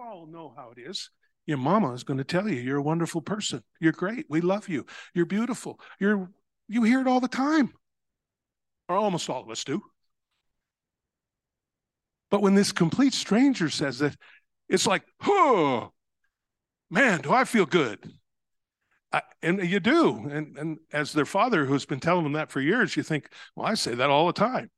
all 0.00 0.26
know 0.26 0.54
how 0.56 0.72
it 0.74 0.80
is. 0.80 1.10
Your 1.46 1.58
mama 1.58 1.92
is 1.92 2.04
going 2.04 2.18
to 2.18 2.24
tell 2.24 2.48
you 2.48 2.60
you're 2.60 2.78
a 2.78 2.82
wonderful 2.82 3.22
person. 3.22 3.62
You're 3.80 3.92
great. 3.92 4.26
We 4.28 4.40
love 4.40 4.68
you. 4.68 4.86
You're 5.14 5.26
beautiful. 5.26 5.80
You're 5.98 6.30
you 6.68 6.82
hear 6.82 7.00
it 7.00 7.08
all 7.08 7.20
the 7.20 7.28
time. 7.28 7.72
Or 8.88 8.96
almost 8.96 9.28
all 9.28 9.42
of 9.42 9.50
us 9.50 9.64
do. 9.64 9.82
But 12.30 12.42
when 12.42 12.54
this 12.54 12.72
complete 12.72 13.14
stranger 13.14 13.70
says 13.70 14.02
it, 14.02 14.14
it's 14.68 14.86
like, 14.86 15.02
oh, 15.24 15.92
man, 16.90 17.20
do 17.20 17.32
I 17.32 17.44
feel 17.44 17.66
good? 17.66 18.12
I, 19.12 19.22
and 19.42 19.62
you 19.66 19.80
do. 19.80 20.28
And, 20.30 20.56
and 20.58 20.78
as 20.92 21.12
their 21.12 21.24
father, 21.24 21.64
who's 21.64 21.86
been 21.86 22.00
telling 22.00 22.24
them 22.24 22.34
that 22.34 22.50
for 22.50 22.60
years, 22.60 22.96
you 22.96 23.02
think, 23.02 23.30
well, 23.56 23.66
I 23.66 23.74
say 23.74 23.94
that 23.94 24.10
all 24.10 24.26
the 24.26 24.32
time. 24.32 24.70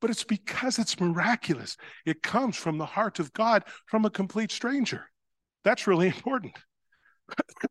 But 0.00 0.10
it's 0.10 0.24
because 0.24 0.78
it's 0.78 1.00
miraculous. 1.00 1.76
It 2.04 2.22
comes 2.22 2.56
from 2.56 2.78
the 2.78 2.86
heart 2.86 3.18
of 3.18 3.32
God 3.32 3.64
from 3.86 4.04
a 4.04 4.10
complete 4.10 4.52
stranger. 4.52 5.06
That's 5.64 5.86
really 5.86 6.06
important. 6.08 6.54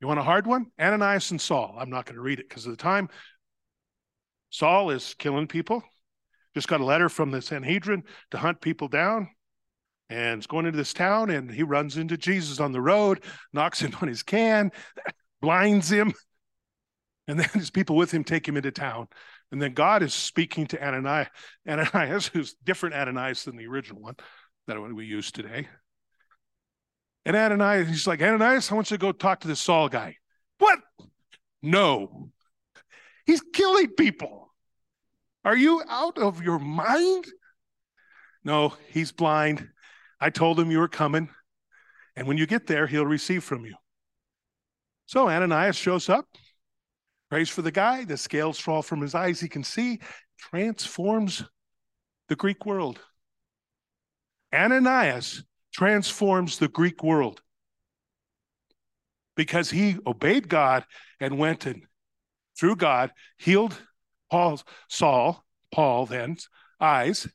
you 0.00 0.06
want 0.06 0.20
a 0.20 0.24
hard 0.24 0.46
one? 0.46 0.66
Ananias 0.80 1.30
and 1.30 1.40
Saul. 1.40 1.76
I'm 1.78 1.90
not 1.90 2.06
going 2.06 2.14
to 2.14 2.22
read 2.22 2.38
it 2.38 2.48
because 2.48 2.64
of 2.64 2.72
the 2.72 2.82
time. 2.82 3.08
Saul 4.50 4.90
is 4.90 5.14
killing 5.18 5.46
people. 5.46 5.82
Just 6.54 6.68
got 6.68 6.80
a 6.80 6.84
letter 6.84 7.08
from 7.08 7.30
the 7.30 7.42
Sanhedrin 7.42 8.04
to 8.30 8.38
hunt 8.38 8.60
people 8.60 8.88
down 8.88 9.28
and 10.10 10.40
is 10.40 10.46
going 10.46 10.66
into 10.66 10.76
this 10.76 10.92
town 10.92 11.30
and 11.30 11.50
he 11.50 11.62
runs 11.62 11.96
into 11.96 12.16
Jesus 12.16 12.58
on 12.58 12.72
the 12.72 12.80
road, 12.80 13.22
knocks 13.52 13.80
him 13.80 13.96
on 14.02 14.08
his 14.08 14.22
can, 14.22 14.72
blinds 15.40 15.90
him. 15.90 16.12
And 17.28 17.38
then 17.38 17.48
his 17.54 17.70
people 17.70 17.94
with 17.94 18.10
him 18.10 18.24
take 18.24 18.46
him 18.46 18.56
into 18.56 18.72
town. 18.72 19.06
And 19.52 19.62
then 19.62 19.72
God 19.72 20.02
is 20.02 20.12
speaking 20.12 20.66
to 20.68 20.84
Ananias, 20.84 21.28
Ananias, 21.68 22.26
who's 22.32 22.54
different 22.64 22.96
Ananias 22.96 23.44
than 23.44 23.56
the 23.56 23.68
original 23.68 24.02
one 24.02 24.16
that 24.66 24.80
we 24.80 25.06
use 25.06 25.30
today. 25.30 25.68
And 27.24 27.36
Ananias, 27.36 27.88
he's 27.88 28.06
like, 28.06 28.20
Ananias, 28.20 28.70
I 28.70 28.74
want 28.74 28.90
you 28.90 28.96
to 28.96 29.00
go 29.00 29.12
talk 29.12 29.40
to 29.40 29.48
this 29.48 29.60
Saul 29.60 29.88
guy. 29.88 30.16
What? 30.58 30.80
No. 31.62 32.30
He's 33.26 33.42
killing 33.52 33.90
people. 33.90 34.52
Are 35.44 35.56
you 35.56 35.82
out 35.88 36.18
of 36.18 36.42
your 36.42 36.58
mind? 36.58 37.26
No, 38.44 38.74
he's 38.88 39.12
blind. 39.12 39.68
I 40.20 40.30
told 40.30 40.60
him 40.60 40.70
you 40.70 40.78
were 40.78 40.88
coming, 40.88 41.30
and 42.16 42.26
when 42.26 42.36
you 42.36 42.46
get 42.46 42.66
there, 42.66 42.86
he'll 42.86 43.06
receive 43.06 43.42
from 43.42 43.64
you. 43.64 43.74
So 45.06 45.28
Ananias 45.28 45.76
shows 45.76 46.08
up, 46.08 46.26
prays 47.30 47.48
for 47.48 47.62
the 47.62 47.72
guy, 47.72 48.04
the 48.04 48.16
scales 48.16 48.58
fall 48.58 48.82
from 48.82 49.00
his 49.00 49.14
eyes, 49.14 49.40
he 49.40 49.48
can 49.48 49.64
see, 49.64 50.00
transforms 50.38 51.44
the 52.28 52.36
Greek 52.36 52.66
world. 52.66 53.00
Ananias 54.54 55.44
transforms 55.72 56.58
the 56.58 56.68
Greek 56.68 57.02
world 57.02 57.40
because 59.36 59.70
he 59.70 59.96
obeyed 60.06 60.48
God 60.48 60.84
and 61.18 61.38
went 61.38 61.66
and 61.66 61.82
through 62.58 62.76
God 62.76 63.12
healed 63.38 63.80
Paul's 64.30 64.64
Saul, 64.88 65.44
Paul 65.72 66.06
then 66.06 66.36
eyes 66.80 67.26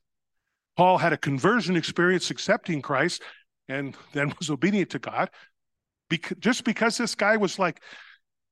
Paul 0.78 0.98
had 0.98 1.14
a 1.14 1.18
conversion 1.18 1.76
experience 1.76 2.32
accepting 2.32 2.82
Christ 2.82 3.22
and 3.68 3.96
then 4.14 4.34
was 4.40 4.50
obedient 4.50 4.92
to 4.92 5.00
God. 5.00 5.30
Because, 6.10 6.38
just 6.40 6.64
because 6.64 6.98
this 6.98 7.16
guy 7.16 7.38
was 7.38 7.58
like, 7.58 7.82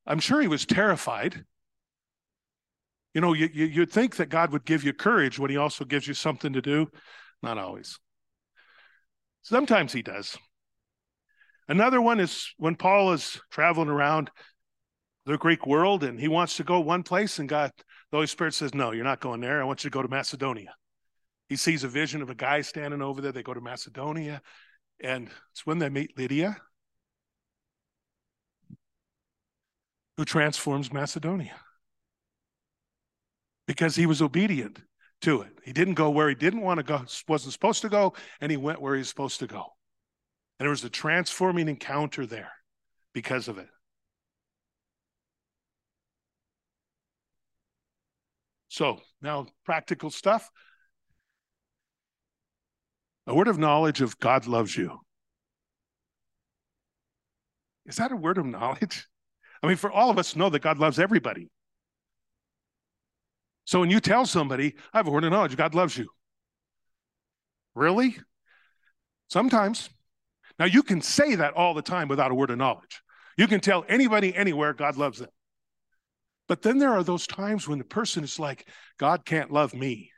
I'm 0.06 0.20
sure 0.20 0.40
he 0.40 0.48
was 0.48 0.66
terrified. 0.66 1.44
You 3.14 3.20
know, 3.20 3.32
you, 3.32 3.48
you, 3.52 3.66
you'd 3.66 3.92
think 3.92 4.16
that 4.16 4.28
God 4.28 4.50
would 4.52 4.64
give 4.64 4.82
you 4.82 4.92
courage 4.92 5.38
when 5.38 5.50
he 5.50 5.56
also 5.56 5.84
gives 5.84 6.06
you 6.06 6.14
something 6.14 6.52
to 6.52 6.60
do. 6.60 6.88
Not 7.42 7.58
always. 7.58 7.98
Sometimes 9.42 9.92
he 9.92 10.02
does. 10.02 10.36
Another 11.68 12.00
one 12.00 12.18
is 12.18 12.52
when 12.58 12.74
Paul 12.74 13.12
is 13.12 13.40
traveling 13.50 13.88
around 13.88 14.30
the 15.26 15.38
Greek 15.38 15.66
world 15.66 16.04
and 16.04 16.20
he 16.20 16.28
wants 16.28 16.56
to 16.56 16.64
go 16.64 16.80
one 16.80 17.02
place, 17.02 17.38
and 17.38 17.48
God, 17.48 17.70
the 18.10 18.16
Holy 18.16 18.26
Spirit 18.26 18.54
says, 18.54 18.74
No, 18.74 18.92
you're 18.92 19.04
not 19.04 19.20
going 19.20 19.40
there. 19.40 19.60
I 19.60 19.64
want 19.64 19.84
you 19.84 19.90
to 19.90 19.94
go 19.94 20.02
to 20.02 20.08
Macedonia. 20.08 20.74
He 21.48 21.56
sees 21.56 21.84
a 21.84 21.88
vision 21.88 22.22
of 22.22 22.30
a 22.30 22.34
guy 22.34 22.62
standing 22.62 23.02
over 23.02 23.20
there. 23.20 23.32
They 23.32 23.42
go 23.42 23.54
to 23.54 23.60
Macedonia, 23.60 24.40
and 25.02 25.28
it's 25.52 25.66
when 25.66 25.78
they 25.78 25.88
meet 25.88 26.16
Lydia, 26.16 26.56
who 30.16 30.24
transforms 30.24 30.92
Macedonia 30.92 31.54
because 33.66 33.96
he 33.96 34.06
was 34.06 34.22
obedient 34.22 34.80
to 35.22 35.42
it. 35.42 35.52
He 35.64 35.72
didn't 35.72 35.94
go 35.94 36.10
where 36.10 36.28
he 36.28 36.34
didn't 36.34 36.60
want 36.60 36.78
to 36.78 36.84
go, 36.84 37.04
wasn't 37.28 37.52
supposed 37.52 37.82
to 37.82 37.88
go, 37.88 38.14
and 38.40 38.50
he 38.50 38.56
went 38.56 38.80
where 38.80 38.94
he's 38.94 39.08
supposed 39.08 39.40
to 39.40 39.46
go. 39.46 39.64
And 40.58 40.66
there 40.66 40.70
was 40.70 40.84
a 40.84 40.90
transforming 40.90 41.68
encounter 41.68 42.26
there 42.26 42.52
because 43.12 43.48
of 43.48 43.58
it. 43.58 43.68
So 48.68 49.00
now, 49.22 49.46
practical 49.64 50.10
stuff 50.10 50.50
a 53.26 53.34
word 53.34 53.48
of 53.48 53.58
knowledge 53.58 54.00
of 54.00 54.18
God 54.18 54.46
loves 54.46 54.76
you. 54.76 55.00
Is 57.86 57.96
that 57.96 58.12
a 58.12 58.16
word 58.16 58.38
of 58.38 58.46
knowledge? 58.46 59.06
I 59.62 59.66
mean, 59.66 59.76
for 59.76 59.90
all 59.90 60.10
of 60.10 60.18
us 60.18 60.36
know 60.36 60.50
that 60.50 60.62
God 60.62 60.78
loves 60.78 60.98
everybody. 60.98 61.48
So 63.64 63.80
when 63.80 63.90
you 63.90 64.00
tell 64.00 64.26
somebody, 64.26 64.74
I 64.92 64.98
have 64.98 65.06
a 65.06 65.10
word 65.10 65.24
of 65.24 65.32
knowledge, 65.32 65.56
God 65.56 65.74
loves 65.74 65.96
you. 65.96 66.08
Really? 67.74 68.16
Sometimes. 69.28 69.88
Now, 70.58 70.66
you 70.66 70.82
can 70.82 71.00
say 71.00 71.34
that 71.36 71.54
all 71.54 71.74
the 71.74 71.82
time 71.82 72.08
without 72.08 72.30
a 72.30 72.34
word 72.34 72.50
of 72.50 72.58
knowledge. 72.58 73.02
You 73.36 73.48
can 73.48 73.60
tell 73.60 73.84
anybody 73.88 74.34
anywhere 74.34 74.72
God 74.72 74.96
loves 74.96 75.18
them. 75.18 75.30
But 76.46 76.62
then 76.62 76.78
there 76.78 76.92
are 76.92 77.02
those 77.02 77.26
times 77.26 77.66
when 77.66 77.78
the 77.78 77.84
person 77.84 78.22
is 78.22 78.38
like, 78.38 78.68
God 78.98 79.24
can't 79.24 79.50
love 79.50 79.74
me. 79.74 80.10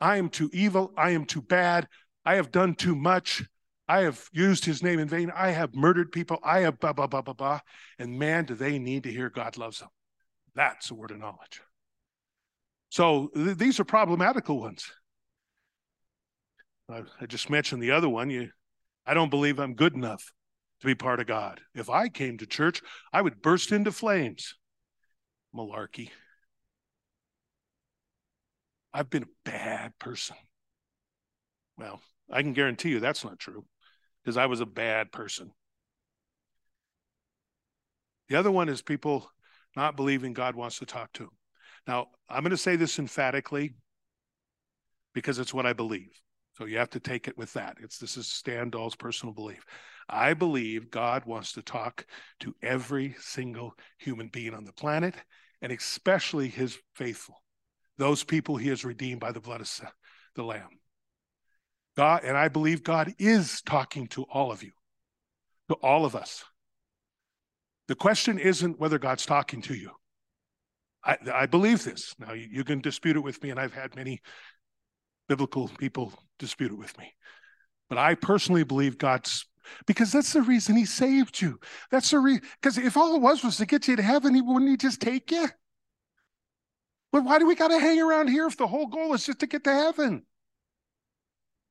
I 0.00 0.16
am 0.16 0.28
too 0.28 0.50
evil. 0.52 0.92
I 0.96 1.10
am 1.10 1.24
too 1.24 1.42
bad. 1.42 1.88
I 2.24 2.34
have 2.34 2.50
done 2.50 2.74
too 2.74 2.94
much. 2.94 3.44
I 3.86 4.00
have 4.00 4.24
used 4.32 4.64
his 4.64 4.82
name 4.82 4.98
in 4.98 5.08
vain. 5.08 5.30
I 5.34 5.50
have 5.50 5.74
murdered 5.74 6.10
people. 6.10 6.38
I 6.42 6.60
have 6.60 6.80
blah, 6.80 6.92
blah, 6.92 7.06
blah, 7.06 7.22
blah, 7.22 7.34
blah. 7.34 7.60
And 7.98 8.18
man, 8.18 8.44
do 8.44 8.54
they 8.54 8.78
need 8.78 9.02
to 9.02 9.12
hear 9.12 9.28
God 9.28 9.56
loves 9.56 9.80
them. 9.80 9.90
That's 10.54 10.90
a 10.90 10.94
word 10.94 11.10
of 11.10 11.18
knowledge. 11.18 11.60
So 12.90 13.30
th- 13.34 13.58
these 13.58 13.80
are 13.80 13.84
problematical 13.84 14.60
ones. 14.60 14.90
I, 16.90 17.02
I 17.20 17.26
just 17.26 17.50
mentioned 17.50 17.82
the 17.82 17.90
other 17.90 18.08
one. 18.08 18.30
You, 18.30 18.50
I 19.06 19.14
don't 19.14 19.30
believe 19.30 19.58
I'm 19.58 19.74
good 19.74 19.94
enough. 19.94 20.32
to 20.80 20.86
be 20.86 20.94
part 20.94 21.20
of 21.20 21.26
God. 21.26 21.60
If 21.74 21.88
I 21.88 22.08
came 22.08 22.38
to 22.38 22.46
church, 22.46 22.82
I 23.12 23.22
would 23.22 23.42
burst 23.42 23.72
into 23.72 23.92
flames. 23.92 24.54
Malarkey. 25.54 26.10
I've 28.94 29.10
been 29.10 29.24
a 29.24 29.50
bad 29.50 29.98
person. 29.98 30.36
Well, 31.76 32.00
I 32.30 32.42
can 32.42 32.52
guarantee 32.52 32.90
you 32.90 33.00
that's 33.00 33.24
not 33.24 33.40
true 33.40 33.64
because 34.22 34.36
I 34.36 34.46
was 34.46 34.60
a 34.60 34.66
bad 34.66 35.10
person. 35.10 35.50
The 38.28 38.36
other 38.36 38.52
one 38.52 38.68
is 38.68 38.80
people 38.80 39.28
not 39.76 39.96
believing 39.96 40.32
God 40.32 40.54
wants 40.54 40.78
to 40.78 40.86
talk 40.86 41.12
to 41.14 41.24
them. 41.24 41.36
Now, 41.86 42.06
I'm 42.28 42.42
going 42.42 42.52
to 42.52 42.56
say 42.56 42.76
this 42.76 42.98
emphatically 42.98 43.74
because 45.12 45.38
it's 45.38 45.52
what 45.52 45.66
I 45.66 45.72
believe. 45.72 46.10
So 46.56 46.64
you 46.64 46.78
have 46.78 46.90
to 46.90 47.00
take 47.00 47.26
it 47.26 47.36
with 47.36 47.52
that. 47.54 47.76
It's 47.82 47.98
this 47.98 48.16
is 48.16 48.28
Stan 48.28 48.70
Dahl's 48.70 48.94
personal 48.94 49.34
belief. 49.34 49.64
I 50.08 50.34
believe 50.34 50.90
God 50.90 51.24
wants 51.26 51.52
to 51.54 51.62
talk 51.62 52.06
to 52.40 52.54
every 52.62 53.16
single 53.18 53.74
human 53.98 54.28
being 54.28 54.54
on 54.54 54.64
the 54.64 54.72
planet, 54.72 55.14
and 55.60 55.72
especially 55.72 56.48
his 56.48 56.78
faithful, 56.94 57.42
those 57.98 58.24
people 58.24 58.56
he 58.56 58.68
has 58.68 58.84
redeemed 58.84 59.20
by 59.20 59.32
the 59.32 59.40
blood 59.40 59.60
of 59.60 59.80
the 60.34 60.42
Lamb. 60.42 60.68
God, 61.96 62.24
and 62.24 62.36
I 62.36 62.48
believe 62.48 62.82
God 62.82 63.14
is 63.18 63.62
talking 63.62 64.08
to 64.08 64.24
all 64.24 64.50
of 64.50 64.62
you, 64.62 64.72
to 65.68 65.74
all 65.74 66.04
of 66.04 66.16
us. 66.16 66.44
The 67.86 67.94
question 67.94 68.38
isn't 68.38 68.80
whether 68.80 68.98
God's 68.98 69.26
talking 69.26 69.62
to 69.62 69.74
you. 69.74 69.90
I, 71.04 71.18
I 71.32 71.46
believe 71.46 71.84
this. 71.84 72.14
Now, 72.18 72.32
you, 72.32 72.48
you 72.50 72.64
can 72.64 72.80
dispute 72.80 73.16
it 73.16 73.20
with 73.22 73.42
me, 73.42 73.50
and 73.50 73.60
I've 73.60 73.74
had 73.74 73.94
many 73.94 74.22
biblical 75.28 75.68
people 75.78 76.12
dispute 76.38 76.72
it 76.72 76.78
with 76.78 76.96
me. 76.98 77.12
But 77.88 77.98
I 77.98 78.14
personally 78.14 78.64
believe 78.64 78.98
God's 78.98 79.46
because 79.86 80.12
that's 80.12 80.32
the 80.32 80.42
reason 80.42 80.76
he 80.76 80.84
saved 80.84 81.40
you. 81.40 81.58
That's 81.90 82.10
the 82.10 82.18
reason 82.18 82.42
because 82.60 82.76
if 82.76 82.96
all 82.96 83.14
it 83.14 83.22
was 83.22 83.42
was 83.42 83.56
to 83.58 83.66
get 83.66 83.88
you 83.88 83.96
to 83.96 84.02
heaven, 84.02 84.34
he 84.34 84.42
wouldn't 84.42 84.70
he 84.70 84.76
just 84.76 85.00
take 85.00 85.30
you? 85.30 85.48
But 87.14 87.22
why 87.22 87.38
do 87.38 87.46
we 87.46 87.54
got 87.54 87.68
to 87.68 87.78
hang 87.78 88.00
around 88.00 88.26
here 88.26 88.44
if 88.44 88.56
the 88.56 88.66
whole 88.66 88.88
goal 88.88 89.14
is 89.14 89.24
just 89.24 89.38
to 89.38 89.46
get 89.46 89.62
to 89.62 89.72
heaven? 89.72 90.24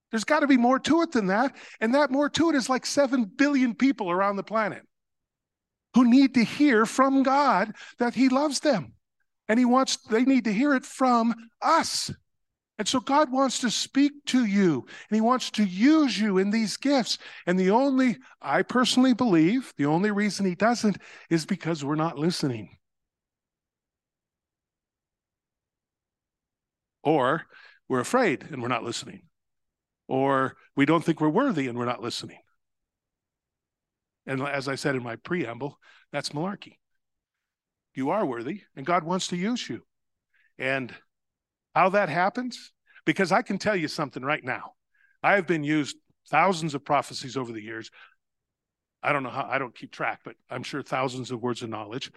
There's 0.09 0.23
got 0.23 0.39
to 0.39 0.47
be 0.47 0.55
more 0.55 0.79
to 0.79 1.01
it 1.01 1.11
than 1.11 1.27
that. 1.27 1.53
And 1.81 1.95
that 1.95 2.11
more 2.11 2.29
to 2.29 2.49
it 2.49 2.55
is 2.55 2.69
like 2.69 2.85
7 2.85 3.25
billion 3.25 3.75
people 3.75 4.09
around 4.09 4.37
the 4.37 4.43
planet 4.43 4.83
who 5.95 6.09
need 6.09 6.35
to 6.35 6.45
hear 6.45 6.85
from 6.85 7.23
God 7.23 7.75
that 7.99 8.15
He 8.15 8.29
loves 8.29 8.61
them. 8.61 8.93
And 9.49 9.59
He 9.59 9.65
wants, 9.65 9.97
they 9.97 10.23
need 10.23 10.45
to 10.45 10.53
hear 10.53 10.75
it 10.75 10.85
from 10.85 11.35
us. 11.61 12.09
And 12.77 12.87
so 12.87 13.01
God 13.01 13.29
wants 13.29 13.59
to 13.59 13.69
speak 13.69 14.13
to 14.27 14.45
you 14.45 14.85
and 15.09 15.15
He 15.15 15.19
wants 15.19 15.51
to 15.51 15.65
use 15.65 16.17
you 16.17 16.37
in 16.37 16.51
these 16.51 16.77
gifts. 16.77 17.17
And 17.47 17.59
the 17.59 17.71
only, 17.71 18.17
I 18.41 18.61
personally 18.61 19.13
believe, 19.13 19.73
the 19.75 19.87
only 19.87 20.11
reason 20.11 20.45
He 20.45 20.55
doesn't 20.55 20.99
is 21.29 21.45
because 21.45 21.83
we're 21.83 21.95
not 21.95 22.17
listening. 22.17 22.77
Or 27.03 27.43
we're 27.89 27.99
afraid 27.99 28.43
and 28.49 28.61
we're 28.61 28.69
not 28.69 28.83
listening 28.83 29.23
or 30.07 30.55
we 30.75 30.85
don't 30.85 31.03
think 31.03 31.21
we're 31.21 31.29
worthy 31.29 31.67
and 31.67 31.77
we're 31.77 31.85
not 31.85 32.01
listening. 32.01 32.39
And 34.25 34.41
as 34.41 34.67
I 34.67 34.75
said 34.75 34.95
in 34.95 35.03
my 35.03 35.15
preamble, 35.17 35.77
that's 36.11 36.29
malarkey. 36.29 36.77
You 37.93 38.09
are 38.09 38.25
worthy, 38.25 38.61
and 38.75 38.85
God 38.85 39.03
wants 39.03 39.27
to 39.27 39.35
use 39.35 39.67
you. 39.69 39.81
And 40.57 40.93
how 41.75 41.89
that 41.89 42.09
happens, 42.09 42.71
because 43.05 43.31
I 43.31 43.41
can 43.41 43.57
tell 43.57 43.75
you 43.75 43.87
something 43.87 44.23
right 44.23 44.43
now. 44.43 44.73
I 45.21 45.35
have 45.35 45.47
been 45.47 45.63
used 45.63 45.97
thousands 46.29 46.73
of 46.73 46.85
prophecies 46.85 47.37
over 47.37 47.51
the 47.51 47.61
years. 47.61 47.91
I 49.01 49.11
don't 49.11 49.23
know 49.23 49.29
how, 49.29 49.47
I 49.49 49.57
don't 49.57 49.75
keep 49.75 49.91
track, 49.91 50.21
but 50.23 50.35
I'm 50.49 50.63
sure 50.63 50.81
thousands 50.81 51.31
of 51.31 51.41
words 51.41 51.61
of 51.61 51.69
knowledge. 51.69 52.11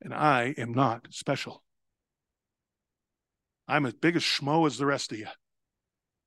And 0.00 0.14
I 0.14 0.54
am 0.56 0.72
not 0.72 1.08
special. 1.10 1.62
I'm 3.68 3.86
as 3.86 3.94
big 3.94 4.16
a 4.16 4.20
schmo 4.20 4.66
as 4.66 4.78
the 4.78 4.86
rest 4.86 5.12
of 5.12 5.18
you. 5.18 5.26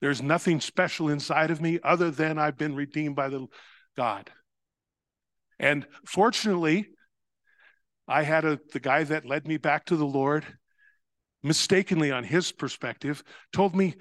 There's 0.02 0.22
nothing 0.22 0.62
special 0.62 1.10
inside 1.10 1.52
of 1.52 1.62
me 1.62 1.80
other 1.84 2.12
than 2.12 2.38
I've 2.38 2.58
been 2.58 2.76
redeemed 2.76 3.16
by 3.16 3.30
the 3.30 3.48
God. 3.98 4.30
And 5.60 5.86
fortunately, 6.06 6.90
I 8.08 8.24
had 8.24 8.46
a 8.46 8.60
the 8.72 8.80
guy 8.80 9.04
that 9.04 9.26
led 9.26 9.48
me 9.48 9.58
back 9.58 9.86
to 9.86 9.98
the 9.98 10.06
Lord, 10.06 10.46
mistakenly 11.44 12.12
on 12.12 12.24
his 12.24 12.52
perspective, 12.52 13.24
told 13.52 13.76
me, 13.76 13.96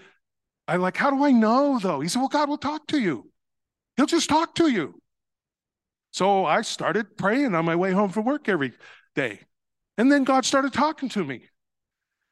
I'm 0.68 0.80
like, 0.80 0.96
how 0.96 1.10
do 1.10 1.24
I 1.24 1.32
know 1.32 1.78
though? 1.78 2.00
He 2.00 2.08
said, 2.08 2.20
Well, 2.20 2.28
God 2.28 2.48
will 2.48 2.58
talk 2.58 2.86
to 2.88 2.98
you. 3.00 3.30
He'll 3.96 4.06
just 4.06 4.28
talk 4.28 4.54
to 4.56 4.68
you. 4.68 4.94
So 6.12 6.44
I 6.44 6.62
started 6.62 7.16
praying 7.16 7.54
on 7.54 7.64
my 7.64 7.76
way 7.76 7.92
home 7.92 8.10
from 8.10 8.24
work 8.24 8.48
every 8.48 8.72
day. 9.14 9.40
And 9.96 10.10
then 10.10 10.24
God 10.24 10.44
started 10.44 10.72
talking 10.72 11.08
to 11.10 11.24
me 11.24 11.42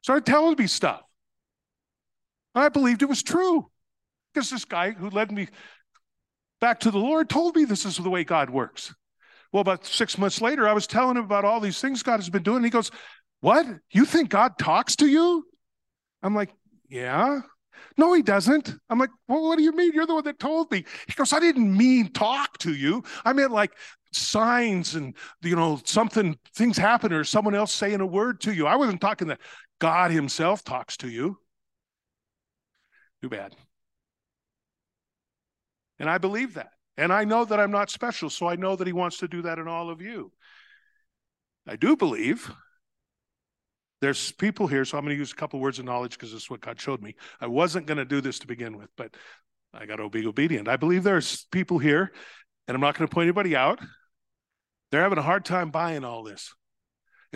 started 0.01 0.25
telling 0.25 0.55
me 0.57 0.67
stuff. 0.67 1.01
And 2.55 2.63
I 2.63 2.69
believed 2.69 3.01
it 3.01 3.09
was 3.09 3.23
true 3.23 3.69
because 4.33 4.49
this 4.49 4.65
guy 4.65 4.91
who 4.91 5.09
led 5.09 5.31
me 5.31 5.47
back 6.59 6.79
to 6.81 6.91
the 6.91 6.97
Lord 6.97 7.29
told 7.29 7.55
me 7.55 7.65
this 7.65 7.85
is 7.85 7.97
the 7.97 8.09
way 8.09 8.23
God 8.23 8.49
works. 8.49 8.93
Well, 9.51 9.61
about 9.61 9.85
six 9.85 10.17
months 10.17 10.41
later, 10.41 10.67
I 10.67 10.73
was 10.73 10.87
telling 10.87 11.17
him 11.17 11.23
about 11.23 11.45
all 11.45 11.59
these 11.59 11.79
things 11.79 12.03
God 12.03 12.17
has 12.17 12.29
been 12.29 12.43
doing. 12.43 12.57
And 12.57 12.65
he 12.65 12.71
goes, 12.71 12.91
What? 13.41 13.65
You 13.91 14.05
think 14.05 14.29
God 14.29 14.57
talks 14.57 14.95
to 14.97 15.07
you? 15.07 15.45
I'm 16.21 16.35
like, 16.35 16.51
Yeah. 16.89 17.41
No, 17.95 18.13
he 18.13 18.21
doesn't. 18.21 18.73
I'm 18.89 18.99
like, 18.99 19.11
Well, 19.27 19.43
what 19.43 19.57
do 19.57 19.63
you 19.63 19.71
mean? 19.71 19.91
You're 19.93 20.05
the 20.05 20.15
one 20.15 20.25
that 20.25 20.39
told 20.39 20.71
me. 20.71 20.83
He 21.07 21.13
goes, 21.13 21.33
I 21.33 21.39
didn't 21.39 21.75
mean 21.75 22.11
talk 22.11 22.57
to 22.59 22.73
you. 22.73 23.03
I 23.23 23.33
meant 23.33 23.51
like 23.51 23.71
signs 24.11 24.95
and, 24.95 25.15
you 25.41 25.55
know, 25.55 25.79
something, 25.85 26.37
things 26.55 26.77
happen 26.77 27.13
or 27.13 27.23
someone 27.23 27.55
else 27.55 27.73
saying 27.73 28.01
a 28.01 28.05
word 28.05 28.41
to 28.41 28.53
you. 28.53 28.67
I 28.67 28.75
wasn't 28.75 29.01
talking 29.01 29.27
that 29.29 29.39
God 29.79 30.11
Himself 30.11 30.63
talks 30.63 30.97
to 30.97 31.09
you. 31.09 31.37
Too 33.21 33.29
bad. 33.29 33.55
And 35.99 36.09
I 36.09 36.17
believe 36.17 36.55
that. 36.55 36.71
And 36.97 37.13
I 37.13 37.23
know 37.23 37.45
that 37.45 37.59
I'm 37.59 37.71
not 37.71 37.89
special, 37.89 38.29
so 38.29 38.47
I 38.47 38.55
know 38.55 38.75
that 38.75 38.87
He 38.87 38.93
wants 38.93 39.17
to 39.19 39.27
do 39.27 39.43
that 39.43 39.59
in 39.59 39.67
all 39.67 39.89
of 39.89 40.01
you. 40.01 40.31
I 41.67 41.75
do 41.75 41.95
believe 41.95 42.51
there's 44.01 44.31
people 44.31 44.67
here, 44.67 44.85
so 44.85 44.97
I'm 44.97 45.03
going 45.03 45.15
to 45.15 45.19
use 45.19 45.31
a 45.31 45.35
couple 45.35 45.59
words 45.59 45.79
of 45.79 45.85
knowledge 45.85 46.11
because 46.11 46.31
this 46.31 46.43
is 46.43 46.49
what 46.49 46.61
God 46.61 46.79
showed 46.79 47.01
me. 47.01 47.15
I 47.41 47.47
wasn't 47.47 47.87
going 47.87 47.97
to 47.97 48.05
do 48.05 48.21
this 48.21 48.39
to 48.39 48.47
begin 48.47 48.77
with, 48.77 48.89
but 48.95 49.15
I 49.73 49.85
got 49.85 49.97
to 49.97 50.09
be 50.09 50.25
obedient. 50.25 50.67
I 50.67 50.77
believe 50.77 51.03
there's 51.03 51.45
people 51.51 51.77
here, 51.77 52.11
and 52.67 52.75
I'm 52.75 52.81
not 52.81 52.97
going 52.97 53.07
to 53.07 53.13
point 53.13 53.25
anybody 53.25 53.55
out. 53.55 53.79
They're 54.91 55.01
having 55.01 55.17
a 55.17 55.23
hard 55.23 55.45
time 55.45 55.71
buying 55.71 56.03
all 56.03 56.23
this 56.23 56.53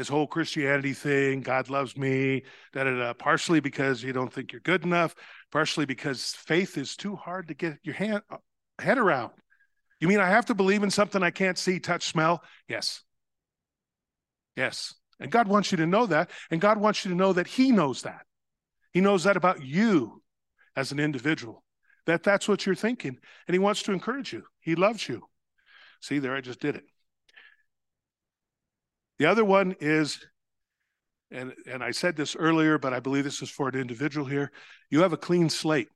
this 0.01 0.09
whole 0.09 0.25
Christianity 0.25 0.93
thing, 0.93 1.41
God 1.41 1.69
loves 1.69 1.95
me, 1.95 2.41
da 2.73 2.85
da 2.85 2.97
da, 2.97 3.13
partially 3.13 3.59
because 3.59 4.01
you 4.01 4.11
don't 4.13 4.33
think 4.33 4.51
you're 4.51 4.59
good 4.61 4.83
enough, 4.83 5.13
partially 5.51 5.85
because 5.85 6.33
faith 6.33 6.75
is 6.75 6.95
too 6.95 7.15
hard 7.15 7.49
to 7.49 7.53
get 7.53 7.77
your 7.83 7.93
hand, 7.93 8.23
uh, 8.31 8.37
head 8.79 8.97
around. 8.97 9.31
You 9.99 10.07
mean 10.07 10.19
I 10.19 10.27
have 10.27 10.47
to 10.47 10.55
believe 10.55 10.81
in 10.81 10.89
something 10.89 11.21
I 11.21 11.29
can't 11.29 11.55
see, 11.55 11.79
touch, 11.79 12.07
smell? 12.07 12.41
Yes. 12.67 13.03
Yes. 14.55 14.95
And 15.19 15.31
God 15.31 15.47
wants 15.47 15.71
you 15.71 15.77
to 15.77 15.85
know 15.85 16.07
that. 16.07 16.31
And 16.49 16.59
God 16.59 16.79
wants 16.79 17.05
you 17.05 17.11
to 17.11 17.17
know 17.17 17.33
that 17.33 17.45
He 17.45 17.71
knows 17.71 18.01
that. 18.01 18.25
He 18.93 19.01
knows 19.01 19.25
that 19.25 19.37
about 19.37 19.63
you 19.63 20.23
as 20.75 20.91
an 20.91 20.99
individual, 20.99 21.63
that 22.07 22.23
that's 22.23 22.47
what 22.47 22.65
you're 22.65 22.73
thinking. 22.73 23.19
And 23.47 23.53
He 23.53 23.59
wants 23.59 23.83
to 23.83 23.91
encourage 23.91 24.33
you. 24.33 24.45
He 24.61 24.73
loves 24.73 25.07
you. 25.07 25.21
See, 25.99 26.17
there, 26.17 26.35
I 26.35 26.41
just 26.41 26.59
did 26.59 26.75
it. 26.75 26.85
The 29.21 29.27
other 29.27 29.45
one 29.45 29.75
is, 29.79 30.17
and, 31.29 31.53
and 31.67 31.83
I 31.83 31.91
said 31.91 32.15
this 32.15 32.35
earlier, 32.35 32.79
but 32.79 32.91
I 32.91 32.99
believe 32.99 33.23
this 33.23 33.43
is 33.43 33.51
for 33.51 33.69
an 33.69 33.75
individual 33.75 34.25
here. 34.25 34.51
You 34.89 35.03
have 35.03 35.13
a 35.13 35.17
clean 35.17 35.47
slate. 35.47 35.89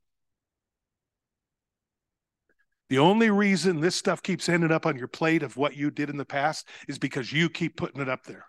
The 2.88 2.98
only 2.98 3.30
reason 3.30 3.80
this 3.80 3.96
stuff 3.96 4.22
keeps 4.22 4.48
ending 4.48 4.70
up 4.70 4.86
on 4.86 4.96
your 4.96 5.08
plate 5.08 5.42
of 5.42 5.56
what 5.56 5.74
you 5.74 5.90
did 5.90 6.08
in 6.08 6.18
the 6.18 6.24
past 6.24 6.68
is 6.86 7.00
because 7.00 7.32
you 7.32 7.50
keep 7.50 7.76
putting 7.76 8.00
it 8.00 8.08
up 8.08 8.22
there. 8.26 8.44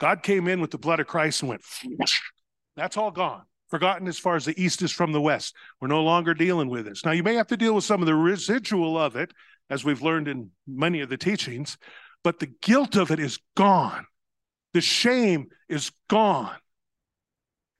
God 0.00 0.22
came 0.22 0.48
in 0.48 0.62
with 0.62 0.70
the 0.70 0.78
blood 0.78 1.00
of 1.00 1.06
Christ 1.06 1.42
and 1.42 1.50
went, 1.50 1.62
that's 2.74 2.96
all 2.96 3.10
gone. 3.10 3.42
Forgotten 3.68 4.08
as 4.08 4.18
far 4.18 4.36
as 4.36 4.46
the 4.46 4.58
east 4.58 4.80
is 4.80 4.92
from 4.92 5.12
the 5.12 5.20
west. 5.20 5.54
We're 5.78 5.88
no 5.88 6.02
longer 6.02 6.32
dealing 6.32 6.70
with 6.70 6.86
this. 6.86 7.04
Now, 7.04 7.12
you 7.12 7.22
may 7.22 7.34
have 7.34 7.48
to 7.48 7.58
deal 7.58 7.74
with 7.74 7.84
some 7.84 8.00
of 8.00 8.06
the 8.06 8.14
residual 8.14 8.96
of 8.96 9.14
it, 9.14 9.30
as 9.68 9.84
we've 9.84 10.00
learned 10.00 10.26
in 10.26 10.52
many 10.66 11.02
of 11.02 11.10
the 11.10 11.18
teachings, 11.18 11.76
but 12.26 12.40
the 12.40 12.52
guilt 12.60 12.96
of 12.96 13.12
it 13.12 13.20
is 13.20 13.38
gone. 13.54 14.04
The 14.74 14.80
shame 14.80 15.46
is 15.68 15.92
gone. 16.08 16.56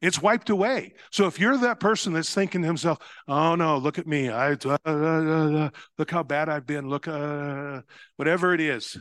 It's 0.01 0.23
wiped 0.23 0.51
away. 0.51 0.95
So 1.11 1.27
if 1.27 1.41
you're 1.41 1.57
that 1.57 1.81
person 1.81 2.13
that's 2.13 2.33
thinking 2.33 2.61
to 2.61 2.67
himself, 2.69 2.99
"Oh 3.27 3.57
no, 3.57 3.77
look 3.77 3.99
at 3.99 4.07
me! 4.07 4.29
I 4.29 4.53
uh, 4.53 4.79
uh, 4.87 4.89
uh, 4.89 5.71
look 5.99 6.13
how 6.13 6.23
bad 6.23 6.49
I've 6.49 6.65
been. 6.65 6.89
Look, 6.89 7.09
uh, 7.09 7.81
whatever 8.15 8.55
it 8.55 8.61
is." 8.61 8.97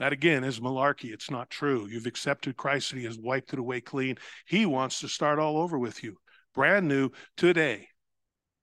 That 0.00 0.12
again 0.12 0.44
is 0.44 0.60
malarkey. 0.60 1.10
It's 1.10 1.30
not 1.30 1.48
true. 1.48 1.88
You've 1.88 2.04
accepted 2.04 2.58
Christ 2.58 2.92
and 2.92 3.00
He 3.00 3.06
has 3.06 3.16
wiped 3.18 3.54
it 3.54 3.58
away 3.58 3.80
clean. 3.80 4.18
He 4.44 4.66
wants 4.66 5.00
to 5.00 5.08
start 5.08 5.38
all 5.38 5.56
over 5.56 5.78
with 5.78 6.04
you, 6.04 6.18
brand 6.54 6.88
new 6.88 7.08
today. 7.38 7.88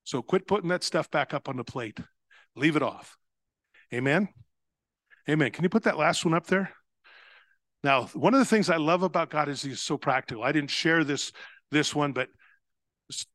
So 0.03 0.21
quit 0.21 0.45
putting 0.45 0.69
that 0.69 0.83
stuff 0.83 1.09
back 1.09 1.33
up 1.33 1.49
on 1.49 1.57
the 1.57 1.63
plate. 1.63 1.99
Leave 2.55 2.75
it 2.75 2.83
off. 2.83 3.17
Amen. 3.91 4.29
Amen. 5.31 5.51
Can 5.51 5.63
you 5.63 5.69
put 5.69 5.83
that 5.83 5.97
last 5.97 6.25
one 6.25 6.33
up 6.33 6.47
there? 6.47 6.73
Now, 7.85 8.07
one 8.07 8.33
of 8.33 8.39
the 8.39 8.45
things 8.45 8.69
I 8.69 8.75
love 8.75 9.01
about 9.01 9.29
God 9.29 9.47
is 9.47 9.61
he's 9.61 9.79
so 9.79 9.97
practical. 9.97 10.43
I 10.43 10.51
didn't 10.51 10.69
share 10.69 11.05
this 11.05 11.31
this 11.71 11.95
one, 11.95 12.11
but 12.11 12.27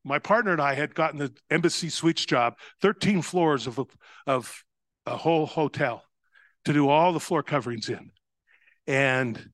my 0.04 0.18
partner 0.18 0.52
and 0.52 0.60
I 0.60 0.74
had 0.74 0.94
gotten 0.94 1.18
the 1.18 1.32
embassy 1.50 1.88
suites 1.88 2.26
job, 2.26 2.54
13 2.82 3.22
floors 3.22 3.66
of 3.66 3.78
a, 3.78 3.84
of 4.26 4.62
a 5.06 5.16
whole 5.16 5.46
hotel 5.46 6.02
to 6.66 6.74
do 6.74 6.88
all 6.90 7.14
the 7.14 7.20
floor 7.20 7.42
coverings 7.42 7.88
in. 7.88 8.10
And 8.86 9.50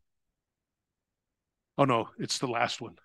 oh 1.78 1.84
no, 1.84 2.08
it's 2.18 2.38
the 2.38 2.48
last 2.48 2.80
one. 2.80 2.96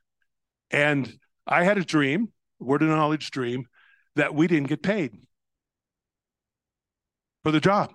And 0.71 1.19
I 1.45 1.63
had 1.63 1.77
a 1.77 1.85
dream, 1.85 2.33
word 2.59 2.81
of 2.81 2.89
knowledge 2.89 3.29
dream, 3.29 3.67
that 4.15 4.33
we 4.33 4.47
didn't 4.47 4.69
get 4.69 4.81
paid 4.81 5.11
for 7.43 7.51
the 7.51 7.59
job. 7.59 7.93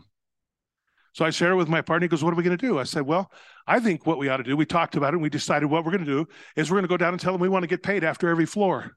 So 1.12 1.24
I 1.24 1.30
shared 1.30 1.52
it 1.52 1.56
with 1.56 1.68
my 1.68 1.82
partner. 1.82 2.04
He 2.04 2.08
goes, 2.08 2.24
What 2.24 2.32
are 2.32 2.36
we 2.36 2.42
going 2.42 2.56
to 2.56 2.66
do? 2.66 2.78
I 2.78 2.84
said, 2.84 3.02
Well, 3.02 3.30
I 3.66 3.80
think 3.80 4.06
what 4.06 4.18
we 4.18 4.28
ought 4.28 4.38
to 4.38 4.42
do, 4.42 4.56
we 4.56 4.66
talked 4.66 4.96
about 4.96 5.08
it 5.08 5.14
and 5.14 5.22
we 5.22 5.28
decided 5.28 5.66
what 5.66 5.84
we're 5.84 5.90
going 5.90 6.04
to 6.04 6.10
do 6.10 6.26
is 6.56 6.70
we're 6.70 6.76
going 6.76 6.84
to 6.84 6.88
go 6.88 6.96
down 6.96 7.12
and 7.12 7.20
tell 7.20 7.32
them 7.32 7.40
we 7.40 7.48
want 7.48 7.62
to 7.62 7.68
get 7.68 7.82
paid 7.82 8.02
after 8.02 8.28
every 8.28 8.46
floor. 8.46 8.96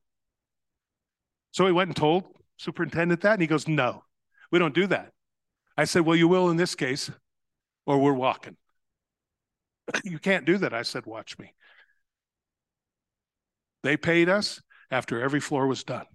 So 1.51 1.65
he 1.65 1.71
went 1.71 1.89
and 1.89 1.95
told 1.95 2.23
superintendent 2.57 3.21
that, 3.21 3.33
and 3.33 3.41
he 3.41 3.47
goes, 3.47 3.67
No, 3.67 4.03
we 4.51 4.59
don't 4.59 4.73
do 4.73 4.87
that. 4.87 5.11
I 5.77 5.85
said, 5.85 6.03
Well, 6.03 6.15
you 6.15 6.27
will 6.27 6.49
in 6.49 6.57
this 6.57 6.75
case, 6.75 7.11
or 7.85 7.99
we're 7.99 8.13
walking. 8.13 8.55
you 10.03 10.19
can't 10.19 10.45
do 10.45 10.57
that. 10.59 10.73
I 10.73 10.83
said, 10.83 11.05
Watch 11.05 11.37
me. 11.37 11.53
They 13.83 13.97
paid 13.97 14.29
us 14.29 14.61
after 14.89 15.21
every 15.21 15.39
floor 15.39 15.67
was 15.67 15.83
done. 15.83 16.05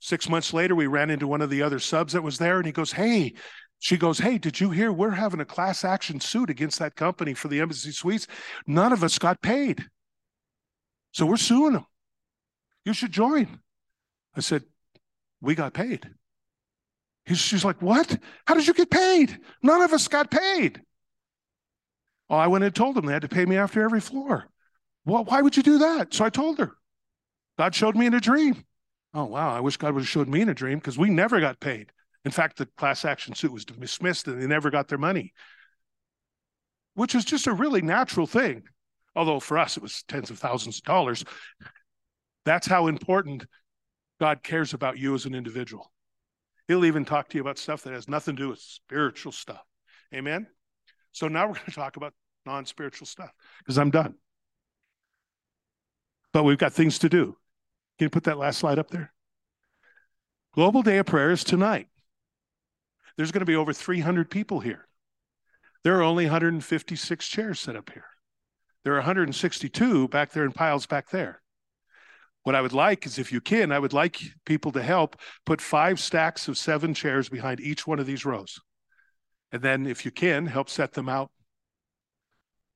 Six 0.00 0.28
months 0.28 0.52
later, 0.52 0.74
we 0.74 0.86
ran 0.86 1.10
into 1.10 1.26
one 1.26 1.40
of 1.40 1.50
the 1.50 1.62
other 1.62 1.78
subs 1.78 2.12
that 2.12 2.22
was 2.22 2.38
there, 2.38 2.58
and 2.58 2.66
he 2.66 2.72
goes, 2.72 2.92
Hey, 2.92 3.34
she 3.78 3.96
goes, 3.96 4.18
Hey, 4.18 4.38
did 4.38 4.60
you 4.60 4.70
hear 4.70 4.92
we're 4.92 5.10
having 5.10 5.40
a 5.40 5.44
class 5.44 5.84
action 5.84 6.20
suit 6.20 6.50
against 6.50 6.78
that 6.78 6.96
company 6.96 7.34
for 7.34 7.48
the 7.48 7.60
embassy 7.60 7.92
suites? 7.92 8.26
None 8.66 8.92
of 8.92 9.04
us 9.04 9.18
got 9.18 9.42
paid. 9.42 9.84
So 11.12 11.26
we're 11.26 11.36
suing 11.36 11.74
them. 11.74 11.86
You 12.84 12.92
should 12.92 13.12
join. 13.12 13.60
I 14.36 14.40
said, 14.40 14.64
We 15.40 15.54
got 15.54 15.74
paid. 15.74 16.08
She's 17.26 17.64
like, 17.64 17.80
What? 17.82 18.18
How 18.46 18.54
did 18.54 18.66
you 18.66 18.74
get 18.74 18.90
paid? 18.90 19.38
None 19.62 19.82
of 19.82 19.92
us 19.92 20.08
got 20.08 20.30
paid. 20.30 20.82
Oh, 22.30 22.36
I 22.36 22.46
went 22.46 22.64
and 22.64 22.74
told 22.74 22.96
them 22.96 23.06
they 23.06 23.12
had 23.12 23.22
to 23.22 23.28
pay 23.28 23.44
me 23.44 23.56
after 23.56 23.82
every 23.82 24.00
floor. 24.00 24.48
Well, 25.04 25.24
why 25.24 25.42
would 25.42 25.56
you 25.56 25.62
do 25.62 25.78
that? 25.78 26.14
So 26.14 26.24
I 26.24 26.30
told 26.30 26.58
her. 26.58 26.72
God 27.58 27.74
showed 27.74 27.96
me 27.96 28.06
in 28.06 28.14
a 28.14 28.20
dream. 28.20 28.64
Oh, 29.12 29.24
wow. 29.24 29.54
I 29.54 29.60
wish 29.60 29.76
God 29.76 29.94
would 29.94 30.00
have 30.00 30.08
showed 30.08 30.28
me 30.28 30.40
in 30.40 30.48
a 30.48 30.54
dream 30.54 30.78
because 30.78 30.98
we 30.98 31.10
never 31.10 31.40
got 31.40 31.60
paid. 31.60 31.92
In 32.24 32.30
fact, 32.30 32.56
the 32.56 32.66
class 32.66 33.04
action 33.04 33.34
suit 33.34 33.52
was 33.52 33.64
dismissed 33.64 34.28
and 34.28 34.40
they 34.40 34.46
never 34.46 34.70
got 34.70 34.88
their 34.88 34.98
money, 34.98 35.32
which 36.94 37.14
is 37.14 37.24
just 37.24 37.46
a 37.46 37.52
really 37.52 37.82
natural 37.82 38.26
thing. 38.26 38.62
Although 39.14 39.40
for 39.40 39.58
us, 39.58 39.76
it 39.76 39.82
was 39.82 40.02
tens 40.08 40.30
of 40.30 40.38
thousands 40.38 40.78
of 40.78 40.84
dollars. 40.84 41.24
That's 42.44 42.66
how 42.66 42.86
important 42.86 43.44
God 44.20 44.42
cares 44.42 44.74
about 44.74 44.98
you 44.98 45.14
as 45.14 45.26
an 45.26 45.34
individual. 45.34 45.92
He'll 46.66 46.84
even 46.84 47.04
talk 47.04 47.28
to 47.28 47.36
you 47.36 47.42
about 47.42 47.58
stuff 47.58 47.82
that 47.82 47.92
has 47.92 48.08
nothing 48.08 48.36
to 48.36 48.42
do 48.42 48.48
with 48.48 48.58
spiritual 48.58 49.32
stuff. 49.32 49.62
Amen? 50.14 50.46
So 51.12 51.28
now 51.28 51.46
we're 51.46 51.54
going 51.54 51.64
to 51.66 51.72
talk 51.72 51.96
about 51.96 52.14
non 52.46 52.64
spiritual 52.64 53.06
stuff 53.06 53.32
because 53.58 53.78
I'm 53.78 53.90
done. 53.90 54.14
But 56.32 56.44
we've 56.44 56.58
got 56.58 56.72
things 56.72 56.98
to 57.00 57.08
do. 57.08 57.36
Can 57.98 58.06
you 58.06 58.10
put 58.10 58.24
that 58.24 58.38
last 58.38 58.58
slide 58.58 58.78
up 58.78 58.90
there? 58.90 59.12
Global 60.52 60.82
Day 60.82 60.98
of 60.98 61.06
Prayer 61.06 61.30
is 61.30 61.44
tonight. 61.44 61.88
There's 63.16 63.32
going 63.32 63.40
to 63.40 63.46
be 63.46 63.56
over 63.56 63.72
300 63.72 64.30
people 64.30 64.60
here. 64.60 64.86
There 65.82 65.98
are 65.98 66.02
only 66.02 66.24
156 66.24 67.28
chairs 67.28 67.60
set 67.60 67.76
up 67.76 67.90
here. 67.90 68.06
There 68.84 68.94
are 68.94 68.98
162 68.98 70.08
back 70.08 70.32
there 70.32 70.44
in 70.44 70.52
piles 70.52 70.86
back 70.86 71.10
there. 71.10 71.40
What 72.42 72.54
I 72.54 72.60
would 72.60 72.72
like 72.72 73.06
is 73.06 73.18
if 73.18 73.32
you 73.32 73.40
can, 73.40 73.72
I 73.72 73.78
would 73.78 73.94
like 73.94 74.20
people 74.44 74.72
to 74.72 74.82
help 74.82 75.16
put 75.46 75.60
five 75.60 75.98
stacks 75.98 76.46
of 76.48 76.58
seven 76.58 76.92
chairs 76.92 77.28
behind 77.28 77.60
each 77.60 77.86
one 77.86 77.98
of 77.98 78.06
these 78.06 78.26
rows. 78.26 78.60
And 79.50 79.62
then 79.62 79.86
if 79.86 80.04
you 80.04 80.10
can, 80.10 80.46
help 80.46 80.68
set 80.68 80.92
them 80.92 81.08
out 81.08 81.30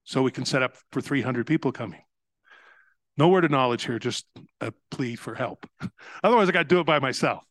so 0.05 0.23
we 0.23 0.31
can 0.31 0.47
set 0.47 0.63
up 0.63 0.77
for 0.93 1.03
300 1.03 1.47
people 1.47 1.73
coming. 1.73 2.01
No 3.19 3.29
word 3.29 3.45
of 3.45 3.51
knowledge 3.51 3.85
here, 3.85 3.99
just 3.99 4.27
a 4.61 4.73
plea 4.91 5.17
for 5.17 5.35
help. 5.35 5.67
Otherwise, 6.23 6.49
I 6.49 6.53
got 6.53 6.63
to 6.63 6.65
do 6.75 6.81
it 6.81 6.87
by 6.87 6.99
myself. 6.99 7.43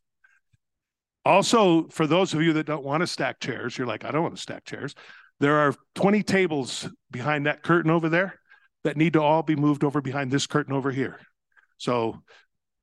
Also, 1.28 1.90
for 1.90 2.08
those 2.08 2.34
of 2.34 2.42
you 2.42 2.54
that 2.54 2.66
don't 2.66 2.86
want 2.86 3.02
to 3.02 3.08
stack 3.08 3.42
chairs, 3.42 3.78
you're 3.78 3.86
like, 3.86 4.06
I 4.06 4.12
don't 4.12 4.24
want 4.24 4.38
to 4.38 4.42
stack 4.42 4.64
chairs. 4.64 4.96
There 5.42 5.58
are 5.58 5.76
20 5.96 6.24
tables 6.24 6.88
behind 7.12 7.48
that 7.48 7.64
curtain 7.64 7.92
over 7.92 8.08
there 8.08 8.40
that 8.86 8.96
need 8.96 9.12
to 9.12 9.22
all 9.22 9.44
be 9.44 9.58
moved 9.58 9.84
over 9.84 10.00
behind 10.00 10.32
this 10.32 10.48
curtain 10.48 10.74
over 10.74 10.90
here. 10.90 11.20
So 11.80 12.24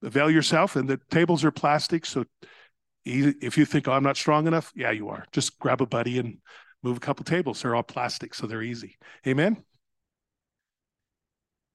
avail 0.03 0.31
yourself, 0.31 0.77
and 0.77 0.87
the 0.87 1.01
tables 1.11 1.43
are 1.43 1.51
plastic. 1.51 2.05
So 2.05 2.27
if 3.07 3.57
you 3.57 3.65
think, 3.65 3.89
oh, 3.89 3.93
I'm 3.93 4.03
not 4.03 4.19
strong 4.19 4.47
enough, 4.47 4.73
yeah, 4.77 4.91
you 4.91 5.09
are. 5.09 5.25
Just 5.33 5.59
grab 5.59 5.81
a 5.81 5.87
buddy 5.87 6.19
and 6.19 6.37
move 6.83 6.99
a 6.99 7.01
couple 7.01 7.25
tables. 7.25 7.63
They're 7.63 7.75
all 7.75 7.83
plastic, 7.83 8.35
so 8.35 8.47
they're 8.47 8.61
easy. 8.61 8.99
Amen? 9.27 9.65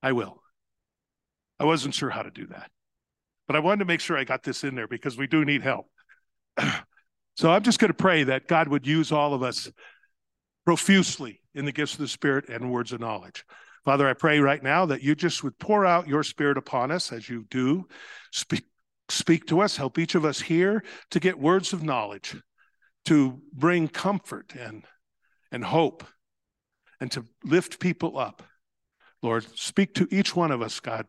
I 0.04 0.12
will. 0.12 0.40
I 1.60 1.64
wasn't 1.64 1.96
sure 1.96 2.12
how 2.12 2.22
to 2.22 2.30
do 2.30 2.46
that, 2.46 2.70
but 3.48 3.56
I 3.56 3.60
wanted 3.60 3.80
to 3.80 3.86
make 3.86 4.02
sure 4.02 4.16
I 4.16 4.24
got 4.24 4.44
this 4.44 4.64
in 4.64 4.76
there 4.76 4.88
because 4.88 5.18
we 5.18 5.26
do 5.26 5.44
need 5.44 5.64
help. 5.64 5.88
so 7.36 7.52
I'm 7.52 7.64
just 7.64 7.80
going 7.80 7.90
to 7.90 7.94
pray 7.94 8.24
that 8.24 8.48
God 8.48 8.68
would 8.68 8.86
use 8.88 9.12
all 9.12 9.34
of 9.34 9.44
us 9.44 9.70
profusely 10.66 11.42
in 11.56 11.66
the 11.66 11.72
gifts 11.72 11.94
of 11.94 12.00
the 12.00 12.08
Spirit 12.08 12.50
and 12.50 12.72
words 12.72 12.92
of 12.94 13.00
knowledge. 13.00 13.46
Father, 13.86 14.08
I 14.08 14.14
pray 14.14 14.40
right 14.40 14.62
now 14.62 14.86
that 14.86 15.02
you 15.02 15.16
just 15.16 15.44
would 15.44 15.58
pour 15.58 15.86
out 15.86 16.08
your 16.08 16.24
Spirit 16.24 16.58
upon 16.58 16.92
us 16.92 17.12
as 17.12 17.30
you 17.30 17.46
do. 17.50 17.88
Speak, 18.32 18.66
speak 19.10 19.48
to 19.48 19.62
us, 19.62 19.78
help 19.78 19.98
each 19.98 20.16
of 20.16 20.26
us 20.26 20.42
here 20.42 20.84
to 21.12 21.20
get 21.20 21.40
words 21.40 21.74
of 21.74 21.84
knowledge, 21.84 22.36
to 23.06 23.42
bring 23.54 23.88
comfort 23.88 24.54
and, 24.60 24.86
and 25.52 25.64
hope, 25.64 26.04
and 27.00 27.12
to 27.12 27.26
lift 27.44 27.80
people 27.80 28.18
up. 28.18 28.44
Lord, 29.22 29.46
speak 29.58 29.96
to 29.96 30.08
each 30.12 30.36
one 30.36 30.52
of 30.52 30.62
us, 30.62 30.80
God. 30.80 31.08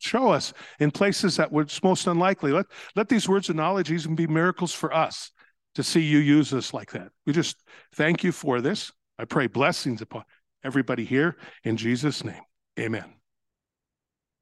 Show 0.00 0.30
us 0.30 0.52
in 0.80 0.90
places 0.90 1.36
that 1.36 1.50
was 1.50 1.82
most 1.82 2.06
unlikely. 2.06 2.52
Let, 2.52 2.66
let 2.94 3.08
these 3.08 3.28
words 3.28 3.48
of 3.48 3.56
knowledge 3.56 3.90
even 3.90 4.14
be 4.14 4.26
miracles 4.26 4.72
for 4.72 4.92
us 4.92 5.30
to 5.74 5.82
see 5.82 6.00
you 6.00 6.18
use 6.18 6.52
us 6.52 6.72
like 6.72 6.92
that. 6.92 7.08
We 7.26 7.32
just 7.32 7.62
thank 7.94 8.24
you 8.24 8.32
for 8.32 8.60
this. 8.60 8.92
I 9.18 9.24
pray 9.24 9.46
blessings 9.46 10.02
upon 10.02 10.24
everybody 10.64 11.04
here 11.04 11.36
in 11.64 11.76
Jesus' 11.76 12.24
name. 12.24 12.42
Amen. 12.78 13.15